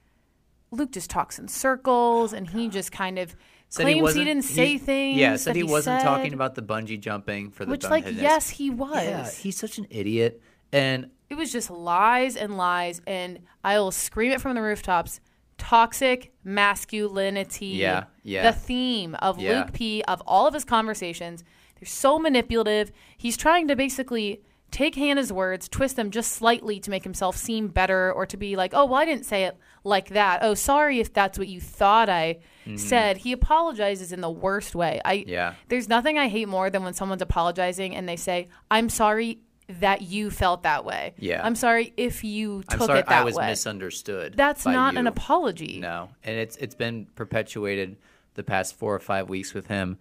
Luke 0.70 0.92
just 0.92 1.10
talks 1.10 1.38
in 1.38 1.48
circles 1.48 2.32
and 2.32 2.48
he 2.50 2.68
just 2.68 2.92
kind 2.92 3.18
of 3.18 3.34
Said 3.68 3.82
claims 3.84 3.96
he, 3.96 4.02
wasn't- 4.02 4.26
didn't 4.26 4.42
say 4.44 4.78
things. 4.78 5.18
Yeah, 5.18 5.34
said 5.36 5.54
that 5.54 5.56
he, 5.56 5.64
wasn't 5.64 6.00
said, 6.02 6.06
talking 6.06 6.34
about 6.34 6.54
the 6.54 6.62
bungee 6.62 7.00
jumping 7.00 7.50
for 7.50 7.64
the 7.64 7.70
Which, 7.72 7.82
like, 7.84 8.04
yes, 8.08 8.48
he 8.50 8.70
was. 8.70 9.02
Yeah, 9.02 9.28
he's 9.30 9.56
such 9.56 9.78
an 9.78 9.86
idiot. 9.90 10.40
And 10.72 11.10
it 11.30 11.34
was 11.34 11.50
just 11.50 11.70
lies 11.70 12.36
and 12.36 12.56
lies. 12.56 13.00
And 13.06 13.40
I 13.64 13.78
will 13.80 13.90
scream 13.90 14.30
it 14.30 14.40
from 14.40 14.54
the 14.54 14.62
rooftops 14.62 15.20
toxic 15.58 16.32
masculinity. 16.44 17.66
Yeah, 17.66 18.04
yeah. 18.22 18.50
The 18.50 18.56
theme 18.56 19.14
of 19.16 19.40
Yeah. 19.40 19.58
Luke 19.58 19.72
P, 19.72 20.02
of 20.04 20.22
all 20.26 20.46
of 20.46 20.54
his 20.54 20.64
conversations. 20.64 21.44
They're 21.80 21.86
so 21.86 22.18
manipulative. 22.18 22.92
He's 23.16 23.36
trying 23.36 23.68
to 23.68 23.76
basically 23.76 24.42
take 24.70 24.96
Hannah's 24.96 25.32
words, 25.32 25.68
twist 25.68 25.94
them 25.94 26.10
just 26.10 26.32
slightly 26.32 26.80
to 26.80 26.90
make 26.90 27.04
himself 27.04 27.36
seem 27.36 27.68
better 27.68 28.12
or 28.12 28.26
to 28.26 28.36
be 28.36 28.56
like, 28.56 28.74
oh, 28.74 28.84
well, 28.86 29.00
I 29.00 29.04
didn't 29.04 29.24
say 29.24 29.44
it 29.44 29.56
like 29.84 30.08
that. 30.08 30.40
Oh, 30.42 30.54
sorry 30.54 30.98
if 30.98 31.12
that's 31.12 31.38
what 31.38 31.46
you 31.46 31.60
thought 31.60 32.08
I 32.08 32.38
mm-hmm. 32.66 32.76
said. 32.76 33.18
He 33.18 33.30
apologizes 33.30 34.12
in 34.12 34.20
the 34.20 34.30
worst 34.30 34.74
way. 34.74 35.00
I. 35.04 35.24
Yeah. 35.28 35.54
There's 35.68 35.88
nothing 35.88 36.18
I 36.18 36.28
hate 36.28 36.48
more 36.48 36.70
than 36.70 36.82
when 36.82 36.92
someone's 36.92 37.22
apologizing 37.22 37.94
and 37.94 38.08
they 38.08 38.16
say, 38.16 38.48
I'm 38.68 38.88
sorry 38.88 39.38
that 39.68 40.02
you 40.02 40.30
felt 40.30 40.62
that 40.64 40.84
way. 40.84 41.14
Yeah. 41.18 41.40
I'm 41.44 41.54
sorry 41.54 41.92
if 41.96 42.22
you 42.24 42.62
I'm 42.68 42.78
took 42.78 42.86
sorry 42.88 42.98
it 43.00 43.06
that 43.06 43.12
way. 43.16 43.20
I 43.20 43.24
was 43.24 43.34
way. 43.36 43.46
misunderstood. 43.48 44.34
That's 44.36 44.66
not 44.66 44.96
an 44.96 45.06
apology. 45.06 45.80
No, 45.80 46.10
and 46.22 46.36
it's 46.36 46.56
it's 46.56 46.74
been 46.74 47.06
perpetuated 47.14 47.96
the 48.34 48.42
past 48.42 48.76
four 48.76 48.94
or 48.94 48.98
five 49.00 49.28
weeks 49.28 49.54
with 49.54 49.66
him, 49.68 49.98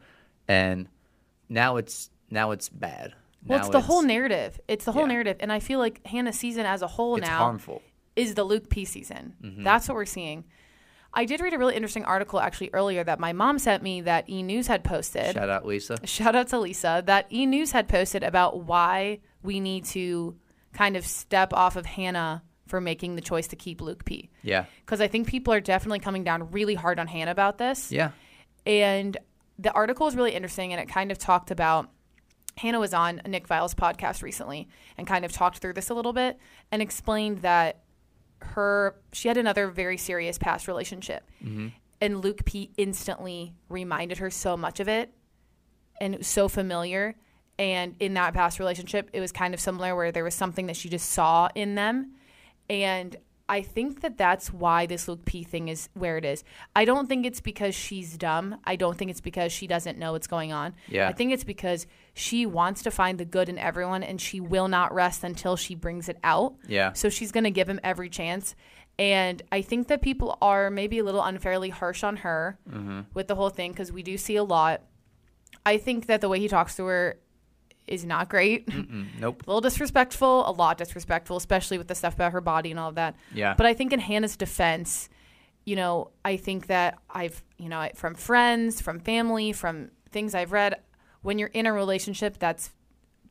and 0.47 0.87
now 1.49 1.77
it's 1.77 2.09
now 2.29 2.51
it's 2.51 2.67
bad. 2.69 3.13
Well, 3.45 3.59
it's 3.59 3.69
the 3.69 3.81
whole 3.81 4.01
narrative. 4.01 4.59
It's 4.67 4.85
the 4.85 4.91
whole 4.93 5.03
Yeah. 5.03 5.09
narrative, 5.13 5.37
and 5.39 5.51
I 5.51 5.59
feel 5.59 5.79
like 5.79 6.05
Hannah's 6.07 6.39
season 6.39 6.65
as 6.65 6.81
a 6.81 6.87
whole 6.87 7.17
It's 7.17 7.27
now 7.27 7.37
harmful. 7.39 7.81
is 8.15 8.35
the 8.35 8.43
Luke 8.43 8.69
P 8.69 8.85
season. 8.85 9.35
Mm-hmm. 9.43 9.63
That's 9.63 9.87
what 9.87 9.95
we're 9.95 10.05
seeing. 10.05 10.45
I 11.13 11.25
did 11.25 11.41
read 11.41 11.53
a 11.53 11.59
really 11.59 11.75
interesting 11.75 12.05
article 12.05 12.39
actually 12.39 12.71
earlier 12.73 13.03
that 13.03 13.19
my 13.19 13.33
mom 13.33 13.59
sent 13.59 13.83
me 13.83 14.01
that 14.01 14.27
E 14.29 14.41
News 14.43 14.67
had 14.67 14.83
posted. 14.83 15.33
Shout 15.35 15.49
out 15.49 15.65
Lisa. 15.65 15.97
Shout 16.07 16.35
out 16.35 16.47
to 16.47 16.59
Lisa 16.59 17.03
that 17.05 17.27
E 17.31 17.45
News 17.45 17.71
had 17.71 17.87
posted 17.87 18.23
about 18.23 18.63
why 18.63 19.19
we 19.43 19.59
need 19.59 19.85
to 19.85 20.35
kind 20.73 20.95
of 20.97 21.05
step 21.05 21.53
off 21.53 21.75
of 21.75 21.85
Hannah 21.85 22.43
for 22.67 22.81
making 22.81 23.15
the 23.15 23.21
choice 23.21 23.47
to 23.47 23.55
keep 23.55 23.81
Luke 23.81 24.05
P. 24.05 24.29
Yeah, 24.41 24.65
Because 24.85 25.01
I 25.01 25.07
think 25.07 25.27
people 25.27 25.53
are 25.53 25.59
definitely 25.59 25.99
coming 25.99 26.23
down 26.23 26.49
really 26.51 26.73
hard 26.75 26.97
on 26.97 27.07
Hannah 27.07 27.31
about 27.31 27.57
this. 27.57 27.91
yeah, 27.91 28.11
And 28.65 29.15
the 29.59 29.71
article 29.73 30.05
was 30.05 30.15
really 30.15 30.33
interesting 30.33 30.73
and 30.73 30.81
it 30.81 30.87
kind 30.87 31.11
of 31.11 31.17
talked 31.19 31.51
about 31.51 31.89
Hannah 32.57 32.79
was 32.79 32.93
on 32.93 33.21
Nick 33.27 33.47
Viall's 33.47 33.75
podcast 33.75 34.23
recently 34.23 34.67
and 34.97 35.05
kind 35.05 35.25
of 35.25 35.31
talked 35.31 35.57
through 35.59 35.73
this 35.73 35.89
a 35.89 35.93
little 35.93 36.13
bit 36.13 36.37
and 36.71 36.81
explained 36.81 37.39
that 37.39 37.81
her 38.39 38.95
she 39.11 39.27
had 39.27 39.37
another 39.37 39.69
very 39.69 39.97
serious 39.97 40.37
past 40.37 40.67
relationship. 40.67 41.29
Mm-hmm. 41.43 41.67
And 42.01 42.21
Luke 42.21 42.43
P 42.45 42.71
instantly 42.77 43.53
reminded 43.69 44.17
her 44.17 44.29
so 44.29 44.57
much 44.57 44.79
of 44.79 44.87
it 44.87 45.13
and 46.01 46.15
it 46.15 46.25
so 46.25 46.47
familiar. 46.47 47.15
And 47.59 47.95
in 47.99 48.15
that 48.15 48.33
past 48.33 48.59
relationship, 48.59 49.09
it 49.13 49.19
was 49.19 49.31
kind 49.31 49.53
of 49.53 49.59
similar 49.59 49.95
where 49.95 50.11
there 50.11 50.23
was 50.23 50.35
something 50.35 50.65
that 50.67 50.75
she 50.75 50.89
just 50.89 51.11
saw 51.11 51.49
in 51.53 51.75
them. 51.75 52.13
And 52.69 53.15
I 53.49 53.61
think 53.61 54.01
that 54.01 54.17
that's 54.17 54.53
why 54.53 54.85
this 54.85 55.07
Luke 55.07 55.25
P 55.25 55.43
thing 55.43 55.67
is 55.67 55.89
where 55.93 56.17
it 56.17 56.25
is. 56.25 56.43
I 56.75 56.85
don't 56.85 57.07
think 57.07 57.25
it's 57.25 57.41
because 57.41 57.75
she's 57.75 58.17
dumb. 58.17 58.57
I 58.63 58.75
don't 58.77 58.97
think 58.97 59.11
it's 59.11 59.21
because 59.21 59.51
she 59.51 59.67
doesn't 59.67 59.97
know 59.97 60.13
what's 60.13 60.27
going 60.27 60.53
on. 60.53 60.73
Yeah. 60.87 61.09
I 61.09 61.13
think 61.13 61.33
it's 61.33 61.43
because 61.43 61.85
she 62.13 62.45
wants 62.45 62.81
to 62.83 62.91
find 62.91 63.19
the 63.19 63.25
good 63.25 63.49
in 63.49 63.57
everyone 63.57 64.01
and 64.01 64.19
she 64.19 64.39
will 64.39 64.69
not 64.69 64.93
rest 64.93 65.23
until 65.23 65.55
she 65.55 65.75
brings 65.75 66.07
it 66.07 66.17
out. 66.23 66.55
yeah. 66.67 66.93
So 66.93 67.09
she's 67.09 67.31
going 67.31 67.43
to 67.43 67.51
give 67.51 67.67
him 67.67 67.79
every 67.83 68.09
chance. 68.09 68.55
And 68.97 69.41
I 69.51 69.61
think 69.61 69.87
that 69.87 70.01
people 70.01 70.37
are 70.41 70.69
maybe 70.69 70.99
a 70.99 71.03
little 71.03 71.23
unfairly 71.23 71.69
harsh 71.69 72.03
on 72.03 72.17
her 72.17 72.57
mm-hmm. 72.69 73.01
with 73.13 73.27
the 73.27 73.35
whole 73.35 73.49
thing 73.49 73.71
because 73.71 73.91
we 73.91 74.03
do 74.03 74.17
see 74.17 74.35
a 74.37 74.43
lot. 74.43 74.81
I 75.65 75.77
think 75.77 76.05
that 76.05 76.21
the 76.21 76.29
way 76.29 76.39
he 76.39 76.47
talks 76.47 76.75
to 76.77 76.85
her 76.85 77.17
is 77.93 78.05
not 78.05 78.29
great. 78.29 78.67
Mm, 78.83 79.19
nope. 79.19 79.43
a 79.45 79.49
little 79.49 79.61
disrespectful, 79.61 80.47
a 80.47 80.51
lot 80.51 80.77
disrespectful, 80.77 81.37
especially 81.37 81.77
with 81.77 81.87
the 81.87 81.95
stuff 81.95 82.13
about 82.13 82.31
her 82.33 82.41
body 82.41 82.69
and 82.71 82.79
all 82.79 82.89
of 82.89 82.95
that. 82.95 83.15
Yeah. 83.33 83.53
But 83.57 83.65
I 83.65 83.73
think 83.73 83.93
in 83.93 83.99
Hannah's 83.99 84.35
defense, 84.35 85.09
you 85.65 85.75
know, 85.75 86.11
I 86.25 86.37
think 86.37 86.67
that 86.67 86.99
I've, 87.09 87.41
you 87.57 87.69
know, 87.69 87.87
from 87.95 88.13
friends, 88.15 88.81
from 88.81 88.99
family, 88.99 89.53
from 89.53 89.89
things 90.11 90.35
I've 90.35 90.51
read, 90.51 90.79
when 91.21 91.39
you're 91.39 91.49
in 91.49 91.65
a 91.65 91.73
relationship 91.73 92.37
that's 92.37 92.71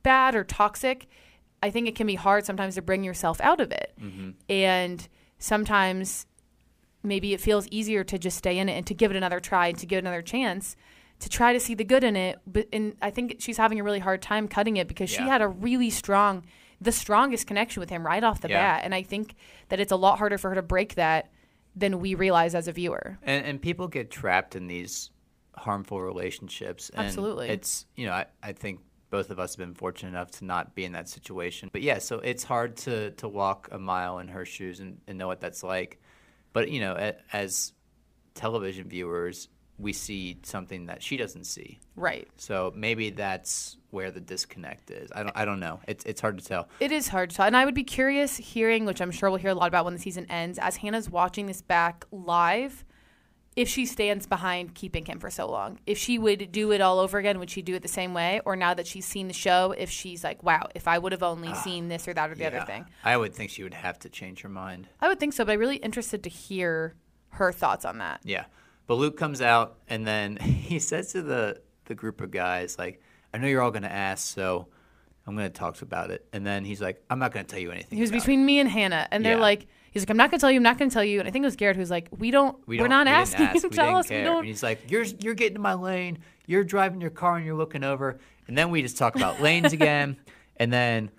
bad 0.03 0.35
or 0.35 0.42
toxic, 0.44 1.07
I 1.62 1.70
think 1.70 1.87
it 1.87 1.94
can 1.94 2.07
be 2.07 2.14
hard 2.16 2.44
sometimes 2.46 2.75
to 2.77 2.83
bring 2.83 3.05
yourself 3.05 3.40
out 3.40 3.61
of 3.61 3.70
it. 3.70 3.94
And 4.48 5.07
sometimes 5.38 6.27
maybe 7.03 7.35
it 7.35 7.40
feels 7.40 7.68
easier 7.68 8.03
to 8.05 8.18
just 8.18 8.38
stay 8.38 8.59
in 8.59 8.68
it 8.68 8.72
and 8.72 8.87
to 8.87 8.94
give 8.94 9.11
it 9.11 9.16
another 9.16 9.40
try 9.40 9.68
and 9.68 9.79
to 9.79 9.87
give 9.87 9.98
it 9.98 10.01
another 10.05 10.22
chance 10.22 10.77
to 11.22 11.28
try 11.28 11.52
to 11.52 11.61
see 11.61 11.74
the 11.74 11.85
good 11.85 12.04
in 12.04 12.16
it. 12.16 12.38
But 12.46 12.68
and 12.72 12.96
I 13.00 13.11
think 13.11 13.37
she's 13.38 13.56
having 13.56 13.80
a 13.80 13.85
really 13.85 13.98
hard 14.00 14.22
time 14.22 14.48
cutting 14.48 14.76
it 14.76 14.88
because 14.88 15.08
she 15.08 15.22
had 15.22 15.40
a 15.40 15.48
really 15.48 15.90
strong, 15.90 16.44
the 16.80 16.92
strongest 16.92 17.46
connection 17.46 17.80
with 17.80 17.90
him 17.90 18.04
right 18.04 18.22
off 18.22 18.40
the 18.40 18.48
Yeah. 18.48 18.76
bat. 18.76 18.85
And 18.85 18.94
I 18.94 19.02
think 19.02 19.35
that 19.68 19.80
it's 19.80 19.92
a 19.92 19.96
lot 19.96 20.18
harder 20.18 20.37
for 20.37 20.50
her 20.50 20.56
to 20.56 20.62
break 20.62 20.96
that 20.96 21.30
than 21.74 22.00
we 22.00 22.14
realize 22.14 22.54
as 22.54 22.68
a 22.68 22.72
viewer. 22.72 23.18
And, 23.22 23.46
and 23.46 23.62
people 23.62 23.88
get 23.88 24.11
trapped 24.11 24.56
in 24.56 24.66
these 24.66 25.11
harmful 25.56 26.00
relationships. 26.00 26.90
And 26.90 27.06
Absolutely. 27.06 27.48
It's, 27.48 27.87
you 27.96 28.06
know, 28.06 28.12
I, 28.12 28.26
I 28.42 28.52
think 28.52 28.80
both 29.11 29.30
of 29.30 29.38
us 29.38 29.54
have 29.54 29.58
been 29.58 29.74
fortunate 29.74 30.08
enough 30.11 30.32
to 30.32 30.44
not 30.44 30.74
be 30.74 30.85
in 30.85 30.92
that 30.92 31.08
situation. 31.08 31.70
But 31.72 31.82
yeah, 31.82 31.98
so 31.98 32.18
it's 32.18 32.42
hard 32.42 32.76
to, 32.78 33.12
to 33.12 33.28
walk 33.28 33.68
a 33.70 33.78
mile 33.78 34.18
in 34.18 34.28
her 34.28 34.44
shoes 34.44 34.80
and, 34.80 34.98
and 35.06 35.18
know 35.18 35.28
what 35.28 35.40
that's 35.40 35.62
like. 35.62 36.00
But, 36.52 36.70
you 36.70 36.80
know, 36.80 37.12
as 37.32 37.72
television 38.35 38.88
viewers, 38.88 39.48
we 39.82 39.92
see 39.92 40.38
something 40.44 40.86
that 40.86 41.02
she 41.02 41.16
doesn't 41.16 41.44
see. 41.44 41.80
Right. 41.96 42.28
So 42.36 42.72
maybe 42.74 43.10
that's 43.10 43.76
where 43.90 44.10
the 44.10 44.20
disconnect 44.20 44.90
is. 44.90 45.10
I 45.14 45.22
don't, 45.24 45.36
I 45.36 45.44
don't 45.44 45.60
know. 45.60 45.80
It's, 45.88 46.04
it's 46.04 46.20
hard 46.20 46.38
to 46.38 46.44
tell. 46.44 46.68
It 46.80 46.92
is 46.92 47.08
hard 47.08 47.30
to 47.30 47.36
tell. 47.36 47.46
And 47.46 47.56
I 47.56 47.64
would 47.64 47.74
be 47.74 47.84
curious 47.84 48.36
hearing, 48.36 48.84
which 48.84 49.00
I'm 49.02 49.10
sure 49.10 49.28
we'll 49.28 49.40
hear 49.40 49.50
a 49.50 49.54
lot 49.54 49.68
about 49.68 49.84
when 49.84 49.94
the 49.94 50.00
season 50.00 50.26
ends, 50.30 50.58
as 50.58 50.76
Hannah's 50.76 51.10
watching 51.10 51.46
this 51.46 51.60
back 51.60 52.04
live, 52.12 52.84
if 53.54 53.68
she 53.68 53.84
stands 53.84 54.26
behind 54.26 54.74
keeping 54.74 55.04
him 55.04 55.18
for 55.18 55.28
so 55.28 55.46
long. 55.46 55.78
If 55.84 55.98
she 55.98 56.18
would 56.18 56.52
do 56.52 56.72
it 56.72 56.80
all 56.80 56.98
over 56.98 57.18
again, 57.18 57.38
would 57.38 57.50
she 57.50 57.60
do 57.60 57.74
it 57.74 57.82
the 57.82 57.88
same 57.88 58.14
way? 58.14 58.40
Or 58.46 58.56
now 58.56 58.72
that 58.72 58.86
she's 58.86 59.04
seen 59.04 59.28
the 59.28 59.34
show, 59.34 59.74
if 59.76 59.90
she's 59.90 60.24
like, 60.24 60.42
wow, 60.42 60.68
if 60.74 60.88
I 60.88 60.98
would 60.98 61.12
have 61.12 61.22
only 61.22 61.52
seen 61.56 61.88
this 61.88 62.08
or 62.08 62.14
that 62.14 62.30
or 62.30 62.34
the 62.34 62.46
other 62.46 62.60
Ah, 62.60 62.64
thing. 62.64 62.86
I 63.04 63.16
would 63.16 63.34
think 63.34 63.50
she 63.50 63.62
would 63.62 63.74
have 63.74 63.98
to 64.00 64.08
change 64.08 64.40
her 64.40 64.48
mind. 64.48 64.88
I 65.00 65.08
would 65.08 65.20
think 65.20 65.34
so, 65.34 65.44
but 65.44 65.52
I'm 65.52 65.58
really 65.58 65.76
interested 65.76 66.22
to 66.22 66.30
hear 66.30 66.94
her 67.30 67.52
thoughts 67.52 67.84
on 67.84 67.98
that. 67.98 68.20
Yeah. 68.24 68.44
But 68.86 68.94
Luke 68.94 69.16
comes 69.16 69.40
out 69.40 69.78
and 69.88 70.06
then 70.06 70.36
he 70.38 70.78
says 70.78 71.12
to 71.12 71.22
the, 71.22 71.60
the 71.86 71.94
group 71.94 72.20
of 72.20 72.30
guys, 72.30 72.78
like, 72.78 73.00
I 73.32 73.38
know 73.38 73.46
you're 73.46 73.62
all 73.62 73.70
going 73.70 73.82
to 73.84 73.92
ask, 73.92 74.34
so 74.34 74.68
I'm 75.26 75.36
going 75.36 75.48
to 75.50 75.58
talk 75.58 75.80
about 75.82 76.10
it. 76.10 76.26
And 76.32 76.46
then 76.46 76.64
he's 76.64 76.80
like, 76.82 77.02
I'm 77.08 77.18
not 77.18 77.32
going 77.32 77.46
to 77.46 77.50
tell 77.50 77.60
you 77.60 77.70
anything. 77.70 77.96
He 77.96 78.02
was 78.02 78.10
about 78.10 78.16
it." 78.18 78.20
between 78.20 78.44
me 78.44 78.58
and 78.58 78.68
Hannah, 78.68 79.08
and 79.10 79.24
they're 79.24 79.34
Yeah. 79.36 79.40
like, 79.40 79.66
he's 79.92 80.02
like, 80.02 80.10
I'm 80.10 80.16
not 80.16 80.30
going 80.30 80.38
to 80.38 80.42
tell 80.42 80.50
you, 80.50 80.58
I'm 80.58 80.62
not 80.64 80.78
going 80.78 80.90
to 80.90 80.94
tell 80.94 81.04
you. 81.04 81.20
And 81.20 81.28
I 81.28 81.30
think 81.32 81.44
it 81.44 81.46
was 81.46 81.56
Garrett 81.56 81.76
who's 81.76 81.90
like, 81.90 82.08
we 82.18 82.30
don't, 82.30 82.56
We 82.66 82.80
are 82.80 82.88
don't- 82.88 83.06
we 83.06 83.10
asking 83.12 83.46
ask, 83.46 83.54
you 83.54 83.60
to 83.62 83.68
tell 83.74 83.96
us. 83.96 84.10
We 84.10 84.22
don't. 84.22 84.38
And 84.38 84.46
he's 84.46 84.62
like, 84.62 84.90
you're, 84.90 85.04
you're 85.20 85.34
getting 85.34 85.56
in 85.56 85.62
my 85.62 85.74
lane. 85.74 86.18
You're 86.46 86.64
driving 86.64 87.00
your 87.00 87.10
car 87.10 87.36
and 87.36 87.46
you're 87.46 87.54
looking 87.56 87.84
over. 87.84 88.18
And 88.48 88.58
then 88.58 88.70
we 88.70 88.82
just 88.82 88.98
talk 88.98 89.14
about 89.16 89.40
lanes 89.40 89.72
again. 89.72 90.16
And 90.56 90.72
then 90.72 91.10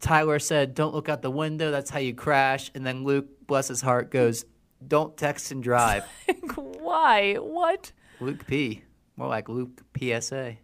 Tyler 0.00 0.38
said, 0.38 0.74
don't 0.74 0.94
look 0.94 1.08
out 1.08 1.22
the 1.22 1.30
window. 1.30 1.70
That's 1.70 1.90
how 1.90 2.00
you 2.00 2.14
crash. 2.14 2.70
And 2.74 2.84
then 2.84 3.04
Luke, 3.04 3.46
bless 3.46 3.68
his 3.68 3.80
heart, 3.82 4.10
goes, 4.10 4.44
don't 4.88 5.16
text 5.16 5.50
and 5.50 5.62
drive. 5.62 6.04
Why? 6.54 7.34
What? 7.34 7.92
Luke 8.20 8.46
P. 8.46 8.82
More 9.16 9.28
like 9.28 9.48
Luke 9.48 9.82
PSA. 9.98 10.56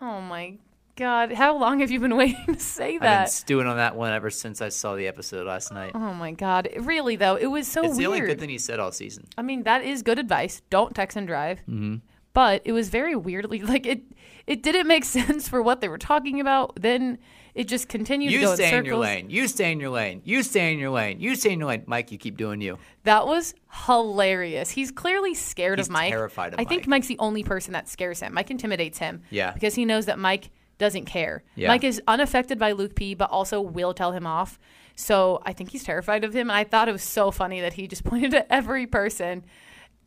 Oh 0.00 0.20
my 0.20 0.58
god! 0.96 1.32
How 1.32 1.56
long 1.56 1.80
have 1.80 1.90
you 1.90 2.00
been 2.00 2.16
waiting 2.22 2.54
to 2.54 2.60
say 2.60 2.98
that? 2.98 3.18
I've 3.20 3.24
been 3.26 3.30
stewing 3.30 3.66
on 3.66 3.76
that 3.76 3.96
one 3.96 4.12
ever 4.12 4.30
since 4.30 4.60
I 4.60 4.68
saw 4.68 4.94
the 4.94 5.06
episode 5.06 5.46
last 5.46 5.72
night. 5.72 5.92
Oh 5.94 6.14
my 6.14 6.32
god! 6.32 6.68
Really 6.78 7.16
though, 7.16 7.36
it 7.36 7.46
was 7.46 7.66
so 7.66 7.84
it's 7.84 7.96
the 7.96 8.06
only 8.06 8.20
good 8.20 8.38
thing 8.38 8.50
he 8.50 8.58
said 8.58 8.80
all 8.80 8.92
season. 8.92 9.26
I 9.36 9.42
mean, 9.42 9.64
that 9.64 9.84
is 9.84 10.02
good 10.02 10.18
advice. 10.18 10.62
Don't 10.70 10.94
text 10.94 11.16
and 11.16 11.26
drive. 11.26 11.58
Mm-hmm. 11.60 11.96
But 12.32 12.62
it 12.64 12.72
was 12.72 12.90
very 12.90 13.16
weirdly 13.16 13.62
like 13.72 13.86
it. 13.86 14.02
It 14.46 14.62
didn't 14.62 14.86
make 14.86 15.04
sense 15.04 15.48
for 15.48 15.62
what 15.62 15.80
they 15.80 15.88
were 15.88 15.98
talking 15.98 16.40
about. 16.40 16.80
Then 16.80 17.18
it 17.54 17.68
just 17.68 17.88
continued 17.88 18.30
to 18.30 18.36
You 18.36 18.40
go 18.42 18.54
stay 18.54 18.68
in 18.72 18.78
in 18.80 18.84
your 18.84 18.96
lane. 18.96 19.30
You 19.30 19.48
stay 19.48 19.72
in 19.72 19.80
your 19.80 19.90
lane. 19.90 20.22
You 20.24 20.42
stay 20.42 20.72
in 20.72 20.78
your 20.78 20.90
lane. 20.90 21.20
You 21.20 21.34
stay 21.34 21.52
in 21.52 21.58
your 21.58 21.68
lane. 21.68 21.84
Mike, 21.86 22.12
you 22.12 22.18
keep 22.18 22.36
doing 22.36 22.60
you. 22.60 22.78
That 23.04 23.26
was 23.26 23.54
hilarious. 23.86 24.70
He's 24.70 24.90
clearly 24.90 25.34
scared 25.34 25.78
He's 25.78 25.88
of 25.88 25.92
Mike. 25.92 26.10
terrified 26.10 26.52
of 26.52 26.58
Mike. 26.58 26.66
I 26.66 26.68
think 26.68 26.86
Mike's 26.86 27.06
the 27.08 27.18
only 27.18 27.42
person 27.42 27.72
that 27.72 27.88
scares 27.88 28.20
him. 28.20 28.34
Mike 28.34 28.50
intimidates 28.50 28.98
him. 28.98 29.22
Yeah. 29.30 29.52
Because 29.52 29.74
he 29.74 29.84
knows 29.84 30.06
that 30.06 30.18
Mike 30.18 30.50
doesn't 30.78 31.04
care. 31.04 31.42
Yeah. 31.54 31.68
Mike 31.68 31.84
is 31.84 32.00
unaffected 32.06 32.58
by 32.58 32.72
Luke 32.72 32.94
P, 32.94 33.14
but 33.14 33.30
also 33.30 33.60
will 33.60 33.94
tell 33.94 34.12
him 34.12 34.26
off. 34.26 34.58
So 34.96 35.40
I 35.44 35.52
think 35.52 35.70
he's 35.70 35.84
terrified 35.84 36.24
of 36.24 36.34
him. 36.34 36.50
And 36.50 36.56
I 36.56 36.64
thought 36.64 36.88
it 36.88 36.92
was 36.92 37.02
so 37.02 37.30
funny 37.30 37.60
that 37.60 37.74
he 37.74 37.86
just 37.86 38.04
pointed 38.10 38.34
at 38.34 38.46
every 38.50 38.86
person 38.86 39.44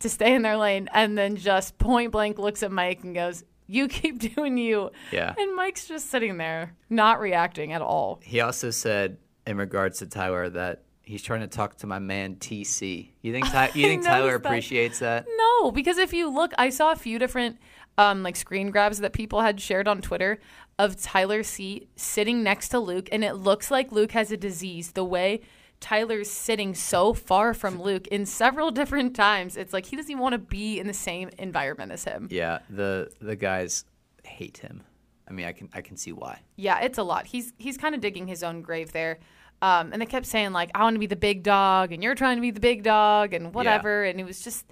to 0.00 0.08
stay 0.08 0.34
in 0.34 0.42
their 0.42 0.56
lane 0.56 0.88
and 0.92 1.16
then 1.16 1.36
just 1.36 1.78
point 1.78 2.10
blank 2.12 2.38
looks 2.38 2.62
at 2.62 2.72
Mike 2.72 3.04
and 3.04 3.14
goes, 3.14 3.44
You 3.66 3.88
keep 3.88 4.18
doing 4.34 4.58
you. 4.58 4.90
Yeah. 5.12 5.34
And 5.38 5.54
Mike's 5.56 5.86
just 5.86 6.10
sitting 6.10 6.36
there, 6.36 6.74
not 6.90 7.20
reacting 7.20 7.72
at 7.72 7.82
all. 7.82 8.20
He 8.22 8.40
also 8.40 8.70
said 8.70 9.18
in 9.46 9.56
regards 9.56 9.98
to 9.98 10.06
Tyler 10.06 10.48
that 10.50 10.82
he's 11.02 11.22
trying 11.22 11.40
to 11.40 11.46
talk 11.46 11.76
to 11.78 11.86
my 11.86 11.98
man 11.98 12.36
TC. 12.36 13.10
You 13.22 13.32
think 13.32 13.46
Ty- 13.50 13.72
you 13.74 13.86
think 13.88 14.04
Tyler 14.04 14.38
that. 14.38 14.46
appreciates 14.46 14.98
that? 15.00 15.26
No, 15.36 15.70
because 15.70 15.98
if 15.98 16.12
you 16.12 16.28
look, 16.32 16.52
I 16.58 16.70
saw 16.70 16.92
a 16.92 16.96
few 16.96 17.18
different 17.18 17.58
um, 17.98 18.22
like 18.22 18.36
screen 18.36 18.70
grabs 18.70 18.98
that 19.00 19.12
people 19.12 19.40
had 19.42 19.60
shared 19.60 19.86
on 19.86 20.00
Twitter 20.00 20.40
of 20.78 21.00
Tyler 21.00 21.42
C 21.42 21.88
sitting 21.94 22.42
next 22.42 22.70
to 22.70 22.80
Luke, 22.80 23.08
and 23.12 23.22
it 23.22 23.34
looks 23.34 23.70
like 23.70 23.92
Luke 23.92 24.12
has 24.12 24.32
a 24.32 24.36
disease. 24.36 24.92
The 24.92 25.04
way 25.04 25.42
Tyler's 25.84 26.30
sitting 26.30 26.74
so 26.74 27.12
far 27.12 27.52
from 27.52 27.80
Luke 27.80 28.06
in 28.08 28.24
several 28.24 28.70
different 28.70 29.14
times, 29.14 29.56
it's 29.58 29.72
like 29.74 29.84
he 29.84 29.96
doesn't 29.96 30.10
even 30.10 30.22
want 30.22 30.32
to 30.32 30.38
be 30.38 30.80
in 30.80 30.86
the 30.86 30.94
same 30.94 31.28
environment 31.38 31.92
as 31.92 32.04
him. 32.04 32.26
Yeah, 32.30 32.60
the 32.70 33.10
the 33.20 33.36
guys 33.36 33.84
hate 34.24 34.56
him. 34.58 34.82
I 35.28 35.32
mean, 35.32 35.44
I 35.46 35.52
can 35.52 35.68
I 35.74 35.82
can 35.82 35.96
see 35.98 36.12
why. 36.12 36.40
Yeah, 36.56 36.80
it's 36.80 36.96
a 36.96 37.02
lot. 37.02 37.26
He's 37.26 37.52
he's 37.58 37.76
kind 37.76 37.94
of 37.94 38.00
digging 38.00 38.26
his 38.26 38.42
own 38.42 38.62
grave 38.62 38.92
there. 38.92 39.18
Um, 39.60 39.92
and 39.92 40.00
they 40.00 40.06
kept 40.06 40.24
saying 40.26 40.52
like, 40.52 40.70
"I 40.74 40.82
want 40.84 40.94
to 40.94 41.00
be 41.00 41.06
the 41.06 41.16
big 41.16 41.42
dog," 41.42 41.92
and 41.92 42.02
you're 42.02 42.14
trying 42.14 42.36
to 42.38 42.42
be 42.42 42.50
the 42.50 42.60
big 42.60 42.82
dog, 42.82 43.34
and 43.34 43.54
whatever. 43.54 44.04
And 44.04 44.18
it 44.18 44.24
was 44.24 44.40
just, 44.42 44.64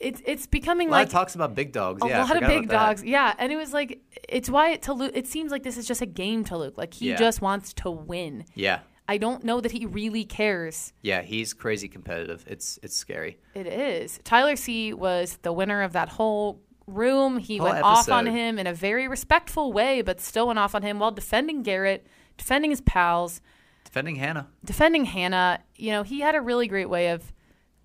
it's 0.00 0.20
it's 0.26 0.46
becoming 0.48 0.88
A 0.88 0.90
lot 0.90 0.96
like 0.98 1.06
of 1.06 1.12
talks 1.12 1.34
about 1.36 1.54
big 1.54 1.72
dogs. 1.72 2.02
a 2.04 2.08
yeah, 2.08 2.22
lot 2.24 2.36
of 2.36 2.48
big 2.48 2.64
about 2.64 2.68
that. 2.68 2.86
dogs. 2.86 3.04
Yeah, 3.04 3.34
and 3.38 3.52
it 3.52 3.56
was 3.56 3.72
like 3.72 4.00
it's 4.28 4.50
why 4.50 4.70
it, 4.70 4.82
to 4.82 4.92
Luke. 4.92 5.12
It 5.14 5.26
seems 5.26 5.50
like 5.52 5.62
this 5.62 5.76
is 5.76 5.86
just 5.86 6.02
a 6.02 6.06
game 6.06 6.42
to 6.44 6.58
Luke. 6.58 6.76
Like 6.76 6.92
he 6.94 7.10
Yeah. 7.10 7.16
just 7.16 7.40
wants 7.40 7.72
to 7.74 7.90
win. 7.90 8.44
Yeah, 8.54 8.80
I 9.06 9.18
don't 9.18 9.44
know 9.44 9.60
that 9.60 9.72
he 9.72 9.84
really 9.86 10.24
cares. 10.24 10.92
yeah, 11.02 11.22
he's 11.22 11.52
crazy 11.52 11.88
competitive. 11.88 12.44
It's 12.46 12.78
it's 12.82 12.96
scary. 12.96 13.38
It 13.54 13.66
is. 13.66 14.18
Tyler 14.24 14.56
C 14.56 14.92
was 14.94 15.38
the 15.42 15.52
winner 15.52 15.82
of 15.82 15.92
that 15.92 16.08
whole 16.08 16.60
room. 16.86 17.38
He 17.38 17.58
Whole 17.58 17.68
went 17.70 17.82
off 17.84 18.08
on 18.10 18.26
him 18.26 18.58
in 18.58 18.66
a 18.66 18.72
very 18.74 19.06
respectful 19.08 19.72
way, 19.72 20.00
but 20.02 20.20
still 20.20 20.46
went 20.46 20.58
off 20.58 20.74
on 20.74 20.82
him 20.82 20.98
while 20.98 21.10
defending 21.12 21.62
Garrett, 21.62 22.06
defending 22.38 22.70
his 22.70 22.80
pals, 22.80 23.40
Defending 23.84 24.16
Hannah. 24.16 24.48
defending 24.64 25.04
Hannah. 25.04 25.60
You 25.76 25.92
know, 25.92 26.02
he 26.02 26.20
had 26.20 26.34
a 26.34 26.40
really 26.40 26.66
great 26.66 26.88
way 26.88 27.08
of 27.10 27.32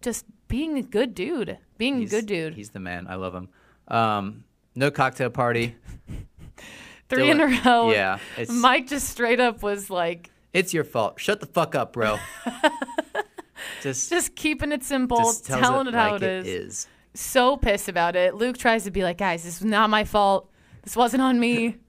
just 0.02 0.26
being 0.48 0.78
a 0.78 0.82
good 0.82 1.14
dude, 1.14 1.58
being 1.78 2.00
He's, 2.00 2.12
a 2.14 2.18
good 2.18 2.26
dude. 2.28 2.54
He's 2.56 2.70
the 2.72 2.80
man. 2.80 3.08
I 3.10 3.16
love 3.16 3.36
him. 3.36 3.50
Um, 3.90 4.44
no 4.76 4.90
cocktail 4.90 5.30
party. 5.30 5.76
Three 7.10 7.30
in 7.30 7.40
a 7.42 7.48
row. 7.66 7.92
Yeah, 7.92 8.20
it's 8.38 8.52
Mike 8.52 8.88
just 8.88 9.10
straight 9.10 9.40
up 9.40 9.64
was 9.64 9.90
like, 9.90 10.30
it's 10.54 10.74
your 10.74 10.84
fault. 10.84 11.20
Shut 11.20 11.40
the 11.40 11.46
fuck 11.46 11.76
up, 11.76 11.94
bro. 11.94 12.18
just 13.82 14.10
just 14.10 14.36
keeping 14.36 14.72
it 14.72 14.84
simple, 14.84 15.18
just 15.18 15.46
telling 15.46 15.88
it, 15.88 15.94
how 15.94 16.14
like 16.14 16.22
it 16.22 16.30
is. 16.30 16.48
It 16.48 16.52
is. 16.52 16.88
So 17.16 17.58
pissed 17.58 17.90
about 17.90 18.16
it. 18.16 18.36
Luke 18.36 18.58
tries 18.58 18.84
to 18.86 18.92
be 18.92 19.04
like, 19.04 19.18
guys, 19.18 19.44
this 19.44 19.60
was 19.60 19.70
not 19.70 19.90
my 19.90 20.04
fault. 20.04 20.50
This 20.84 20.96
wasn't 20.96 21.22
on 21.24 21.40
me. 21.40 21.78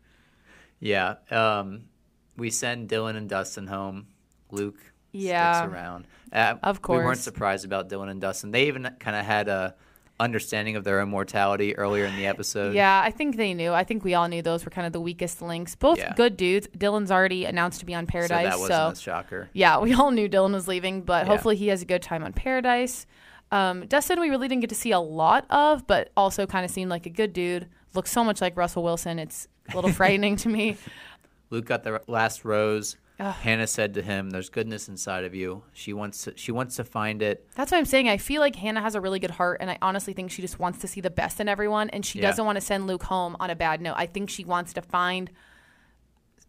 Yeah. 0.82 1.16
Um, 1.30 1.82
we 2.38 2.48
send 2.48 2.88
Dylan 2.88 3.14
and 3.14 3.28
Dustin 3.28 3.66
home. 3.66 4.06
Luke 4.50 4.78
Yeah. 5.12 5.52
sticks 5.60 5.74
around. 5.74 6.06
Uh, 6.32 6.54
Of 6.62 6.80
course. 6.80 7.00
We 7.00 7.04
weren't 7.04 7.18
surprised 7.18 7.66
about 7.66 7.90
Dylan 7.90 8.08
and 8.08 8.18
Dustin. 8.18 8.50
They 8.50 8.66
even 8.68 8.88
kind 8.98 9.14
of 9.14 9.26
had 9.26 9.48
a 9.48 9.74
understanding 10.20 10.76
of 10.76 10.84
their 10.84 11.00
immortality 11.00 11.76
earlier 11.76 12.04
in 12.04 12.14
the 12.16 12.26
episode. 12.32 12.74
yeah, 12.74 13.00
I 13.04 13.10
think 13.10 13.36
they 13.36 13.54
knew. 13.54 13.72
I 13.72 13.82
think 13.82 14.04
we 14.04 14.14
all 14.14 14.28
knew 14.28 14.42
those 14.42 14.64
were 14.64 14.70
kind 14.70 14.86
of 14.86 14.92
the 14.92 15.00
weakest 15.00 15.42
links. 15.42 15.74
Both 15.74 15.98
Yeah. 15.98 16.14
good 16.14 16.36
dudes. 16.36 16.68
Dylan's 16.76 17.10
already 17.10 17.44
announced 17.46 17.80
to 17.80 17.86
be 17.86 17.94
on 17.94 18.06
So 18.06 18.12
Paradise. 18.12 18.44
that 18.44 18.52
So, 18.54 18.60
wasn't 18.60 18.98
a 18.98 19.00
shocker. 19.00 19.48
yeah, 19.52 19.78
we 19.80 19.92
all 19.94 20.10
knew 20.12 20.28
Dylan 20.28 20.52
was 20.52 20.68
leaving, 20.68 21.02
but 21.02 21.26
Yeah. 21.26 21.32
hopefully 21.32 21.56
he 21.56 21.68
has 21.68 21.82
a 21.82 21.86
good 21.86 22.02
time 22.02 22.22
on 22.22 22.32
Paradise. 22.32 23.06
Um, 23.52 23.86
Dustin, 23.86 24.20
we 24.20 24.30
really 24.30 24.46
didn't 24.46 24.60
get 24.60 24.70
to 24.70 24.76
see 24.76 24.92
a 24.92 25.00
lot 25.00 25.44
of, 25.50 25.86
but 25.88 26.10
also 26.16 26.46
kind 26.46 26.64
of 26.64 26.70
seemed 26.70 26.90
like 26.90 27.06
a 27.06 27.10
good 27.10 27.32
dude. 27.32 27.66
Looks 27.94 28.12
so 28.12 28.22
much 28.22 28.40
like 28.40 28.56
Russell 28.56 28.84
Wilson. 28.84 29.18
It's 29.18 29.48
a 29.72 29.74
little 29.74 29.90
frightening 30.00 30.36
to 30.36 30.48
me. 30.48 30.76
Luke 31.50 31.64
got 31.64 31.82
the 31.82 32.00
last 32.06 32.44
rose. 32.44 32.96
Ugh. 33.20 33.34
Hannah 33.34 33.66
said 33.66 33.94
to 33.94 34.02
him, 34.02 34.30
"There's 34.30 34.48
goodness 34.48 34.88
inside 34.88 35.24
of 35.24 35.34
you. 35.34 35.62
She 35.72 35.92
wants 35.92 36.24
to, 36.24 36.32
she 36.36 36.50
wants 36.52 36.76
to 36.76 36.84
find 36.84 37.22
it." 37.22 37.46
That's 37.54 37.70
what 37.70 37.78
I'm 37.78 37.84
saying. 37.84 38.08
I 38.08 38.16
feel 38.16 38.40
like 38.40 38.56
Hannah 38.56 38.80
has 38.80 38.94
a 38.94 39.00
really 39.00 39.18
good 39.18 39.30
heart, 39.32 39.58
and 39.60 39.70
I 39.70 39.78
honestly 39.82 40.12
think 40.14 40.30
she 40.30 40.42
just 40.42 40.58
wants 40.58 40.78
to 40.80 40.88
see 40.88 41.00
the 41.00 41.10
best 41.10 41.38
in 41.40 41.48
everyone, 41.48 41.90
and 41.90 42.04
she 42.04 42.18
Yeah. 42.18 42.28
doesn't 42.28 42.44
want 42.44 42.56
to 42.56 42.60
send 42.60 42.86
Luke 42.86 43.04
home 43.04 43.36
on 43.38 43.50
a 43.50 43.54
bad 43.56 43.80
note. 43.80 43.94
I 43.96 44.06
think 44.06 44.30
she 44.30 44.44
wants 44.44 44.72
to 44.72 44.82
find 44.82 45.30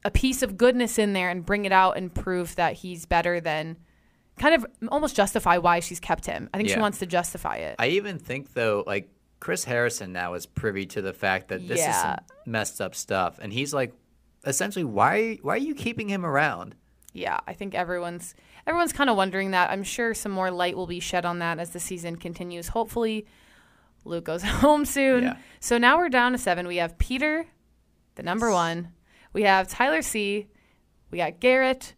a 0.03 0.09
piece 0.11 0.41
of 0.41 0.57
goodness 0.57 0.97
in 0.97 1.13
there 1.13 1.29
and 1.29 1.45
bring 1.45 1.65
it 1.65 1.71
out 1.71 1.97
and 1.97 2.13
prove 2.13 2.55
that 2.55 2.73
he's 2.73 3.05
better 3.05 3.39
than 3.39 3.77
kind 4.39 4.55
of 4.55 4.65
almost 4.87 5.15
justify 5.15 5.57
why 5.57 5.79
she's 5.79 5.99
kept 5.99 6.25
him. 6.25 6.49
I 6.53 6.57
think 6.57 6.69
she 6.69 6.79
wants 6.79 6.97
to 6.99 7.05
justify 7.05 7.57
it. 7.57 7.75
I 7.77 7.87
even 7.87 8.17
think 8.17 8.53
though, 8.53 8.83
like 8.87 9.09
Chris 9.39 9.63
Harrison 9.65 10.11
now 10.13 10.33
is 10.33 10.45
privy 10.45 10.85
to 10.87 11.01
the 11.01 11.13
fact 11.13 11.49
that 11.49 11.67
this 11.67 11.79
is 11.81 11.85
Yeah. 11.85 12.01
some 12.01 12.17
messed 12.45 12.79
up 12.81 12.95
stuff, 12.95 13.37
and 13.41 13.51
he's 13.53 13.73
like 13.73 13.93
essentially, 14.45 14.83
why 14.85 15.37
why 15.41 15.55
are 15.55 15.57
you 15.57 15.75
keeping 15.75 16.09
him 16.09 16.25
around? 16.25 16.75
Yeah, 17.13 17.39
I 17.45 17.53
think 17.53 17.75
everyone's 17.75 18.33
everyone's 18.65 18.93
kind 18.93 19.09
of 19.09 19.17
wondering 19.17 19.51
that. 19.51 19.69
I'm 19.69 19.83
sure 19.83 20.13
some 20.13 20.31
more 20.31 20.51
light 20.51 20.75
will 20.75 20.87
be 20.87 20.99
shed 20.99 21.25
on 21.25 21.39
that 21.39 21.59
as 21.59 21.71
the 21.71 21.79
season 21.79 22.15
continues. 22.15 22.69
Hopefully, 22.69 23.25
Luke 24.05 24.25
goes 24.25 24.43
home 24.63 24.85
soon. 24.85 25.23
Yeah. 25.23 25.37
So 25.59 25.77
now 25.77 25.97
we're 25.97 26.09
down 26.09 26.31
to 26.31 26.37
seven. 26.37 26.67
We 26.67 26.77
have 26.77 26.97
Peter, 26.97 27.45
the 28.15 28.23
number 28.23 28.51
one. 28.51 28.89
We 29.33 29.43
have 29.43 29.67
Tyler 29.67 30.01
C. 30.01 30.47
We 31.09 31.17
got 31.17 31.39
Garrett. 31.39 31.95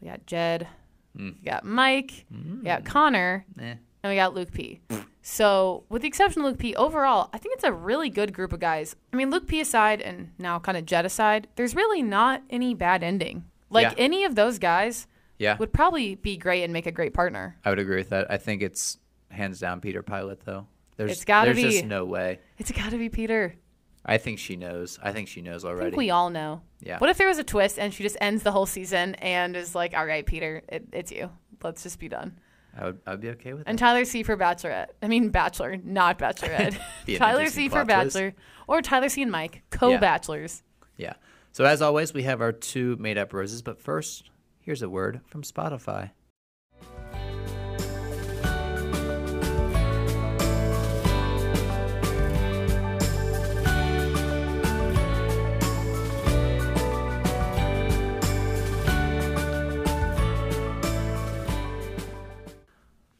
We 0.00 0.08
got 0.08 0.26
Jed. 0.26 0.66
We 1.14 1.32
got 1.44 1.64
Mike. 1.64 2.26
We 2.30 2.64
got 2.64 2.84
Connor. 2.84 3.44
Eh. 3.60 3.74
And 4.02 4.10
we 4.10 4.16
got 4.16 4.34
Luke 4.34 4.52
P. 4.52 4.80
So, 5.22 5.84
with 5.88 6.02
the 6.02 6.08
exception 6.08 6.40
of 6.42 6.46
Luke 6.46 6.58
P, 6.58 6.74
overall, 6.76 7.28
I 7.32 7.38
think 7.38 7.54
it's 7.54 7.64
a 7.64 7.72
really 7.72 8.08
good 8.08 8.32
group 8.32 8.52
of 8.52 8.60
guys. 8.60 8.96
I 9.12 9.16
mean, 9.16 9.30
Luke 9.30 9.46
P 9.46 9.60
aside, 9.60 10.00
and 10.00 10.30
now 10.38 10.58
kind 10.58 10.78
of 10.78 10.86
Jed 10.86 11.04
aside, 11.04 11.48
there's 11.56 11.74
really 11.74 12.02
not 12.02 12.42
any 12.48 12.74
bad 12.74 13.02
ending. 13.02 13.44
Like 13.70 13.88
Yeah. 13.88 13.94
any 13.98 14.24
of 14.24 14.34
those 14.36 14.58
guys 14.58 15.06
Yeah, 15.38 15.56
would 15.58 15.72
probably 15.72 16.14
be 16.14 16.36
great 16.36 16.62
and 16.64 16.72
make 16.72 16.86
a 16.86 16.92
great 16.92 17.12
partner. 17.12 17.58
I 17.64 17.70
would 17.70 17.78
agree 17.78 17.96
with 17.96 18.08
that. 18.10 18.30
I 18.30 18.38
think 18.38 18.62
it's 18.62 18.98
hands 19.30 19.60
down 19.60 19.80
Peter 19.80 20.02
Pilot 20.02 20.40
though. 20.44 20.66
There's 20.96 21.12
It's 21.12 21.24
gotta 21.24 21.52
there's 21.52 21.56
be. 21.64 21.70
just 21.72 21.84
no 21.84 22.04
way. 22.04 22.38
It's 22.56 22.72
got 22.72 22.90
to 22.90 22.98
be 22.98 23.08
Peter. 23.08 23.54
I 24.06 24.16
think 24.18 24.38
she 24.38 24.56
knows. 24.56 24.98
I 25.02 25.12
think 25.12 25.28
she 25.28 25.42
knows 25.42 25.64
I 25.64 25.68
already. 25.68 25.90
think 25.90 25.98
we 25.98 26.10
all 26.10 26.30
know. 26.30 26.62
yeah. 26.80 26.98
What 26.98 27.10
if 27.10 27.18
there 27.18 27.28
was 27.28 27.38
a 27.38 27.44
twist 27.44 27.78
and 27.78 27.92
she 27.92 28.02
just 28.02 28.16
ends 28.20 28.42
the 28.42 28.52
whole 28.52 28.64
season 28.66 29.14
and 29.16 29.54
is 29.54 29.74
like, 29.74 29.94
"All 29.94 30.06
right, 30.06 30.24
Peter, 30.24 30.62
it, 30.68 30.86
it's 30.92 31.12
you. 31.12 31.30
Let's 31.62 31.82
just 31.82 31.98
be 31.98 32.08
done." 32.08 32.38
I 32.76 32.86
would 32.86 33.00
I 33.06 33.10
would 33.12 33.20
be 33.20 33.30
okay 33.30 33.52
with 33.52 33.62
it. 33.62 33.68
And. 33.68 33.78
Tyler 33.78 34.04
C 34.04 34.22
for 34.22 34.36
Bachelorette. 34.36 34.88
I 35.02 35.08
mean, 35.08 35.30
Bachelor, 35.30 35.76
not 35.76 36.18
Bachelorette. 36.18 36.78
Tyler 37.16 37.46
C 37.46 37.68
for. 37.68 37.84
Bachelor, 37.84 38.34
or 38.66 38.82
Tyler 38.82 39.08
C 39.08 39.22
and 39.22 39.30
Mike, 39.30 39.62
co-bachelors. 39.70 40.62
Yeah. 40.96 41.14
So 41.52 41.64
as 41.64 41.82
always, 41.82 42.12
we 42.12 42.24
have 42.24 42.40
our 42.40 42.52
two 42.52 42.96
made 42.96 43.18
up 43.18 43.32
roses, 43.32 43.62
but 43.62 43.80
first, 43.80 44.30
here's 44.60 44.82
a 44.82 44.88
word 44.88 45.20
from 45.26 45.42
Spotify. 45.42 46.10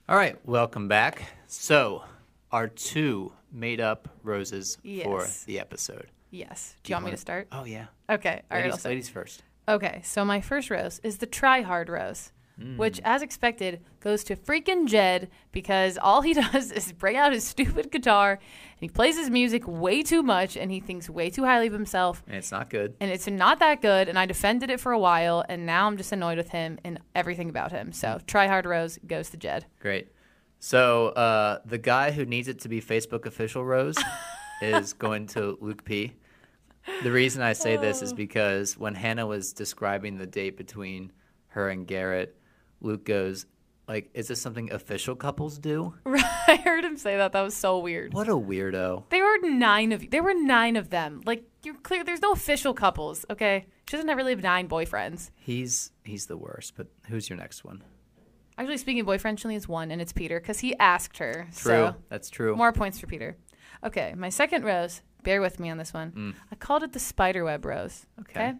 All 0.09 0.17
right, 0.17 0.37
welcome 0.47 0.89
back. 0.89 1.23
So, 1.47 2.03
our 2.51 2.67
two 2.69 3.33
made 3.53 3.81
up 3.81 4.09
roses 4.23 4.79
for 5.03 5.27
the 5.47 5.61
episode. 5.61 6.07
Yes. 6.31 6.75
Do 6.83 6.89
Do 6.89 6.91
you 6.91 6.93
you 6.93 6.97
want 6.97 7.05
me 7.05 7.09
wanna- 7.11 7.17
start? 7.19 7.49
Oh 7.53 7.65
yeah. 7.65 7.87
Okay. 8.09 8.43
All 8.51 8.57
right. 8.57 8.65
Ladies, 8.65 8.81
start. 8.81 8.91
ladies 8.91 9.09
first. 9.09 9.43
Okay. 9.69 10.01
So 10.05 10.25
my 10.25 10.41
first 10.41 10.71
rose 10.71 10.99
is 11.03 11.19
the 11.19 11.27
Try 11.27 11.61
Hard 11.63 11.89
rose, 11.89 12.33
Mm. 12.61 12.77
which, 12.77 13.01
as 13.05 13.23
expected, 13.23 13.81
goes 14.01 14.25
to 14.25 14.35
freaking 14.35 14.89
Jed 14.89 15.31
because 15.53 15.97
all 15.97 16.23
he 16.23 16.35
does 16.53 16.73
is 16.73 16.93
bring 16.93 17.17
out 17.17 17.33
his 17.33 17.45
stupid 17.45 17.93
guitar 17.93 18.33
and 18.33 18.81
he 18.81 18.89
plays 18.89 19.17
his 19.17 19.31
music 19.31 19.63
way 19.67 20.03
too 20.03 20.25
much 20.25 20.57
and 20.57 20.71
he 20.71 20.81
thinks 20.81 21.09
way 21.09 21.31
too 21.31 21.45
highly 21.45 21.69
of 21.69 21.73
himself. 21.73 22.23
And 22.27 22.37
it's 22.37 22.51
not 22.51 22.69
good. 22.69 22.97
And 22.99 23.13
it's 23.13 23.29
not 23.29 23.61
that 23.61 23.81
good. 23.81 24.09
And 24.09 24.19
I 24.19 24.27
defended 24.27 24.71
it 24.71 24.81
for 24.81 24.91
a 24.91 24.99
while, 24.99 25.45
and 25.49 25.67
now 25.67 25.87
I'm 25.87 25.97
just 25.97 26.11
annoyed 26.11 26.37
with 26.37 26.51
him 26.51 26.81
and 26.85 26.99
everything 27.15 27.49
about 27.49 27.71
him. 27.71 27.93
So 27.93 28.19
Try 28.27 28.49
Hard 28.49 28.67
rose 28.67 28.99
goes 29.07 29.31
to 29.31 29.37
Jed. 29.37 29.67
Great. 29.79 30.09
So 30.59 31.09
uh, 31.09 31.61
the 31.65 31.79
guy 31.79 32.11
who 32.11 32.25
needs 32.25 32.49
it 32.49 32.61
to 32.61 32.69
be 32.69 32.81
Facebook 32.81 33.27
official 33.27 33.65
Rose 33.65 33.97
is 34.63 34.93
going 34.93 35.29
to 35.29 35.57
Luke 35.61 35.85
P. 35.85 36.15
The 37.03 37.13
reason 37.13 37.43
I 37.43 37.53
say 37.53 37.77
this 37.77 38.03
is 38.03 38.13
because 38.13 38.77
when 38.77 38.95
Hannah 38.95 39.27
was 39.27 39.53
describing 39.53 40.19
the 40.19 40.27
date 40.27 40.57
between 40.57 41.13
her 41.49 41.69
and 41.69 41.87
Garrett, 41.87 42.37
Luke 42.81 43.05
goes, 43.05 43.47
like, 43.89 44.11
is 44.13 44.29
this 44.29 44.41
something 44.41 44.71
official 44.73 45.17
couples 45.17 45.59
do? 45.59 45.95
I 46.07 46.61
heard 46.63 46.85
him 46.85 46.97
say 46.97 47.17
that. 47.17 47.33
That 47.33 47.41
was 47.41 47.57
so 47.57 47.79
weird. 47.79 48.13
What 48.13 48.29
a 48.29 48.33
weirdo. 48.33 49.05
There 49.09 49.25
were 49.25 49.49
nine 49.49 49.93
of 49.93 50.11
there 50.11 50.23
were 50.23 50.35
nine 50.35 50.77
of 50.77 50.91
them. 50.91 51.23
Like 51.25 51.45
you're 51.65 51.75
clear. 51.75 52.05
There's 52.05 52.23
no 52.23 52.33
official 52.33 52.75
couples. 52.75 53.25
Okay, 53.31 53.67
she 53.89 53.97
doesn't 53.97 54.15
really 54.15 54.33
have 54.33 54.43
nine 54.43 54.69
boyfriends. 54.69 55.31
He's 55.37 55.93
he's 56.05 56.27
the 56.27 56.37
worst. 56.37 56.75
But 56.77 56.89
who's 57.09 57.31
your 57.31 57.39
next 57.39 57.65
one? 57.65 57.83
Actually, 58.59 58.77
speaking 58.79 59.01
of 59.01 59.07
boyfriend, 59.07 59.39
she 59.41 59.47
only 59.47 59.55
has 59.55 59.69
one, 59.69 59.91
and 59.91 60.03
it's 60.03 60.13
Peter 60.13 60.41
because 60.41 60.59
he 60.59 60.77
asked 60.79 61.19
her. 61.19 61.47
True. 61.57 61.73
So 61.73 61.95
That's 62.09 62.29
true. 62.29 62.57
more 62.57 62.73
points 62.73 62.99
for 62.99 63.07
Peter. 63.07 63.37
Okay, 63.85 64.15
my 64.17 64.29
second 64.29 64.65
rose. 64.65 65.03
Bear 65.23 65.41
with 65.41 65.61
me 65.61 65.71
on 65.71 65.79
this 65.79 65.93
one. 65.95 66.13
Mm. 66.13 66.35
I 66.51 66.57
called 66.57 66.83
it 66.83 66.93
the 66.93 66.99
spiderweb 66.99 67.65
rose. 67.65 68.07
Okay. 68.21 68.49
Okay. 68.49 68.59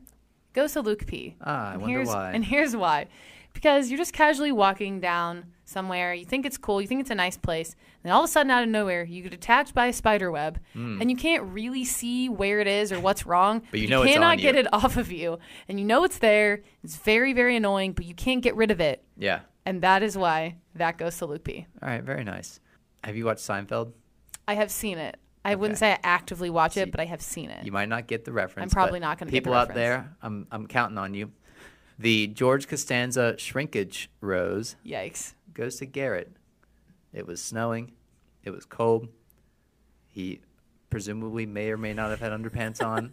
Goes 0.59 0.73
to 0.73 0.81
Luke 0.81 1.07
P. 1.07 1.37
Ah, 1.41 1.69
I 1.69 1.73
And 1.75 1.83
wonder 1.83 1.99
here's, 1.99 2.09
why. 2.09 2.33
And 2.33 2.45
here's 2.45 2.75
why. 2.75 3.07
Because 3.55 3.91
you're 3.91 3.99
just 3.99 4.13
casually 4.13 4.51
walking 4.51 4.99
down 4.99 5.45
somewhere, 5.65 6.13
you 6.13 6.25
think 6.25 6.45
it's 6.45 6.59
cool, 6.59 6.81
you 6.83 6.89
think 6.89 7.01
it's 7.01 7.13
a 7.13 7.15
nice 7.15 7.37
place, 7.37 7.77
and 8.03 8.13
all 8.13 8.25
of 8.25 8.29
a 8.29 8.33
sudden 8.33 8.51
out 8.51 8.65
of 8.65 8.69
nowhere, 8.69 9.05
you 9.05 9.23
get 9.23 9.33
attacked 9.33 9.73
by 9.73 9.87
a 9.87 9.93
spider 9.93 10.33
web, 10.33 10.59
and 10.75 11.09
you 11.13 11.17
can't 11.17 11.45
really 11.45 11.85
see 11.85 12.29
where 12.29 12.59
it 12.59 12.67
is 12.67 12.91
or 12.91 12.99
what's 12.99 13.25
wrong. 13.25 13.63
But 13.71 13.79
you 13.79 13.87
know 13.87 14.03
it's 14.03 14.13
cannot 14.13 14.39
get 14.39 14.55
you. 14.57 14.63
it 14.63 14.67
off 14.73 14.97
of 14.97 15.13
you, 15.13 15.39
and 15.69 15.79
you 15.79 15.87
know 15.87 16.03
it's 16.03 16.19
there. 16.19 16.63
It's 16.83 16.97
very, 16.97 17.33
very 17.33 17.55
annoying, 17.55 17.93
but 17.93 18.05
you 18.05 18.15
can't 18.15 18.43
get 18.43 18.57
rid 18.57 18.73
of 18.73 18.81
it, 18.81 19.05
yeah. 19.17 19.43
and 19.65 19.81
that 19.83 20.03
is 20.03 20.19
why 20.19 20.57
that 20.75 20.99
goes 20.99 21.17
to 21.19 21.27
Luke 21.27 21.45
P. 21.45 21.69
All 21.81 21.89
right. 21.89 22.03
Very 22.03 22.25
nice. 22.25 22.59
Have 23.05 23.17
you 23.17 23.27
watched 23.27 23.47
Seinfeld? 23.47 23.93
I 24.49 24.55
have 24.55 24.73
seen 24.73 24.99
it. 24.99 25.19
I 25.49 25.55
wouldn't 25.55 25.79
say 25.79 25.93
I 25.93 25.99
actively 26.03 26.51
watch 26.51 26.75
See, 26.75 26.81
it, 26.81 26.91
but 26.91 27.01
I 27.01 27.07
have 27.07 27.23
seen 27.23 27.51
it. 27.51 27.65
You 27.65 27.73
might 27.73 27.89
not 27.89 28.07
get 28.07 28.25
the 28.25 28.33
reference. 28.33 28.73
I'm 28.73 28.75
probably 28.75 29.01
not 29.01 29.19
get 29.19 29.27
the 29.27 29.33
People 29.33 29.55
out 29.55 29.73
there, 29.73 30.15
I'm 30.23 30.47
I'm 30.51 30.67
counting 30.67 30.99
on 30.99 31.15
you. 31.15 31.33
The 31.99 32.27
George 32.29 32.69
Costanza 32.69 33.37
shrinkage 33.39 34.11
rose 34.21 34.77
Yikes. 34.87 35.35
goes 35.55 35.77
to 35.77 35.87
Garrett. 35.87 36.33
It 37.13 37.27
was 37.27 37.43
snowing. 37.43 37.93
It 38.45 38.51
was 38.51 38.65
cold. 38.65 39.09
He 40.09 40.41
presumably 40.91 41.47
may 41.47 41.71
or 41.71 41.77
may 41.77 41.95
not 41.95 42.11
have 42.11 42.21
had 42.21 42.33
underpants 42.33 42.85
on. 42.85 43.13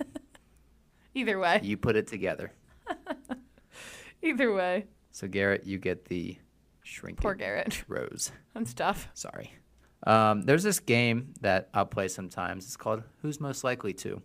Either 1.15 1.39
way. 1.39 1.61
you 1.63 1.77
put 1.77 1.95
it 1.95 2.07
together. 2.07 2.51
Either 4.21 4.53
way. 4.53 4.85
So 5.11 5.27
Garrett, 5.27 5.65
you 5.65 5.77
get 5.77 6.05
the 6.05 6.37
shrinkage 6.83 7.23
rose. 7.23 7.31
Poor 7.31 7.35
Garrett. 7.35 7.83
rose. 7.87 8.31
That's 8.53 8.73
tough. 8.73 9.07
Sorry. 9.13 9.53
Um, 10.05 10.43
there's 10.43 10.63
this 10.63 10.79
game 10.79 11.33
that 11.41 11.69
I'll 11.73 11.85
play 11.85 12.07
sometimes. 12.07 12.65
It's 12.65 12.77
called 12.77 13.03
Who's 13.21 13.39
Most 13.39 13.63
Likely 13.63 13.93
to, 13.93 14.21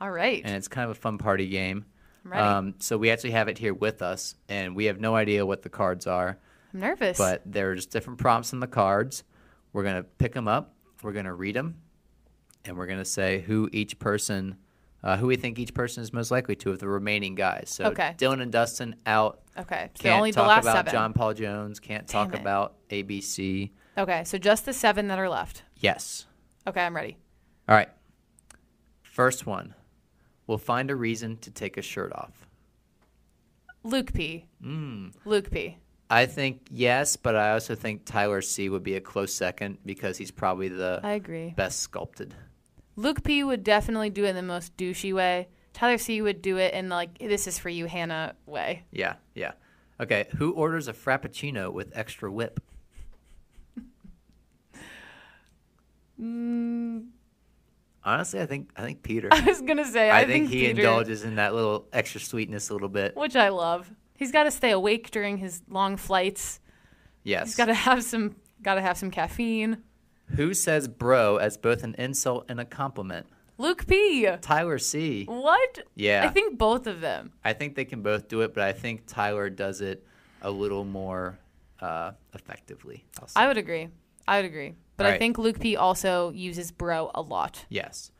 All 0.00 0.10
right. 0.10 0.42
and 0.44 0.54
it's 0.54 0.68
kind 0.68 0.84
of 0.84 0.90
a 0.96 1.00
fun 1.00 1.18
party 1.18 1.48
game. 1.48 1.86
I'm. 2.30 2.38
Um, 2.66 2.74
so 2.78 2.96
we 2.98 3.10
actually 3.10 3.32
have 3.32 3.48
it 3.48 3.58
here 3.58 3.74
with 3.74 4.00
us, 4.02 4.34
and 4.48 4.74
we 4.76 4.86
have 4.86 5.00
no 5.00 5.14
idea 5.14 5.44
what 5.46 5.62
the 5.62 5.68
cards 5.70 6.06
are, 6.06 6.38
I'm 6.72 6.80
nervous. 6.80 7.18
but 7.18 7.42
there's 7.46 7.86
different 7.86 8.18
prompts 8.18 8.52
on 8.52 8.60
the 8.60 8.66
cards. 8.66 9.24
We're 9.72 9.84
gonna 9.84 10.02
pick 10.04 10.32
them 10.32 10.48
up. 10.48 10.74
We're 11.02 11.12
gonna 11.12 11.34
read 11.34 11.54
them, 11.56 11.76
and 12.64 12.76
we're 12.76 12.86
gonna 12.86 13.04
say 13.04 13.40
who 13.40 13.68
each 13.72 13.98
person, 13.98 14.56
uh, 15.02 15.16
who 15.18 15.26
we 15.26 15.36
think 15.36 15.58
each 15.58 15.74
person 15.74 16.02
is 16.02 16.12
most 16.14 16.30
likely 16.30 16.56
to 16.56 16.70
of 16.70 16.78
the 16.78 16.88
remaining 16.88 17.34
guys. 17.34 17.68
So 17.70 17.86
Okay. 17.86 18.14
Dylan 18.16 18.40
and 18.40 18.50
Dustin 18.52 18.96
out. 19.04 19.40
okay. 19.58 19.90
So 19.96 20.02
Can't 20.04 20.16
only 20.16 20.30
the 20.30 20.36
talk 20.36 20.48
last 20.48 20.62
about 20.64 20.76
seven. 20.76 20.92
John 20.92 21.12
Paul 21.12 21.34
Jones. 21.34 21.78
Can't 21.80 22.06
talk 22.08 22.32
it. 22.34 22.40
about 22.40 22.74
ABC. 22.90 23.70
Okay. 23.96 24.24
So 24.24 24.38
just 24.38 24.64
the 24.66 24.72
seven 24.72 25.08
that 25.08 25.18
are 25.18 25.28
left. 25.28 25.62
Yes. 25.76 26.26
Okay. 26.66 26.80
I'm 26.84 26.96
ready. 26.96 27.16
All 27.68 27.74
right. 27.74 27.88
First 29.02 29.46
one. 29.46 29.74
We'll 30.46 30.58
find 30.58 30.90
a 30.90 30.96
reason 30.96 31.38
to 31.38 31.50
take 31.50 31.76
a 31.76 31.82
shirt 31.82 32.12
off. 32.12 32.46
Luke 33.82 34.12
P. 34.12 34.46
Mm. 34.62 35.12
Luke 35.24 35.50
P. 35.50 35.78
I 36.10 36.26
think 36.26 36.66
yes, 36.70 37.16
but 37.16 37.34
I 37.34 37.52
also 37.52 37.74
think 37.74 38.04
Tyler 38.04 38.42
C 38.42 38.68
would 38.68 38.82
be 38.82 38.94
a 38.96 39.00
close 39.00 39.32
second 39.34 39.78
because 39.86 40.18
he's 40.18 40.30
probably 40.30 40.68
the 40.68 41.00
I 41.02 41.12
agree. 41.12 41.54
best 41.56 41.80
sculpted. 41.80 42.34
Luke 42.96 43.24
P 43.24 43.42
would 43.42 43.64
definitely 43.64 44.10
do 44.10 44.24
it 44.24 44.28
in 44.28 44.36
the 44.36 44.42
most 44.42 44.76
douchey 44.76 45.14
way. 45.14 45.48
Tyler 45.72 45.98
C 45.98 46.20
would 46.22 46.40
do 46.42 46.58
it 46.58 46.74
in 46.74 46.88
like 46.88 47.18
this 47.18 47.46
is 47.46 47.58
for 47.58 47.68
you, 47.68 47.86
Hannah 47.86 48.34
way. 48.46 48.84
Yeah, 48.92 49.14
yeah. 49.34 49.52
Okay, 50.00 50.26
who 50.36 50.52
orders 50.52 50.88
a 50.88 50.92
frappuccino 50.92 51.72
with 51.72 51.90
extra 51.96 52.30
whip? 52.30 52.60
Mm, 56.20 57.06
Honestly, 58.04 58.40
I 58.40 58.46
think 58.46 58.70
I 58.76 58.82
think 58.82 59.02
Peter. 59.02 59.28
I 59.32 59.40
was 59.40 59.60
gonna 59.62 59.84
say 59.84 60.10
I, 60.10 60.20
I, 60.20 60.26
think, 60.26 60.50
he 60.50 60.66
Peter, 60.66 60.80
indulges 60.82 61.24
in 61.24 61.36
that 61.36 61.54
little 61.54 61.88
extra 61.92 62.20
sweetness 62.20 62.68
a 62.70 62.72
little 62.74 62.88
bit. 62.88 63.16
which 63.16 63.34
I 63.36 63.48
love. 63.48 63.90
He's 64.16 64.30
got 64.30 64.44
to 64.44 64.50
stay 64.50 64.70
awake 64.70 65.10
during 65.10 65.38
his 65.38 65.62
long 65.68 65.96
flights. 65.96 66.60
Yes. 67.24 67.48
He's 67.48 67.56
got 67.56 67.66
to 67.66 67.74
have 67.74 68.04
some 68.04 68.36
got 68.62 68.74
to 68.74 68.80
have 68.82 68.96
some 68.98 69.10
caffeine. 69.10 69.78
Who 70.36 70.54
says 70.54 70.86
bro 70.88 71.36
as 71.38 71.56
both 71.56 71.82
an 71.82 71.94
insult 71.98 72.46
and 72.48 72.60
a 72.60 72.64
compliment? 72.64 73.26
Luke 73.56 73.86
P. 73.86 74.28
Tyler 74.40 74.78
C. 74.78 75.24
What? 75.24 75.78
Yeah. 75.94 76.24
I 76.24 76.28
think 76.28 76.58
both 76.58 76.86
of 76.86 77.00
them. 77.00 77.32
I 77.44 77.52
think 77.52 77.74
they 77.76 77.84
can 77.84 78.02
both 78.02 78.28
do 78.28 78.40
it, 78.40 78.52
but 78.52 78.64
I 78.64 78.72
think 78.72 79.02
Tyler 79.06 79.48
does 79.48 79.80
it 79.80 80.04
a 80.42 80.50
little 80.50 80.84
more 80.84 81.38
uh, 81.80 82.12
effectively. 82.34 83.04
I 83.36 83.46
would 83.46 83.56
agree. 83.58 83.88
I 84.26 84.38
would 84.38 84.44
agree. 84.46 84.74
But 84.96 85.06
I 85.06 85.18
think 85.18 85.38
Luke 85.38 85.58
P 85.60 85.76
also 85.76 86.30
uses 86.30 86.70
bro 86.72 87.10
a 87.14 87.20
lot. 87.22 87.64
yes. 87.68 88.10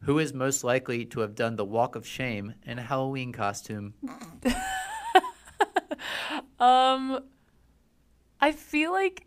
Who 0.00 0.18
is 0.18 0.34
most 0.34 0.64
likely 0.64 1.06
to 1.06 1.20
have 1.20 1.34
done 1.34 1.56
the 1.56 1.64
walk 1.64 1.96
of 1.96 2.06
shame 2.06 2.54
in 2.66 2.78
a 2.78 2.82
Halloween 2.82 3.32
costume? 3.32 3.94
Um, 6.58 7.20
I 8.40 8.52
feel 8.52 8.92
like 8.92 9.26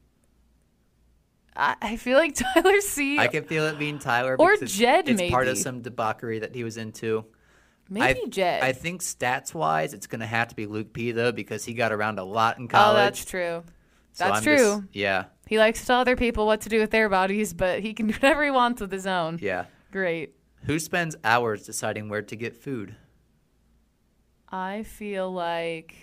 I, 1.56 1.76
I 1.82 1.96
feel 1.98 2.18
like 2.18 2.36
Tyler 2.54 2.80
C. 2.82 3.18
I 3.20 3.28
can 3.28 3.44
feel 3.44 3.66
it 3.66 3.80
being 3.80 4.00
Tyler. 4.00 4.36
Or 4.38 4.54
it's- 4.54 4.72
Jed, 4.72 5.10
It's 5.10 5.32
part 5.32 5.48
of 5.48 5.58
some 5.58 5.82
debauchery 5.82 6.40
that 6.40 6.54
he 6.56 6.64
was 6.64 6.78
into. 6.78 7.26
maybe 7.90 8.22
I, 8.26 8.30
Jed. 8.30 8.64
I 8.64 8.74
think 8.74 9.02
stats 9.02 9.54
wise, 9.54 9.94
it's 9.94 10.08
going 10.08 10.22
to 10.22 10.28
have 10.28 10.50
to 10.50 10.56
be 10.56 10.66
Luke 10.66 10.94
P 10.94 11.12
though 11.12 11.32
because 11.32 11.66
he 11.66 11.74
got 11.74 11.92
around 11.92 12.20
a 12.20 12.24
lot 12.24 12.58
in 12.60 12.68
college. 12.68 12.92
oh, 12.92 12.96
that's 12.96 13.26
true. 13.26 13.64
So 14.14 14.24
That's 14.26 14.38
I'm 14.38 14.44
true. 14.44 14.56
just- 14.58 14.84
yeah, 14.94 15.26
He 15.48 15.58
likes 15.58 15.82
to 15.82 15.86
tell 15.88 16.00
other 16.00 16.16
people 16.16 16.46
what 16.46 16.62
to 16.62 16.70
do 16.70 16.80
with 16.80 16.92
their 16.92 17.10
bodies, 17.10 17.54
but 17.54 17.80
he 17.80 17.94
can 17.94 18.08
do 18.08 18.14
whatever 18.14 18.44
he 18.44 18.52
wants 18.52 18.82
with 18.82 18.92
his 18.92 19.08
own. 19.08 19.40
yeah. 19.42 19.66
Great. 19.92 20.34
Who 20.66 20.80
spends 20.80 21.16
hours 21.24 21.66
deciding 21.66 22.10
where 22.10 22.22
to 22.22 22.36
get 22.36 22.56
food? 22.56 22.96
I 24.50 24.84
feel 24.84 25.32
like 25.32 25.96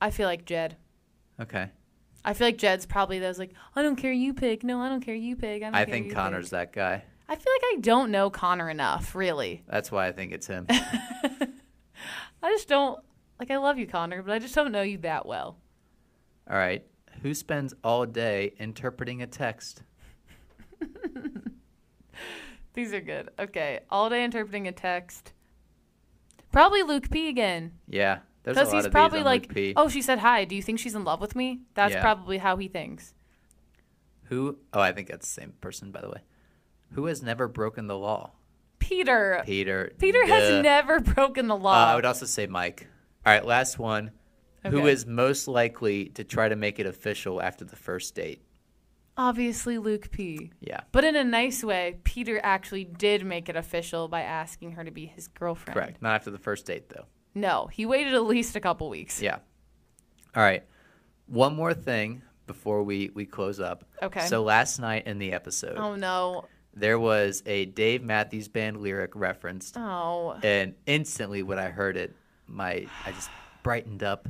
I 0.00 0.10
feel 0.10 0.26
like 0.26 0.44
Jed. 0.46 0.76
Okay, 1.40 1.70
I 2.24 2.32
feel 2.34 2.46
like 2.46 2.58
Jed's 2.58 2.86
probably 2.86 3.18
those 3.18 3.38
like, 3.38 3.52
I 3.76 3.82
don't 3.82 3.96
care 3.96 4.12
you 4.12 4.32
pick. 4.34 4.64
No, 4.64 4.80
I 4.80 4.88
don't 4.88 5.00
care 5.00 5.14
you 5.14 5.36
pick. 5.36 5.62
I, 5.62 5.66
don't 5.66 5.74
I 5.74 5.84
think 5.84 6.12
Connor's 6.12 6.46
pick." 6.46 6.50
that 6.52 6.72
guy. 6.72 7.04
I 7.28 7.36
feel 7.36 7.52
like 7.52 7.62
I 7.64 7.76
don't 7.80 8.10
know 8.10 8.30
Connor 8.30 8.70
enough, 8.70 9.14
really. 9.14 9.62
That's 9.68 9.92
why 9.92 10.06
I 10.06 10.12
think 10.12 10.32
it's 10.32 10.46
him. 10.46 10.66
I 10.70 11.46
just 12.50 12.68
don't 12.68 12.98
like 13.38 13.50
I 13.50 13.58
love 13.58 13.78
you, 13.78 13.86
Connor, 13.86 14.22
but 14.22 14.32
I 14.32 14.38
just 14.38 14.54
don't 14.54 14.72
know 14.72 14.82
you 14.82 14.98
that 14.98 15.26
well. 15.26 15.58
All 16.50 16.56
right. 16.56 16.84
Who 17.22 17.34
spends 17.34 17.74
all 17.82 18.06
day 18.06 18.52
interpreting 18.58 19.22
a 19.22 19.26
text? 19.26 19.82
These 22.74 22.92
are 22.92 23.00
good. 23.00 23.30
Okay. 23.38 23.80
All 23.90 24.08
day 24.08 24.22
interpreting 24.24 24.68
a 24.68 24.72
text. 24.72 25.32
Probably 26.52 26.82
Luke 26.82 27.10
P 27.10 27.28
again. 27.28 27.72
Yeah, 27.88 28.20
Because 28.44 28.72
he's 28.72 28.86
of 28.86 28.92
probably 28.92 29.22
like, 29.22 29.52
P. 29.52 29.74
oh, 29.76 29.88
she 29.88 30.00
said 30.00 30.18
hi. 30.20 30.44
Do 30.44 30.54
you 30.56 30.62
think 30.62 30.78
she's 30.78 30.94
in 30.94 31.04
love 31.04 31.20
with 31.20 31.34
me? 31.36 31.60
That's 31.74 31.94
Yeah. 31.94 32.00
probably 32.00 32.38
how 32.38 32.56
he 32.56 32.68
thinks. 32.68 33.14
Who? 34.24 34.58
Oh, 34.72 34.80
I 34.80 34.92
think 34.92 35.08
that's 35.08 35.26
the 35.32 35.40
same 35.40 35.52
person, 35.60 35.90
by 35.90 36.00
the 36.00 36.08
way. 36.08 36.20
Who 36.92 37.06
has 37.06 37.22
never 37.22 37.48
broken 37.48 37.86
the 37.86 37.98
law? 37.98 38.32
Peter. 38.78 39.42
Peter. 39.44 39.92
Peter 39.98 40.22
Duh. 40.22 40.28
has 40.28 40.62
never 40.62 41.00
broken 41.00 41.48
the 41.48 41.54
Uh, 41.56 41.58
law. 41.58 41.86
I 41.92 41.94
would 41.96 42.04
also 42.06 42.26
say 42.26 42.46
Mike. 42.46 42.86
All 43.26 43.32
right, 43.32 43.44
last 43.44 43.78
one. 43.78 44.12
Who 44.66 44.78
Okay. 44.80 44.90
is 44.90 45.06
most 45.06 45.48
likely 45.48 46.06
to 46.10 46.24
try 46.24 46.48
to 46.48 46.56
make 46.56 46.78
it 46.78 46.86
official 46.86 47.40
after 47.40 47.64
the 47.64 47.76
first 47.76 48.14
date? 48.14 48.42
Obviously, 49.16 49.78
Luke 49.78 50.10
P. 50.12 50.52
Yeah, 50.60 50.80
But 50.92 51.04
in 51.04 51.16
a 51.16 51.24
nice 51.24 51.64
way, 51.64 51.98
Peter 52.04 52.40
actually 52.42 52.84
did 52.84 53.24
make 53.24 53.48
it 53.48 53.56
official 53.56 54.06
by 54.06 54.22
asking 54.22 54.72
her 54.72 54.84
to 54.84 54.90
be 54.92 55.06
his 55.06 55.26
girlfriend. 55.26 55.74
correct. 55.74 56.02
Not 56.02 56.14
after 56.14 56.30
the 56.30 56.38
first 56.38 56.66
date, 56.66 56.88
though. 56.88 57.06
No, 57.34 57.66
he 57.66 57.84
waited 57.84 58.14
at 58.14 58.24
least 58.24 58.54
a 58.54 58.60
couple 58.60 58.88
weeks. 58.88 59.20
Yeah. 59.20 59.38
All 60.36 60.42
right. 60.42 60.64
One 61.26 61.56
more 61.56 61.74
thing 61.74 62.22
before 62.46 62.82
we, 62.84 63.10
we 63.12 63.26
close 63.26 63.58
up. 63.58 63.84
Okay. 64.02 64.26
So 64.26 64.42
last 64.44 64.78
night 64.78 65.06
in 65.06 65.18
the 65.18 65.32
episode, 65.32 65.76
Oh 65.76 65.94
no. 65.96 66.44
there 66.74 66.98
was 66.98 67.42
a 67.44 67.66
Dave 67.66 68.02
Matthews 68.04 68.46
Band 68.48 68.78
lyric 68.80 69.12
referenced. 69.16 69.76
Oh. 69.76 70.38
and 70.42 70.74
instantly 70.86 71.42
when 71.42 71.58
I 71.58 71.68
heard 71.70 71.96
it, 71.96 72.14
my 72.46 72.86
I 73.04 73.12
just 73.12 73.30
brightened 73.64 74.02
up. 74.04 74.28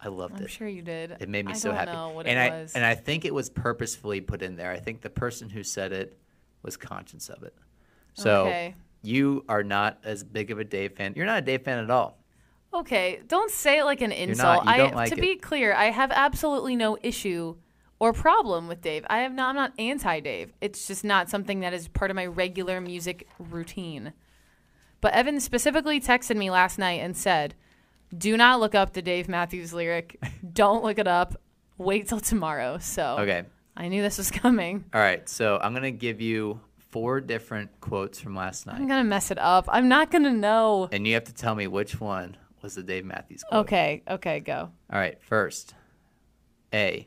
I 0.00 0.08
loved 0.08 0.36
it. 0.40 0.42
I'm 0.42 0.46
sure 0.48 0.68
you 0.68 0.82
did. 0.82 1.16
It 1.20 1.28
made 1.28 1.44
me 1.46 1.52
I 1.52 1.54
so 1.56 1.70
don't 1.70 1.78
happy. 1.78 1.92
know 1.92 2.10
what 2.10 2.26
and 2.26 2.38
it 2.38 2.52
I 2.52 2.62
was. 2.62 2.72
and 2.74 2.84
I 2.84 2.94
think 2.94 3.24
it 3.24 3.34
was 3.34 3.50
purposefully 3.50 4.20
put 4.20 4.42
in 4.42 4.56
there. 4.56 4.70
I 4.70 4.78
think 4.78 5.00
the 5.00 5.10
person 5.10 5.48
who 5.50 5.62
said 5.64 5.92
it 5.92 6.16
was 6.62 6.76
conscious 6.76 7.28
of 7.28 7.42
it. 7.42 7.54
So 8.14 8.42
Okay. 8.46 8.74
you 9.02 9.44
are 9.48 9.62
not 9.64 9.98
as 10.04 10.22
big 10.24 10.50
of 10.50 10.58
a 10.58 10.64
Dave 10.64 10.92
fan. 10.96 11.14
You're 11.16 11.26
not 11.26 11.38
a 11.38 11.42
Dave 11.42 11.62
fan 11.62 11.78
at 11.78 11.90
all. 11.90 12.18
Okay, 12.72 13.20
don't 13.26 13.50
say 13.50 13.78
it 13.78 13.84
like 13.84 14.00
an 14.02 14.12
insult. 14.12 14.64
not- 14.66 14.74
I 14.74 14.90
like 14.92 15.08
to 15.10 15.18
it. 15.18 15.20
be 15.20 15.36
clear, 15.36 15.72
I 15.74 15.86
have 15.86 16.10
absolutely 16.12 16.76
no 16.76 16.98
issue 17.02 17.56
or 17.98 18.12
problem 18.12 18.68
with 18.68 18.80
Dave. 18.82 19.04
I 19.10 19.20
am 19.20 19.34
not 19.34 19.50
I'm 19.50 19.56
not 19.56 19.72
anti 19.78 20.20
Dave. 20.20 20.52
It's 20.60 20.86
just 20.86 21.02
not 21.02 21.28
something 21.30 21.60
that 21.60 21.72
is 21.72 21.88
part 21.88 22.10
of 22.10 22.14
my 22.14 22.26
regular 22.26 22.80
music 22.80 23.26
routine. 23.38 24.12
But 25.00 25.14
Evan 25.14 25.40
specifically 25.40 26.00
texted 26.00 26.36
me 26.36 26.50
last 26.50 26.78
night 26.78 27.00
and 27.00 27.16
said, 27.16 27.54
"Do 28.16 28.36
not 28.36 28.60
look 28.60 28.74
up 28.74 28.92
the 28.92 29.02
Dave 29.02 29.28
Matthews 29.28 29.72
lyric. 29.72 30.18
don't 30.52 30.82
look 30.82 30.98
it 30.98 31.08
up. 31.08 31.40
Wait 31.76 32.08
till 32.08 32.20
tomorrow." 32.20 32.78
So 32.78 33.16
Okay. 33.20 33.44
I 33.76 33.88
knew 33.88 34.02
this 34.02 34.18
was 34.18 34.30
coming. 34.30 34.84
All 34.92 35.00
right. 35.00 35.28
So 35.28 35.58
I'm 35.62 35.72
gonna 35.74 35.90
give 35.90 36.20
you 36.20 36.60
four 36.90 37.20
different 37.20 37.70
quotes 37.80 38.18
from 38.18 38.34
last 38.34 38.66
night, 38.66 38.76
I'm 38.76 38.88
gonna 38.88 39.04
mess 39.04 39.30
it 39.30 39.38
up. 39.38 39.66
I'm 39.68 39.88
not 39.88 40.10
gonna 40.10 40.32
know. 40.32 40.88
and 40.90 41.06
you 41.06 41.14
have 41.14 41.24
to 41.24 41.34
tell 41.34 41.54
me 41.54 41.66
which 41.66 42.00
one 42.00 42.36
was 42.62 42.74
the 42.74 42.82
Dave 42.82 43.04
Matthews 43.04 43.44
quote. 43.44 43.66
Okay, 43.66 44.02
okay, 44.08 44.40
go. 44.40 44.70
All 44.90 44.98
right, 44.98 45.20
first, 45.22 45.74
A. 46.74 47.06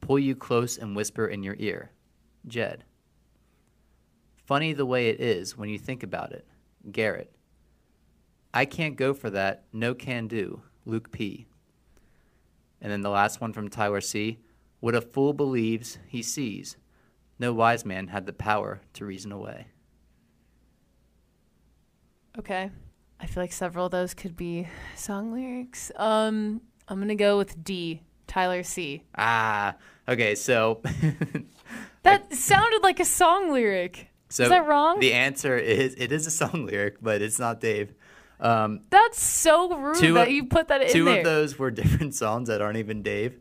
Pull 0.00 0.18
you 0.20 0.34
close 0.36 0.78
and 0.78 0.96
whisper 0.96 1.26
in 1.26 1.42
your 1.42 1.56
ear. 1.58 1.90
Jed. 2.46 2.84
Funny 4.46 4.72
the 4.72 4.86
way 4.86 5.08
it 5.08 5.20
is 5.20 5.56
when 5.56 5.68
you 5.68 5.78
think 5.78 6.02
about 6.02 6.32
it. 6.32 6.46
Garrett. 6.90 7.32
I 8.54 8.64
can't 8.64 8.96
go 8.96 9.14
for 9.14 9.30
that. 9.30 9.64
No 9.72 9.94
can 9.94 10.28
do. 10.28 10.62
Luke 10.84 11.10
P. 11.12 11.46
And 12.80 12.90
then 12.90 13.02
the 13.02 13.10
last 13.10 13.40
one 13.40 13.52
from 13.52 13.68
Tyler 13.68 14.00
C. 14.00 14.38
What 14.80 14.94
a 14.94 15.00
fool 15.00 15.32
believes 15.32 15.98
he 16.06 16.22
sees. 16.22 16.76
No 17.38 17.52
wise 17.52 17.84
man 17.84 18.08
had 18.08 18.26
the 18.26 18.32
power 18.32 18.80
to 18.94 19.04
reason 19.04 19.32
away. 19.32 19.68
Okay. 22.38 22.70
I 23.20 23.26
feel 23.26 23.42
like 23.42 23.52
several 23.52 23.86
of 23.86 23.92
those 23.92 24.14
could 24.14 24.36
be 24.36 24.68
song 24.96 25.32
lyrics. 25.32 25.92
Um, 25.96 26.60
I'm 26.88 26.98
gonna 26.98 27.14
go 27.14 27.38
with 27.38 27.62
D. 27.62 28.02
Tyler 28.26 28.62
C. 28.62 29.02
Ah, 29.16 29.76
okay, 30.08 30.34
so. 30.34 30.80
That 32.02 32.32
sounded 32.34 32.82
like 32.82 32.98
a 32.98 33.04
song 33.04 33.52
lyric. 33.52 34.08
so 34.28 34.44
Is 34.44 34.48
that 34.48 34.66
wrong? 34.66 34.98
The 34.98 35.12
answer 35.12 35.56
is 35.56 35.94
it 35.96 36.10
is 36.10 36.26
a 36.26 36.30
song 36.30 36.66
lyric, 36.66 36.96
but 37.00 37.22
it's 37.22 37.38
not 37.38 37.60
Dave. 37.60 37.94
Um, 38.42 38.80
That's 38.90 39.22
so 39.22 39.74
rude 39.76 39.96
Two 39.98 40.14
that 40.14 40.30
you 40.32 40.44
put 40.46 40.68
that 40.68 40.82
in 40.82 40.88
Two 40.92 41.04
there. 41.04 41.18
of 41.18 41.24
those 41.24 41.58
were 41.58 41.70
different 41.80 42.14
songs 42.14 42.48
that 42.48 42.60
aren't 42.60 42.76
even 42.78 43.02
Dave. 43.02 43.38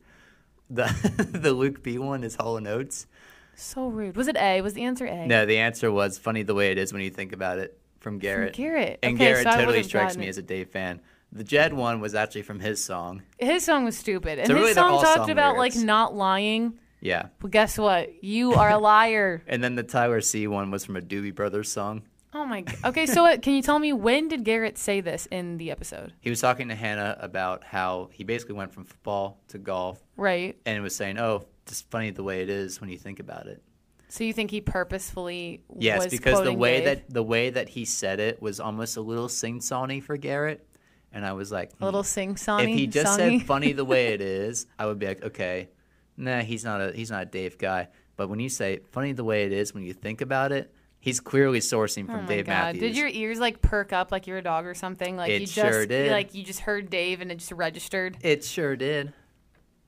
The 0.70 0.86
the 1.34 1.52
Luke 1.54 1.84
P 1.84 1.98
one 1.98 2.24
is 2.24 2.36
Hall 2.36 2.56
and 2.58 2.68
Oates. 2.68 3.08
So 3.56 3.88
rude. 3.90 4.16
Was 4.16 4.28
it 4.28 4.38
A? 4.38 4.62
Was 4.62 4.74
the 4.74 4.84
answer 4.84 5.06
A? 5.06 5.26
No, 5.28 5.46
the 5.46 5.58
answer 5.58 5.92
was 5.92 6.18
funny 6.18 6.44
the 6.44 6.54
way 6.54 6.72
it 6.72 6.78
is 6.78 6.94
when 6.94 7.02
you 7.02 7.10
think 7.10 7.34
about 7.34 7.58
it 7.60 7.78
from 8.00 8.14
From 8.14 8.20
Garrett. 8.20 8.54
Garrett. 8.54 9.00
And 9.04 9.16
Okay, 9.16 9.26
Garrett 9.26 9.44
so 9.44 9.52
totally 9.52 9.84
strikes 9.84 10.16
me 10.18 10.28
it. 10.28 10.30
as 10.30 10.38
a 10.38 10.42
Dave 10.42 10.70
fan. 10.70 11.02
The 11.34 11.44
Jed 11.44 11.74
one 11.74 12.00
was 12.00 12.14
actually 12.16 12.42
from 12.44 12.60
his 12.60 12.84
song. 12.84 13.24
His 13.38 13.64
song 13.66 13.86
was 13.86 13.98
stupid, 13.98 14.38
and 14.40 14.48
So 14.48 14.54
really 14.54 14.68
his 14.68 14.76
they're 14.76 14.84
song 14.84 15.02
talked 15.04 15.18
song 15.18 15.30
about 15.32 15.56
lyrics. 15.58 15.78
like 15.78 15.86
not 15.86 16.16
lying. 16.16 16.74
Yeah. 17.02 17.28
Well, 17.42 17.50
guess 17.50 17.78
what? 17.78 18.24
You 18.24 18.54
are 18.54 18.70
a 18.70 18.78
liar. 18.78 19.42
And 19.48 19.64
then 19.64 19.76
the 19.76 19.84
Tyler 19.84 20.22
C 20.22 20.46
one 20.48 20.72
was 20.72 20.86
from 20.86 20.96
a 20.98 21.02
Doobie 21.02 21.34
Brothers 21.36 21.72
song. 21.72 22.04
Oh 22.34 22.46
my. 22.46 22.62
g- 22.62 22.76
Okay, 22.86 23.06
so 23.06 23.24
what, 23.24 23.42
can 23.42 23.54
you 23.54 23.62
tell 23.62 23.80
me 23.80 23.94
when 23.94 24.28
did 24.28 24.44
Garrett 24.44 24.78
say 24.78 25.02
this 25.02 25.26
in 25.28 25.58
the 25.58 25.72
episode? 25.72 26.14
He 26.20 26.30
was 26.30 26.40
talking 26.42 26.68
to 26.70 26.76
Hannah 26.76 27.18
about 27.20 27.64
how 27.64 28.10
he 28.12 28.24
basically 28.24 28.56
went 28.56 28.74
from 28.74 28.86
football 28.86 29.40
to 29.50 29.58
golf 29.58 30.00
Right. 30.18 30.58
and 30.66 30.82
was 30.84 30.96
saying, 30.96 31.20
"Oh, 31.20 31.46
just 31.66 31.90
funny 31.90 32.12
the 32.12 32.24
way 32.24 32.42
it 32.42 32.50
is 32.50 32.80
when 32.82 32.90
you 32.90 32.98
think 32.98 33.20
about 33.20 33.48
it." 33.48 33.62
So 34.10 34.24
you 34.26 34.34
think 34.34 34.52
he 34.52 34.60
purposefully 34.60 35.62
Yes, 35.78 36.08
because 36.08 36.44
the 36.44 36.52
way 36.54 36.78
Dave? 36.82 36.86
that 36.86 37.14
the 37.14 37.24
way 37.24 37.50
that 37.50 37.70
he 37.70 37.86
said 37.86 38.20
it 38.20 38.42
was 38.42 38.60
almost 38.60 38.98
a 38.98 39.02
little 39.02 39.30
sing-songy 39.30 40.04
for 40.04 40.18
Garrett, 40.18 40.68
and 41.14 41.26
I 41.26 41.32
was 41.34 41.52
like, 41.52 41.72
a 41.80 41.86
little 41.86 42.04
hmm. 42.04 42.08
sing 42.08 42.36
songy. 42.36 42.64
If 42.64 42.68
he 42.70 42.88
just 42.88 43.16
said 43.16 43.44
"funny 43.44 43.72
the 43.72 43.86
way 43.86 44.08
it 44.08 44.22
is," 44.46 44.66
I 44.78 44.86
would 44.86 45.00
be 45.00 45.08
like, 45.08 45.24
okay, 45.24 45.70
nah, 46.18 46.42
he's 46.42 46.64
not 46.66 46.82
a 46.82 46.92
he's 46.92 47.10
not 47.12 47.24
a 47.24 47.26
Dave 47.26 47.58
guy. 47.58 47.88
But 48.18 48.28
when 48.30 48.40
you 48.40 48.50
say 48.50 48.80
"funny 48.92 49.14
the 49.14 49.24
way 49.24 49.46
it 49.46 49.54
is" 49.54 49.74
when 49.74 49.84
you 49.84 49.94
think 49.94 50.20
about 50.22 50.52
it, 50.52 50.74
he's 51.02 51.20
clearly 51.20 51.60
sourcing 51.60 52.04
Oh 52.06 52.14
from 52.14 52.22
my 52.22 52.28
Dave 52.28 52.46
god! 52.46 52.52
Matthews. 52.54 52.82
Did 52.82 52.98
your 52.98 53.10
ears 53.10 53.40
like 53.40 53.62
perk 53.62 53.92
up 53.92 54.12
like 54.12 54.26
you're 54.28 54.38
a 54.38 54.42
dog 54.42 54.66
or 54.66 54.74
something? 54.74 55.18
Like 55.18 55.32
It 55.32 55.42
you 55.42 55.48
just 55.48 55.56
sure 55.56 55.86
did. 55.86 56.12
like 56.12 56.34
you 56.34 56.44
just 56.44 56.62
heard 56.62 56.90
Dave 56.90 57.20
and 57.20 57.30
it 57.32 57.40
just 57.40 57.52
registered. 57.52 58.18
It 58.22 58.46
sure 58.46 58.76
did. 58.78 59.12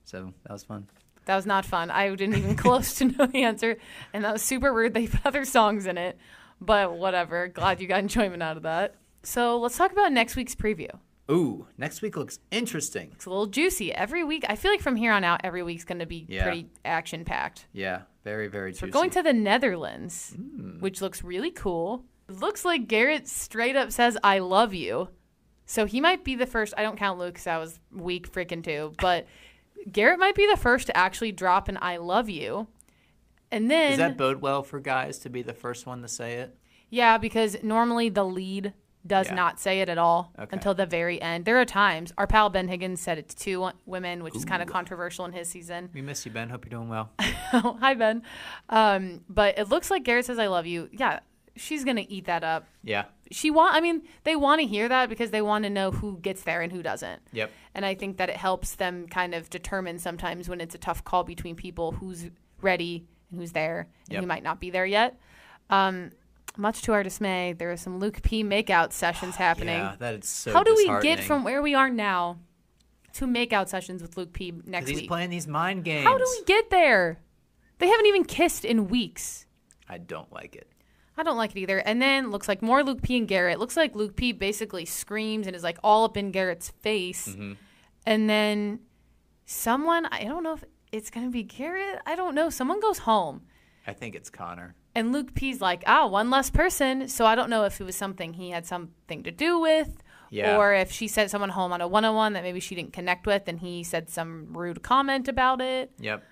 So 0.03 0.34
that 0.43 0.51
was 0.51 0.64
fun. 0.66 0.88
That 1.26 1.38
was 1.38 1.45
not 1.45 1.64
fun. 1.64 1.89
I 1.89 2.14
didn't 2.14 2.36
even 2.36 2.55
close 2.57 2.95
to 2.95 3.05
know 3.05 3.26
the 3.28 3.43
answer, 3.43 3.78
and 4.11 4.26
that 4.26 4.34
was 4.34 4.41
super 4.41 4.74
rude. 4.74 4.93
They 4.93 5.07
put 5.07 5.26
other 5.26 5.45
songs 5.45 5.86
in 5.86 5.97
it, 5.97 6.18
but 6.59 6.93
whatever. 6.97 7.47
Glad 7.47 7.80
you 7.80 7.88
got 7.88 7.99
enjoyment 7.99 8.43
out 8.43 8.57
of 8.57 8.64
that. 8.64 8.95
So 9.24 9.57
let's 9.59 9.78
talk 9.78 9.93
about 9.93 10.11
next 10.11 10.36
week's 10.36 10.53
preview. 10.53 10.89
Ooh, 11.34 11.67
next 11.77 12.01
week 12.01 12.15
looks 12.15 12.39
interesting. 12.51 13.11
It's 13.13 13.25
a 13.25 13.29
little 13.29 13.47
juicy. 13.47 13.91
Every 13.93 14.23
week, 14.23 14.45
I 14.47 14.55
feel 14.55 14.71
like 14.71 14.81
from 14.81 14.95
here 14.95 15.11
on 15.11 15.23
out, 15.23 15.41
every 15.43 15.63
week's 15.63 15.84
going 15.84 15.99
to 15.99 16.05
be 16.05 16.25
Yeah. 16.29 16.43
pretty 16.43 16.67
action 16.86 17.25
packed. 17.25 17.67
Yeah, 17.73 18.03
very 18.23 18.47
very 18.47 18.71
juicy. 18.71 18.86
We're 18.86 18.91
going 18.91 19.09
to 19.11 19.23
the 19.23 19.34
Netherlands, 19.34 20.34
Hmm. 20.36 20.79
which 20.79 21.01
looks 21.01 21.23
really 21.23 21.51
cool. 21.51 22.05
It 22.29 22.36
looks 22.39 22.63
like 22.63 22.88
Garrett 22.88 23.27
straight 23.27 23.75
up 23.75 23.91
says, 23.91 24.17
I 24.23 24.39
love 24.39 24.73
you. 24.73 25.09
So 25.65 25.86
he 25.86 25.99
might 26.01 26.23
be 26.23 26.36
the 26.36 26.45
first. 26.45 26.73
I 26.77 26.84
don't 26.84 26.97
count 26.97 27.19
Luke 27.19 27.34
because 27.34 27.47
I 27.47 27.57
was 27.57 27.79
weak 27.91 28.31
freaking 28.31 28.63
too. 28.63 28.93
But 29.01 29.25
Garrett 29.91 30.19
might 30.19 30.36
be 30.36 30.47
the 30.49 30.55
first 30.57 30.88
to 30.88 30.95
actually 30.97 31.31
drop 31.31 31.67
an 31.67 31.77
I 31.81 31.97
love 31.97 32.29
you. 32.29 32.67
And 33.51 33.69
then, 33.69 33.91
Does 33.91 33.97
that 33.99 34.17
bode 34.17 34.41
well 34.41 34.63
for 34.63 34.79
guys 34.79 35.19
to 35.19 35.29
be 35.29 35.41
the 35.41 35.53
first 35.53 35.86
one 35.86 36.01
to 36.01 36.07
say 36.07 36.36
it? 36.36 36.57
Yeah, 36.89 37.17
because 37.17 37.57
normally 37.63 38.09
the 38.09 38.23
lead 38.25 38.73
does 39.06 39.28
Yeah. 39.28 39.36
not 39.36 39.60
say 39.60 39.82
it 39.82 39.89
at 39.89 39.97
all 39.97 40.32
Okay. 40.39 40.49
until 40.54 40.74
the 40.74 40.86
very 40.86 41.22
end. 41.22 41.45
There 41.45 41.60
are 41.60 41.66
times 41.66 42.14
our 42.18 42.26
pal 42.28 42.49
Ben 42.49 42.68
Higgins 42.70 43.01
said 43.01 43.18
it 43.18 43.30
to 43.30 43.36
two 43.36 43.70
women, 43.86 44.24
which 44.24 44.36
is 44.36 44.45
kind 44.45 44.62
of 44.62 44.70
controversial 44.70 45.26
in 45.26 45.34
his 45.34 45.49
season. 45.49 45.89
We 45.93 46.01
miss 46.01 46.26
you, 46.26 46.32
Ben. 46.32 46.49
Hope 46.49 46.66
you're 46.66 46.70
doing 46.80 46.89
well. 46.89 47.12
Hi 47.20 47.93
Ben. 47.95 48.24
Um, 48.70 49.22
but 49.30 49.58
it 49.60 49.70
looks 49.70 49.91
like 49.91 50.04
Garrett 50.04 50.26
says 50.26 50.39
I 50.39 50.47
love 50.47 50.66
you. 50.66 50.89
Yeah, 50.91 51.20
she's 51.56 51.84
gonna 51.84 52.06
eat 52.08 52.26
that 52.26 52.43
up. 52.43 52.66
Yeah. 52.84 53.06
She 53.32 53.49
want. 53.51 53.74
I 53.76 53.82
mean, 53.82 54.04
they 54.26 54.36
want 54.36 54.62
to 54.62 54.68
hear 54.68 54.88
that 54.88 55.10
because 55.10 55.32
they 55.32 55.41
want 55.41 55.64
to 55.64 55.70
know 55.70 55.89
who 55.91 56.20
gets 56.20 56.43
there 56.43 56.62
and 56.62 56.72
who 56.72 56.84
doesn't. 56.84 57.22
Yep. 57.32 57.51
And 57.74 57.86
I 57.86 57.95
think 57.95 58.18
that 58.18 58.30
it 58.30 58.38
helps 58.38 58.76
them 58.76 59.08
kind 59.08 59.34
of 59.34 59.49
determine 59.49 59.97
sometimes 59.99 60.47
when 60.47 60.62
it's 60.62 60.76
a 60.76 60.78
tough 60.78 61.04
call 61.04 61.24
between 61.24 61.56
people 61.56 61.93
who's 61.93 62.30
ready 62.62 63.08
and 63.32 63.39
who's 63.39 63.51
there 63.54 63.88
and 64.06 64.14
Yep. 64.14 64.22
who 64.22 64.28
might 64.28 64.43
not 64.43 64.60
be 64.60 64.70
there 64.70 64.86
yet. 64.86 65.20
Um, 65.72 66.12
much 66.58 66.82
to 66.84 66.93
our 66.93 67.04
dismay, 67.04 67.54
there 67.54 67.72
are 67.72 67.78
some 67.78 67.99
Luke 67.99 68.22
P 68.22 68.43
makeout 68.43 68.93
sessions 68.93 69.36
happening. 69.38 69.80
Yeah, 69.80 69.95
that 69.99 70.16
is 70.16 70.28
so. 70.28 70.54
How 70.54 70.64
do 70.64 70.76
we 70.76 70.88
get 71.01 71.20
from 71.20 71.43
where 71.43 71.62
we 71.62 71.74
are 71.74 71.89
now 71.89 72.39
to 73.14 73.26
makeout 73.26 73.70
sessions 73.70 74.01
with 74.01 74.18
Luke 74.18 74.34
P 74.34 74.54
next 74.66 74.89
he's 74.89 75.01
week? 75.01 75.08
playing 75.08 75.30
these 75.30 75.47
mind 75.47 75.84
games. 75.84 76.06
How 76.06 76.18
do 76.18 76.26
we 76.39 76.45
get 76.45 76.70
there? 76.70 77.20
They 77.80 77.88
haven't 77.88 78.06
even 78.06 78.24
kissed 78.24 78.66
in 78.66 78.88
weeks. 78.88 79.45
I 79.89 79.97
don't 79.97 80.32
like 80.32 80.56
it. 80.56 80.70
I 81.18 81.24
don't 81.24 81.38
like 81.38 81.51
it 81.51 81.60
either. 81.60 81.80
And 81.80 82.01
then 82.01 82.32
looks 82.32 82.47
like 82.47 82.62
more 82.62 82.84
Luke 82.84 83.01
P 83.01 83.18
and 83.18 83.28
Garrett. 83.28 83.60
Looks 83.60 83.78
like 83.78 83.95
Luke 83.95 84.16
P 84.16 84.32
basically 84.32 84.86
screams 84.86 85.47
and 85.47 85.56
is 85.56 85.64
like 85.64 85.78
all 85.84 86.06
up 86.06 86.18
in 86.18 86.32
Garrett's 86.32 86.70
face. 86.70 87.28
Mm-hmm. 87.28 87.54
And 88.06 88.30
then 88.30 88.80
someone, 89.45 90.08
I 90.08 90.24
don't 90.24 90.43
know 90.43 90.54
if 90.54 90.64
it's 90.91 91.10
going 91.10 91.26
to 91.26 91.32
be 91.32 91.43
Garrett. 91.43 91.99
I 92.06 92.16
don't 92.16 92.34
know. 92.36 92.49
Someone 92.49 92.80
goes 92.80 92.99
home. 92.99 93.43
I 93.86 93.93
think 93.93 94.16
it's 94.16 94.30
Connor. 94.30 94.76
And 94.95 95.11
Luke 95.11 95.33
P's 95.33 95.59
like, 95.59 95.83
oh, 95.87 96.07
one 96.07 96.29
less 96.29 96.49
person. 96.49 97.07
So 97.07 97.25
I 97.25 97.35
don't 97.35 97.49
know 97.49 97.65
if 97.65 97.81
it 97.81 97.83
was 97.83 97.95
something 97.95 98.33
he 98.33 98.51
had 98.51 98.65
something 98.65 99.23
to 99.23 99.31
do 99.31 99.59
with. 99.59 100.03
Yeah. 100.29 100.57
Or 100.57 100.73
if 100.73 100.91
she 100.91 101.07
sent 101.07 101.29
someone 101.31 101.49
home 101.49 101.71
on 101.73 101.81
a 101.81 101.87
one 101.87 102.05
on 102.05 102.15
one 102.15 102.33
that 102.33 102.43
maybe 102.43 102.59
she 102.59 102.75
didn't 102.75 102.93
connect 102.93 103.25
with 103.27 103.47
and 103.47 103.59
he 103.59 103.83
said 103.83 104.09
some 104.09 104.47
rude 104.51 104.81
comment 104.81 105.27
about 105.27 105.61
it. 105.61 105.91
Yep. 105.99 106.23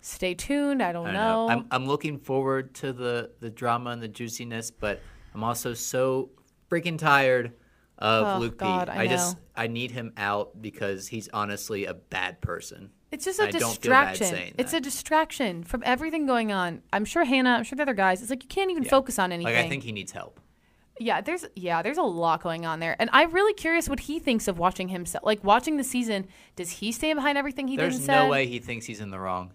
Stay 0.00 0.34
tuned. 0.34 0.82
I 0.82 0.92
don't, 0.92 1.08
I 1.08 1.12
don't 1.12 1.14
know. 1.14 1.46
know. 1.46 1.52
I'm, 1.52 1.66
I'm 1.70 1.86
looking 1.86 2.18
forward 2.18 2.74
to 2.76 2.92
the, 2.92 3.30
the 3.40 3.50
drama 3.50 3.90
and 3.90 4.02
the 4.02 4.08
juiciness, 4.08 4.70
but 4.70 5.00
I'm 5.34 5.44
also 5.44 5.74
so 5.74 6.30
freaking 6.70 6.98
tired 6.98 7.52
of 7.98 8.36
Oh, 8.36 8.38
Luke 8.40 8.58
God, 8.58 8.88
P. 8.88 8.94
I 8.94 9.06
just. 9.06 9.36
I 9.56 9.68
need 9.68 9.90
him 9.90 10.12
out 10.16 10.60
because 10.60 11.08
he's 11.08 11.28
honestly 11.32 11.86
a 11.86 11.94
bad 11.94 12.40
person. 12.40 12.90
It's 13.16 13.24
just 13.24 13.40
a 13.40 13.44
I 13.44 13.50
don't 13.50 13.76
feel 13.80 13.90
bad 13.90 14.18
distraction. 14.18 14.54
It's 14.58 14.72
a 14.74 14.80
distraction 14.80 15.64
from 15.64 15.82
everything 15.86 16.26
going 16.26 16.52
on. 16.52 16.82
I'm 16.92 17.04
sure 17.04 17.24
Hannah, 17.24 17.50
I'm 17.56 17.64
sure 17.64 17.76
the 17.76 17.82
other 17.82 17.94
guys. 17.94 18.20
It's 18.20 18.30
like 18.30 18.42
you 18.42 18.48
can't 18.48 18.70
even 18.70 18.84
focus 18.84 19.18
on 19.18 19.32
anything. 19.32 19.54
Like 19.54 19.64
I 19.64 19.68
think 19.68 19.82
he 19.84 19.92
needs 19.92 20.12
help. 20.12 20.38
yeah, 20.98 21.20
there's 21.20 21.44
yeah, 21.54 21.82
there's 21.82 21.98
a 21.98 22.02
lot 22.02 22.42
going 22.42 22.64
on 22.66 22.80
there, 22.80 22.94
and 22.98 23.08
I'm 23.12 23.30
really 23.32 23.54
curious 23.54 23.88
what 23.88 24.00
he 24.00 24.18
thinks 24.18 24.48
of 24.48 24.58
watching 24.58 24.88
himself. 24.88 25.24
Like 25.24 25.42
watching 25.42 25.76
the 25.78 25.84
season, 25.84 26.26
does 26.56 26.70
he 26.70 26.92
stand 26.92 27.16
behind 27.16 27.36
everything 27.38 27.68
he 27.68 27.76
does? 27.76 27.82
There's 27.94 27.96
didn't 28.00 28.14
no 28.14 28.24
say? 28.24 28.30
way 28.30 28.46
he 28.46 28.58
thinks 28.58 28.86
he's 28.86 29.00
in 29.00 29.10
the 29.10 29.18
wrong. 29.18 29.52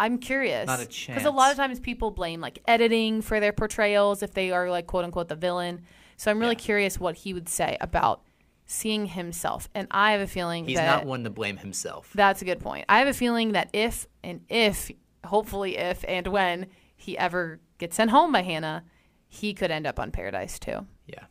I'm 0.00 0.18
curious. 0.18 0.66
Not 0.66 0.80
a 0.80 0.86
chance. 0.86 1.16
Because 1.18 1.24
a 1.32 1.36
lot 1.36 1.52
of 1.52 1.56
times 1.56 1.78
people 1.78 2.10
blame 2.10 2.40
like 2.40 2.58
editing 2.66 3.22
for 3.22 3.38
their 3.38 3.52
portrayals 3.52 4.24
if 4.24 4.34
they 4.34 4.50
are 4.50 4.68
like 4.68 4.88
quote 4.88 5.04
unquote 5.04 5.28
the 5.28 5.36
villain. 5.36 5.82
So 6.16 6.30
I'm 6.32 6.40
really 6.40 6.54
Yeah. 6.56 6.60
curious 6.70 6.98
what 6.98 7.14
he 7.16 7.32
would 7.32 7.48
say 7.48 7.76
about 7.80 8.22
seeing 8.66 9.06
himself. 9.06 9.68
And 9.74 9.86
I 9.90 10.12
have 10.12 10.20
a 10.20 10.26
feeling 10.26 10.66
He's 10.66 10.76
that 10.76 10.86
not 10.86 11.06
one 11.06 11.24
to 11.24 11.30
blame 11.30 11.58
himself. 11.58 12.10
That's 12.14 12.42
a 12.42 12.44
good 12.44 12.60
point. 12.60 12.86
I 12.88 12.98
have 12.98 13.08
a 13.08 13.14
feeling 13.14 13.52
that 13.52 13.68
if 13.72 14.06
and 14.22 14.40
if, 14.48 14.90
hopefully 15.24 15.76
if 15.76 16.04
and 16.08 16.26
when 16.28 16.66
he 16.96 17.18
ever 17.18 17.60
gets 17.78 17.96
sent 17.96 18.10
home 18.10 18.32
by 18.32 18.42
Hannah, 18.42 18.84
he 19.28 19.52
could 19.54 19.70
end 19.70 19.86
up 19.86 19.98
on 19.98 20.10
Paradise 20.10 20.58
too. 20.58 20.86
Yeah. 21.06 21.24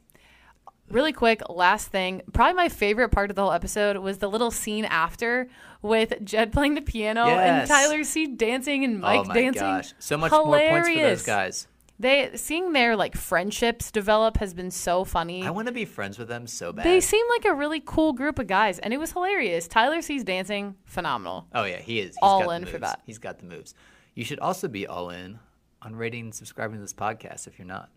Really 0.90 1.14
quick, 1.14 1.42
last 1.50 1.88
thing. 1.88 2.22
Probably 2.34 2.54
my 2.54 2.70
favorite 2.70 3.10
part 3.10 3.30
of 3.30 3.36
the 3.36 3.42
whole 3.42 3.54
episode 3.54 3.98
was 3.98 4.18
the 4.20 4.30
little 4.30 4.52
scene 4.52 4.86
after 4.86 5.50
with 5.82 6.14
Jed 6.24 6.52
playing 6.52 6.76
the 6.76 6.82
piano 6.82 7.26
and 7.26 7.68
Tyler 7.68 8.04
C 8.04 8.28
dancing 8.28 8.84
and 8.84 9.00
Mike 9.00 9.26
dancing. 9.26 9.32
oh 9.32 9.34
my 9.34 9.42
dancing. 9.42 9.62
gosh. 9.62 9.94
So 10.00 10.18
much 10.18 10.32
more 10.32 10.60
points 10.60 10.90
for 10.90 10.96
those 10.96 11.24
guys. 11.24 11.68
They 12.04 12.32
seeing 12.36 12.74
their 12.74 12.97
like 12.97 13.16
friendships 13.16 13.89
develop 13.89 14.38
has 14.38 14.54
been 14.54 14.72
so 14.72 15.06
funny. 15.06 15.43
I 15.43 15.51
want 15.51 15.68
to 15.68 15.72
be 15.74 15.86
friends 15.86 16.20
with 16.20 16.28
them 16.28 16.47
so 16.47 16.74
bad. 16.74 16.86
they 16.86 16.99
seem 16.99 17.26
like 17.30 17.45
a 17.45 17.54
really 17.54 17.82
cool 17.84 18.12
group 18.12 18.39
of 18.39 18.47
guys, 18.47 18.78
and 18.78 18.93
it 18.93 18.97
was 18.99 19.14
hilarious. 19.14 19.70
Tyler 19.70 20.01
C's 20.01 20.26
dancing, 20.26 20.76
phenomenal. 20.84 21.47
Oh 21.56 21.64
yeah, 21.64 21.80
he 21.80 21.99
is. 21.99 22.08
He's 22.10 22.18
All 22.22 22.41
got 22.41 22.49
the 22.49 22.56
in 22.56 22.66
for 22.66 22.78
that. 22.80 23.01
He's 23.06 23.20
got 23.20 23.39
the 23.39 23.45
moves. 23.45 23.74
You 24.16 24.26
should 24.26 24.39
also 24.39 24.68
be 24.68 24.86
all 24.86 25.10
in 25.12 25.39
on 25.82 25.95
rating 25.95 26.26
and 26.26 26.36
subscribing 26.36 26.76
to 26.76 26.82
this 26.82 26.93
podcast 26.93 27.47
if 27.47 27.58
you're 27.58 27.66
not. 27.66 27.89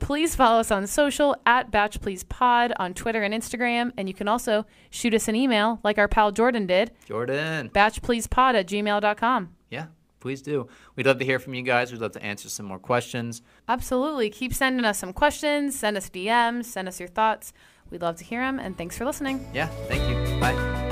Please 0.00 0.34
follow 0.34 0.58
us 0.58 0.72
on 0.72 0.84
social 0.88 1.36
at 1.46 1.70
Batch 1.70 2.00
Please 2.00 2.24
Pod 2.24 2.72
on 2.78 2.94
Twitter 2.94 3.22
and 3.22 3.32
Instagram. 3.32 3.92
And 3.96 4.08
you 4.08 4.14
can 4.14 4.26
also 4.26 4.66
shoot 4.90 5.14
us 5.14 5.28
an 5.28 5.36
email 5.36 5.78
like 5.84 5.98
our 5.98 6.08
pal 6.08 6.32
Jordan 6.32 6.66
did, 6.66 6.90
Jordan. 7.06 7.70
batchpleasepod 7.72 8.54
at 8.54 8.66
gmail.com. 8.66 9.54
Yeah, 9.70 9.86
please 10.22 10.40
do. 10.40 10.68
We'd 10.96 11.06
love 11.06 11.18
to 11.18 11.24
hear 11.24 11.38
from 11.38 11.52
you 11.52 11.62
guys. 11.62 11.92
We'd 11.92 12.00
love 12.00 12.12
to 12.12 12.22
answer 12.22 12.48
some 12.48 12.64
more 12.64 12.78
questions. 12.78 13.42
Absolutely. 13.68 14.30
Keep 14.30 14.54
sending 14.54 14.86
us 14.86 14.98
some 14.98 15.12
questions, 15.12 15.78
send 15.78 15.96
us 15.96 16.08
DMs, 16.08 16.64
send 16.64 16.88
us 16.88 16.98
your 16.98 17.08
thoughts. 17.08 17.52
We'd 17.90 18.00
love 18.00 18.16
to 18.16 18.24
hear 18.24 18.40
them. 18.40 18.58
And 18.58 18.78
thanks 18.78 18.96
for 18.96 19.04
listening. 19.04 19.46
Yeah, 19.52 19.66
thank 19.88 20.08
you. 20.08 20.40
Bye. 20.40 20.91